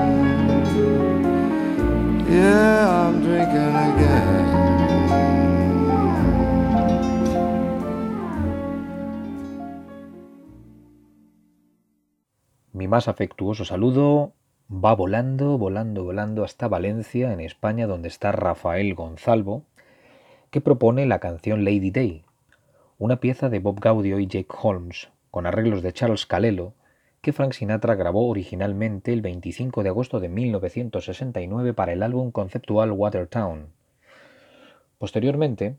Yeah, 2.29 3.09
I'm 3.09 3.23
drinking 3.23 3.75
again. 3.89 4.45
Mi 12.75 12.87
más 12.87 13.09
afectuoso 13.09 13.65
saludo 13.65 14.35
va 14.69 14.95
volando, 14.95 15.57
volando, 15.57 16.05
volando 16.05 16.45
hasta 16.45 16.69
Valencia, 16.69 17.33
en 17.33 17.41
España, 17.41 17.87
donde 17.87 18.09
está 18.09 18.31
Rafael 18.33 18.95
Gonzalvo, 18.95 19.63
que 20.51 20.61
propone 20.61 21.07
la 21.07 21.19
canción 21.19 21.65
Lady 21.65 21.91
Day, 21.91 22.26
una 22.99 23.21
pieza 23.21 23.51
de 23.51 23.59
Bob 23.59 23.81
Gaudio 23.81 24.19
y 24.19 24.27
Jake 24.27 24.55
Holmes, 24.63 25.09
con 25.31 25.47
arreglos 25.47 25.83
de 25.83 25.93
Charles 25.93 26.25
Calello, 26.25 26.73
que 27.21 27.35
Frank 27.35 27.53
Sinatra 27.53 27.95
grabó 27.95 28.27
originalmente 28.29 29.13
el 29.13 29.21
25 29.21 29.83
de 29.83 29.91
agosto 29.91 30.19
de 30.19 30.31
1969 30.31 31.75
para 31.75 31.93
el 31.93 32.03
álbum 32.03 32.31
conceptual 32.31 32.93
Watertown. 32.93 33.67
Posteriormente, 34.97 35.77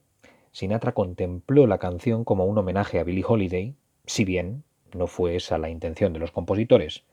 Sinatra 0.52 0.92
contempló 0.92 1.66
la 1.66 1.80
canción 1.80 2.24
como 2.24 2.46
un 2.46 2.58
homenaje 2.58 3.00
a 3.00 3.04
Billie 3.04 3.26
Holiday, 3.28 3.74
si 4.06 4.24
bien 4.24 4.64
no 4.94 5.08
fue 5.08 5.36
esa 5.36 5.58
la 5.58 5.70
intención 5.70 6.14
de 6.14 6.20
los 6.20 6.32
compositores, 6.32 7.04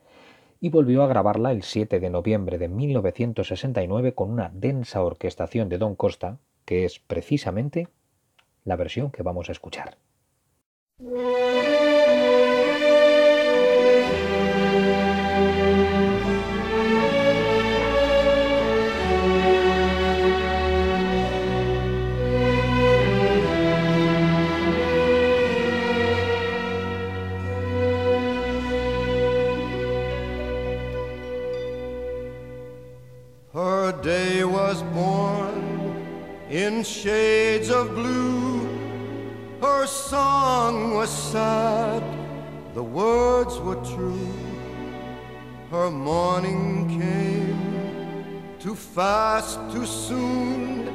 y 0.61 0.69
volvió 0.69 1.03
a 1.03 1.07
grabarla 1.07 1.51
el 1.51 1.63
7 1.63 1.99
de 1.99 2.11
noviembre 2.11 2.59
de 2.59 2.69
1969 2.69 4.15
con 4.15 4.31
una 4.31 4.51
densa 4.53 5.03
orquestación 5.03 5.71
de 5.71 5.79
Don 5.79 5.95
Costa, 5.95 6.39
que 6.67 6.85
es 6.85 6.99
precisamente 6.99 7.89
la 8.65 8.77
versión 8.77 9.11
que 9.11 9.23
vamos 9.23 9.49
a 9.49 9.53
escuchar. 9.53 9.97
Her 33.53 33.93
day 34.03 34.43
was 34.43 34.82
born 34.95 35.62
in 36.51 36.82
shades 36.82 37.70
of 37.70 37.95
blue. 37.95 38.44
Her 39.65 39.86
song 39.86 40.93
was 40.93 41.09
sad, 41.09 42.03
the 42.74 42.82
words 42.82 43.59
were 43.61 43.81
true. 43.97 44.28
Her 45.70 45.91
morning 45.91 47.01
came 47.01 48.43
too 48.61 48.74
fast, 48.74 49.59
too 49.73 49.86
soon, 49.86 50.89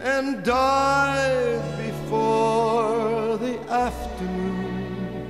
and 0.00 0.42
died 0.42 1.60
before 1.76 3.36
the 3.36 3.58
afternoon. 3.68 5.28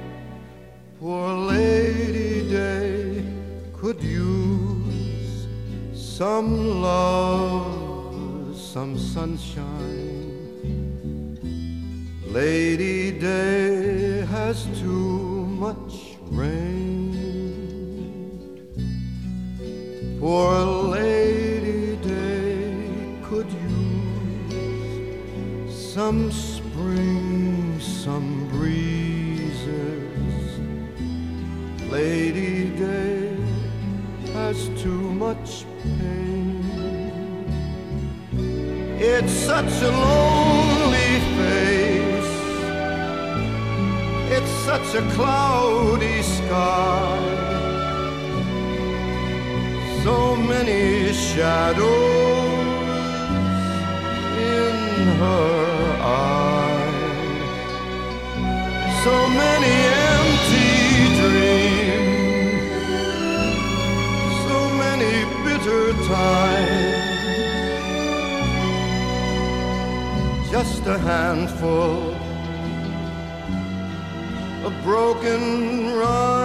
Poor 1.01 1.29
Lady 1.55 2.49
Day 2.49 3.25
could 3.73 4.01
use 4.01 5.49
some 5.93 6.81
love, 6.81 8.57
some 8.57 8.97
sunshine. 8.97 10.10
Lady 12.33 13.11
Day 13.11 14.25
has 14.27 14.67
too 14.79 15.47
much 15.59 16.17
rain. 16.31 17.11
Poor 20.21 20.65
Lady 20.95 21.97
Day 21.97 23.19
could 23.25 23.51
use 24.47 25.75
some 25.93 26.31
It's 44.93 44.99
a 44.99 45.03
cloudy 45.15 46.21
sky. 46.21 47.19
So 50.03 50.35
many 50.35 51.13
shadows 51.13 51.87
in 54.37 55.07
her 55.23 55.97
eyes. 56.03 57.39
So 59.05 59.15
many 59.29 59.75
empty 60.11 60.75
dreams. 61.21 62.59
So 64.49 64.59
many 64.83 65.15
bitter 65.45 65.85
times. 66.11 66.99
Just 70.51 70.83
a 70.87 70.99
handful 70.99 72.10
broken 74.91 75.43
rhymes. 76.01 76.41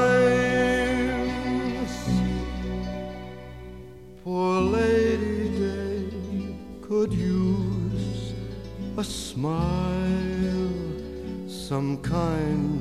Poor 4.24 4.62
Lady 4.62 5.50
Day 5.58 6.06
could 6.80 7.12
use 7.12 8.36
a 8.98 9.04
smile, 9.04 10.70
some 11.48 11.98
kindness. 12.04 12.75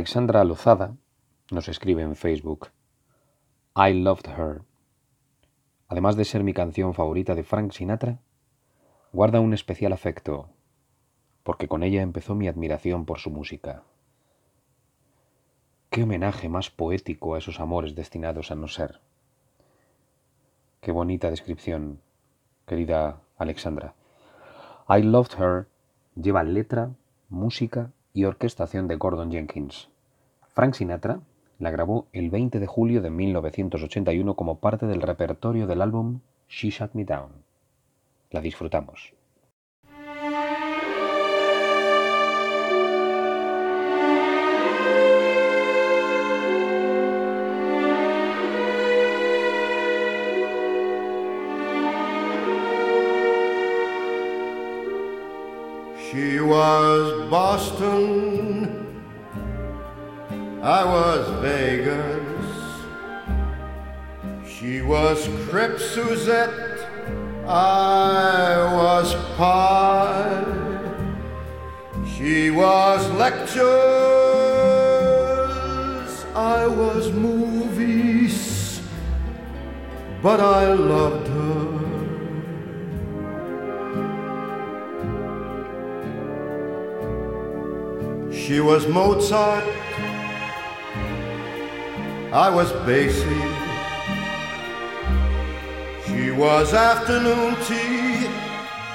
Alexandra 0.00 0.42
Lozada 0.44 0.96
nos 1.50 1.68
escribe 1.68 2.00
en 2.00 2.16
Facebook 2.16 2.68
I 3.76 3.92
Loved 3.92 4.30
Her. 4.30 4.62
Además 5.88 6.16
de 6.16 6.24
ser 6.24 6.42
mi 6.42 6.54
canción 6.54 6.94
favorita 6.94 7.34
de 7.34 7.44
Frank 7.44 7.72
Sinatra, 7.72 8.18
guarda 9.12 9.40
un 9.40 9.52
especial 9.52 9.92
afecto, 9.92 10.48
porque 11.42 11.68
con 11.68 11.82
ella 11.82 12.00
empezó 12.00 12.34
mi 12.34 12.48
admiración 12.48 13.04
por 13.04 13.18
su 13.18 13.28
música. 13.28 13.82
Qué 15.90 16.04
homenaje 16.04 16.48
más 16.48 16.70
poético 16.70 17.34
a 17.34 17.38
esos 17.38 17.60
amores 17.60 17.94
destinados 17.94 18.50
a 18.50 18.54
no 18.54 18.68
ser. 18.68 19.02
Qué 20.80 20.92
bonita 20.92 21.28
descripción, 21.28 22.00
querida 22.66 23.20
Alexandra. 23.36 23.94
I 24.88 25.02
Loved 25.02 25.38
Her 25.38 25.68
lleva 26.14 26.42
letra, 26.42 26.90
música 27.28 27.92
y 28.14 28.24
orquestación 28.24 28.88
de 28.88 28.96
Gordon 28.96 29.30
Jenkins. 29.30 29.89
Frank 30.52 30.74
Sinatra 30.74 31.20
la 31.58 31.70
grabó 31.70 32.06
el 32.12 32.30
20 32.30 32.58
de 32.58 32.66
julio 32.66 33.02
de 33.02 33.10
1981 33.10 34.34
como 34.34 34.58
parte 34.58 34.86
del 34.86 35.02
repertorio 35.02 35.66
del 35.66 35.82
álbum 35.82 36.20
She 36.48 36.70
Shut 36.70 36.94
Me 36.94 37.04
Down. 37.04 37.30
La 38.30 38.40
disfrutamos. 38.40 39.12
She 56.10 56.40
was 56.40 57.30
Boston, 57.30 58.89
I 60.62 60.84
was 60.84 61.26
Vegas. 61.40 62.20
She 64.46 64.82
was 64.82 65.26
crepe 65.48 65.78
Suzette, 65.78 66.86
I 67.46 68.70
was 68.74 69.14
pie. 69.38 70.44
She 72.14 72.50
was 72.50 73.08
lectures, 73.12 73.64
I 76.34 76.66
was 76.66 77.10
movies, 77.10 78.82
but 80.22 80.40
I 80.40 80.74
loved 80.74 81.26
her. 81.28 81.70
She 88.30 88.60
was 88.60 88.86
Mozart, 88.86 89.64
I 92.32 92.48
was 92.48 92.70
Basie. 92.86 93.26
She 96.06 96.30
was 96.30 96.72
afternoon 96.72 97.56
tea, 97.66 98.28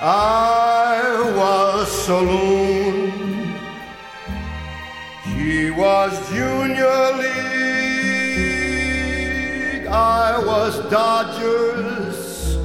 I 0.02 1.34
was 1.36 1.92
saloon. 1.92 3.60
She 5.26 5.70
was 5.72 6.18
junior 6.30 7.12
league, 7.18 8.96
I 9.88 10.38
was 10.40 10.80
Dodgers, 10.90 12.56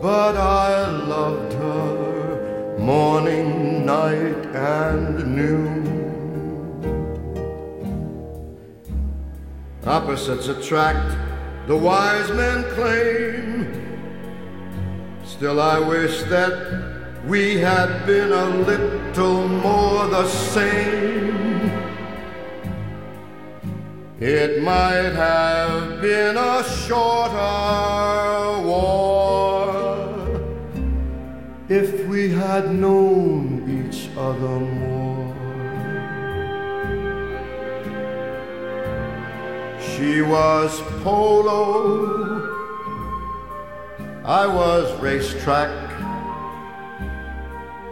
but 0.00 0.38
I 0.38 0.88
loved 0.88 1.52
her 1.52 2.78
morning, 2.78 3.84
night, 3.84 4.46
and 4.54 5.36
noon. 5.36 6.05
Opposites 9.86 10.48
attract, 10.48 11.16
the 11.68 11.76
wise 11.76 12.28
men 12.32 12.64
claim. 12.74 13.36
Still, 15.24 15.60
I 15.60 15.78
wish 15.78 16.24
that 16.24 17.22
we 17.24 17.58
had 17.58 18.04
been 18.04 18.32
a 18.32 18.46
little 18.66 19.46
more 19.46 20.08
the 20.08 20.26
same. 20.26 21.70
It 24.18 24.60
might 24.64 25.12
have 25.12 26.00
been 26.00 26.36
a 26.36 26.64
shorter 26.64 27.36
war 28.66 29.76
if 31.68 32.06
we 32.08 32.30
had 32.30 32.74
known 32.74 33.86
each 33.88 34.08
other 34.16 34.58
more. 34.60 34.95
She 39.96 40.20
was 40.20 40.82
polo, 41.02 42.42
I 44.26 44.46
was 44.46 44.92
racetrack. 45.00 45.70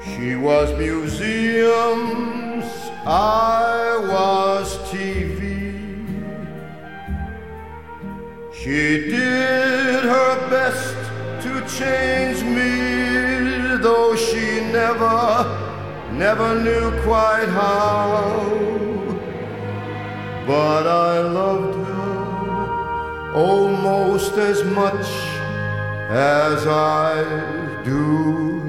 She 0.05 0.37
was 0.37 0.77
museums, 0.77 2.67
I 3.07 3.97
was 4.13 4.77
TV. 4.91 5.73
She 8.53 9.09
did 9.09 10.05
her 10.05 10.51
best 10.51 10.95
to 11.45 11.53
change 11.79 12.43
me, 12.43 13.79
though 13.83 14.15
she 14.15 14.61
never, 14.73 15.47
never 16.13 16.55
knew 16.61 16.91
quite 17.03 17.49
how. 17.49 18.75
But 20.47 20.87
I 20.87 21.21
loved 21.21 21.87
her 21.87 21.94
almost 23.35 24.39
as 24.39 24.63
much 24.63 25.07
as 26.09 26.67
I 26.69 27.83
do 27.85 28.64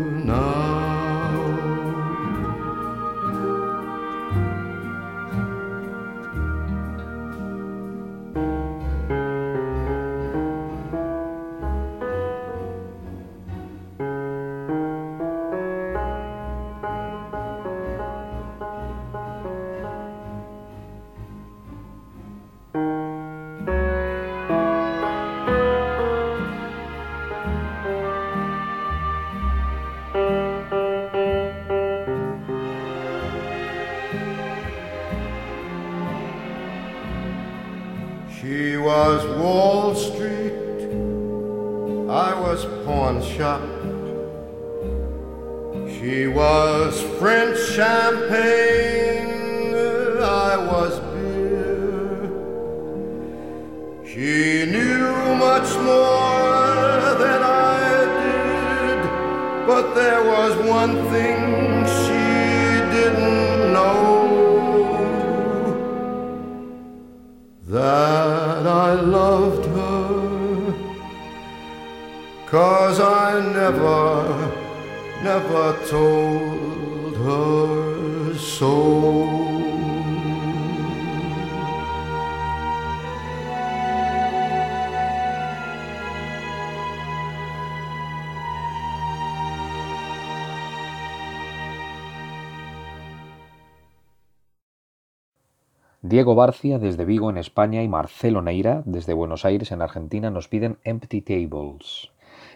Diego 96.16 96.34
Barcia 96.34 96.80
desde 96.80 97.04
Vigo 97.04 97.30
en 97.30 97.38
España 97.38 97.84
y 97.84 97.90
Marcelo 97.90 98.42
Neira 98.42 98.84
desde 98.86 99.14
Buenos 99.14 99.44
Aires 99.44 99.74
en 99.74 99.82
Argentina 99.82 100.32
nos 100.32 100.48
piden 100.48 100.78
Empty 100.86 101.22
Tables. 101.22 102.10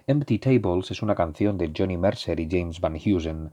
Empty 0.07 0.39
Tables 0.39 0.91
es 0.91 1.01
una 1.01 1.13
canción 1.13 1.57
de 1.57 1.73
Johnny 1.77 1.97
Mercer 1.97 2.39
y 2.39 2.47
James 2.49 2.79
Van 2.79 2.95
Heusen 2.95 3.51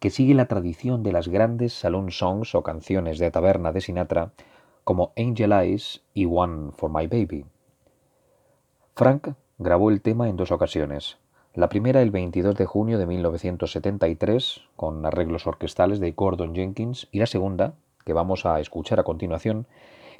que 0.00 0.10
sigue 0.10 0.34
la 0.34 0.48
tradición 0.48 1.04
de 1.04 1.12
las 1.12 1.28
grandes 1.28 1.72
saloon 1.72 2.10
songs 2.10 2.56
o 2.56 2.64
canciones 2.64 3.20
de 3.20 3.30
taberna 3.30 3.70
de 3.70 3.80
Sinatra 3.80 4.32
como 4.82 5.12
Angel 5.16 5.52
Eyes 5.52 6.02
y 6.14 6.24
One 6.24 6.72
for 6.72 6.90
My 6.90 7.06
Baby. 7.06 7.46
Frank 8.96 9.34
grabó 9.58 9.90
el 9.90 10.00
tema 10.00 10.28
en 10.28 10.36
dos 10.36 10.50
ocasiones. 10.50 11.18
La 11.54 11.68
primera 11.68 12.02
el 12.02 12.10
22 12.10 12.56
de 12.56 12.66
junio 12.66 12.98
de 12.98 13.06
1973 13.06 14.62
con 14.74 15.06
arreglos 15.06 15.46
orquestales 15.46 16.00
de 16.00 16.10
Gordon 16.10 16.56
Jenkins 16.56 17.06
y 17.12 17.20
la 17.20 17.26
segunda 17.26 17.74
que 18.04 18.12
vamos 18.12 18.46
a 18.46 18.60
escuchar 18.60 19.00
a 19.00 19.04
continuación, 19.04 19.66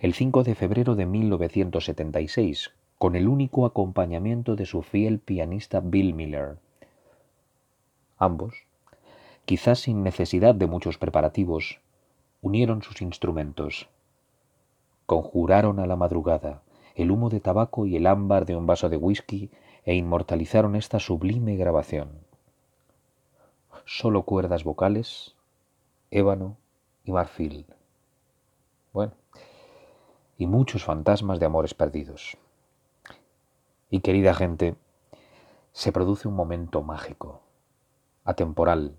el 0.00 0.14
5 0.14 0.42
de 0.42 0.54
febrero 0.54 0.94
de 0.94 1.06
1976, 1.06 2.72
con 2.98 3.16
el 3.16 3.28
único 3.28 3.66
acompañamiento 3.66 4.56
de 4.56 4.66
su 4.66 4.82
fiel 4.82 5.18
pianista 5.18 5.80
Bill 5.80 6.14
Miller. 6.14 6.56
Ambos, 8.18 8.54
quizás 9.44 9.80
sin 9.80 10.02
necesidad 10.02 10.54
de 10.54 10.66
muchos 10.66 10.98
preparativos, 10.98 11.80
unieron 12.40 12.82
sus 12.82 13.02
instrumentos. 13.02 13.88
Conjuraron 15.06 15.80
a 15.80 15.86
la 15.86 15.96
madrugada 15.96 16.62
el 16.94 17.10
humo 17.10 17.28
de 17.28 17.40
tabaco 17.40 17.86
y 17.86 17.96
el 17.96 18.06
ámbar 18.06 18.46
de 18.46 18.56
un 18.56 18.66
vaso 18.66 18.88
de 18.88 18.96
whisky 18.96 19.50
e 19.84 19.94
inmortalizaron 19.94 20.76
esta 20.76 21.00
sublime 21.00 21.56
grabación. 21.56 22.10
Solo 23.84 24.22
cuerdas 24.22 24.64
vocales, 24.64 25.34
ébano, 26.10 26.56
y 27.04 27.12
marfil. 27.12 27.66
Bueno, 28.92 29.12
y 30.36 30.46
muchos 30.46 30.84
fantasmas 30.84 31.38
de 31.38 31.46
amores 31.46 31.74
perdidos. 31.74 32.36
Y 33.90 34.00
querida 34.00 34.34
gente, 34.34 34.76
se 35.72 35.92
produce 35.92 36.28
un 36.28 36.34
momento 36.34 36.82
mágico, 36.82 37.42
atemporal, 38.24 38.96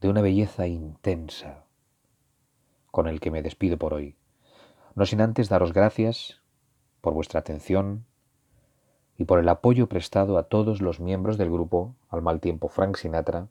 de 0.00 0.08
una 0.08 0.22
belleza 0.22 0.66
intensa, 0.66 1.64
con 2.90 3.08
el 3.08 3.20
que 3.20 3.30
me 3.30 3.42
despido 3.42 3.76
por 3.76 3.94
hoy. 3.94 4.16
No 4.94 5.06
sin 5.06 5.20
antes 5.20 5.48
daros 5.48 5.72
gracias 5.72 6.40
por 7.00 7.14
vuestra 7.14 7.40
atención, 7.40 8.04
y 9.18 9.24
por 9.24 9.38
el 9.38 9.48
apoyo 9.48 9.88
prestado 9.88 10.38
a 10.38 10.44
todos 10.44 10.80
los 10.80 11.00
miembros 11.00 11.38
del 11.38 11.50
grupo, 11.50 11.94
al 12.08 12.22
mal 12.22 12.40
tiempo 12.40 12.68
Frank 12.68 12.96
Sinatra, 12.96 13.48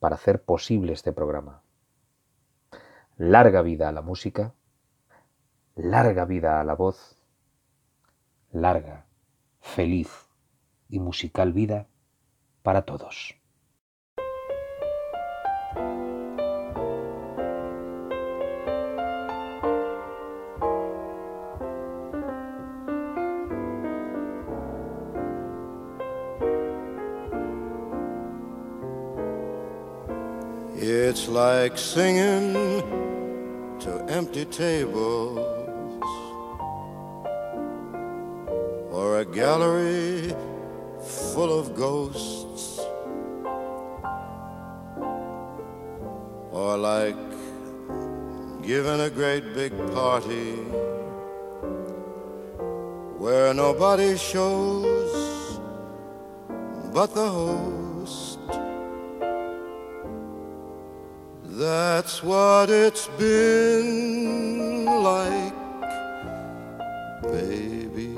para 0.00 0.16
hacer 0.16 0.42
posible 0.42 0.92
este 0.92 1.12
programa. 1.12 1.62
Larga 3.20 3.62
vida 3.62 3.88
a 3.88 3.92
la 3.92 4.00
música, 4.00 4.54
larga 5.74 6.24
vida 6.24 6.60
a 6.60 6.64
la 6.64 6.74
voz, 6.74 7.18
larga, 8.52 9.06
feliz 9.60 10.08
y 10.88 11.00
musical 11.00 11.52
vida 11.52 11.88
para 12.62 12.82
todos. 12.82 13.34
It's 30.80 31.26
like 31.26 31.76
singing 31.76 33.07
to 33.88 34.04
empty 34.12 34.44
tables 34.44 35.38
or 38.92 39.20
a 39.20 39.24
gallery 39.24 40.34
full 41.32 41.58
of 41.58 41.74
ghosts 41.74 42.80
or 46.52 46.76
like 46.76 47.16
giving 48.62 49.00
a 49.00 49.10
great 49.10 49.54
big 49.54 49.72
party 49.94 50.52
where 53.24 53.54
nobody 53.54 54.18
shows 54.18 55.60
but 56.92 57.14
the 57.14 57.26
host. 57.26 57.87
That's 61.58 62.22
what 62.22 62.70
it's 62.70 63.08
been 63.18 64.84
like, 64.84 65.52
baby. 67.24 68.16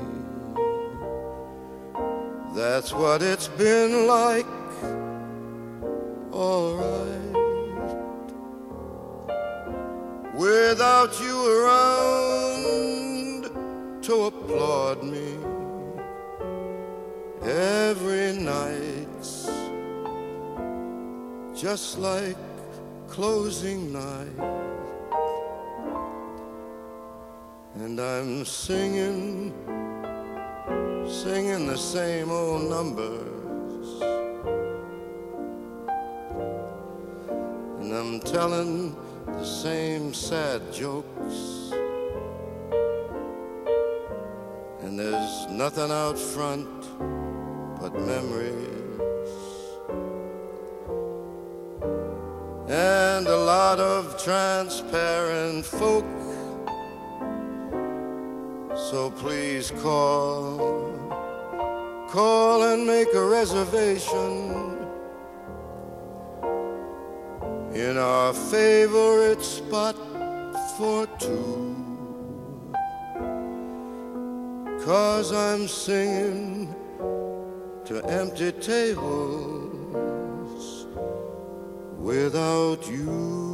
That's 2.53 2.93
what 2.93 3.23
it's 3.23 3.47
been 3.47 4.05
like, 4.05 4.45
alright. 6.31 7.35
Without 10.35 11.19
you 11.19 11.63
around 11.63 13.49
to 14.03 14.25
applaud 14.25 15.01
me 15.03 15.35
every 17.41 18.33
night's 18.33 19.49
just 21.59 21.97
like 21.97 22.37
closing 23.11 23.91
night. 23.91 24.39
And 27.75 27.99
I'm 27.99 28.45
singing, 28.45 29.51
singing 31.05 31.67
the 31.67 31.77
same 31.77 32.31
old 32.31 32.69
numbers. 32.69 34.01
And 37.81 37.93
I'm 37.93 38.21
telling 38.21 38.95
the 39.25 39.43
same 39.43 40.13
sad 40.13 40.61
jokes. 40.71 41.73
And 44.83 44.97
there's 44.97 45.47
nothing 45.49 45.91
out 45.91 46.17
front 46.17 46.69
but 47.81 47.93
memories. 47.93 48.80
And 52.71 53.27
a 53.27 53.35
lot 53.35 53.81
of 53.81 54.17
transparent 54.23 55.65
folk. 55.65 56.05
So 58.73 59.11
please 59.11 59.71
call, 59.71 60.95
call 62.09 62.63
and 62.63 62.87
make 62.87 63.13
a 63.13 63.25
reservation 63.25 64.77
in 67.73 67.97
our 67.97 68.33
favorite 68.33 69.43
spot 69.43 69.97
for 70.77 71.07
two. 71.19 71.75
Cause 74.85 75.33
I'm 75.33 75.67
singing 75.67 76.73
to 77.83 78.01
empty 78.05 78.53
tables 78.53 79.50
without 82.01 82.87
you. 82.89 83.50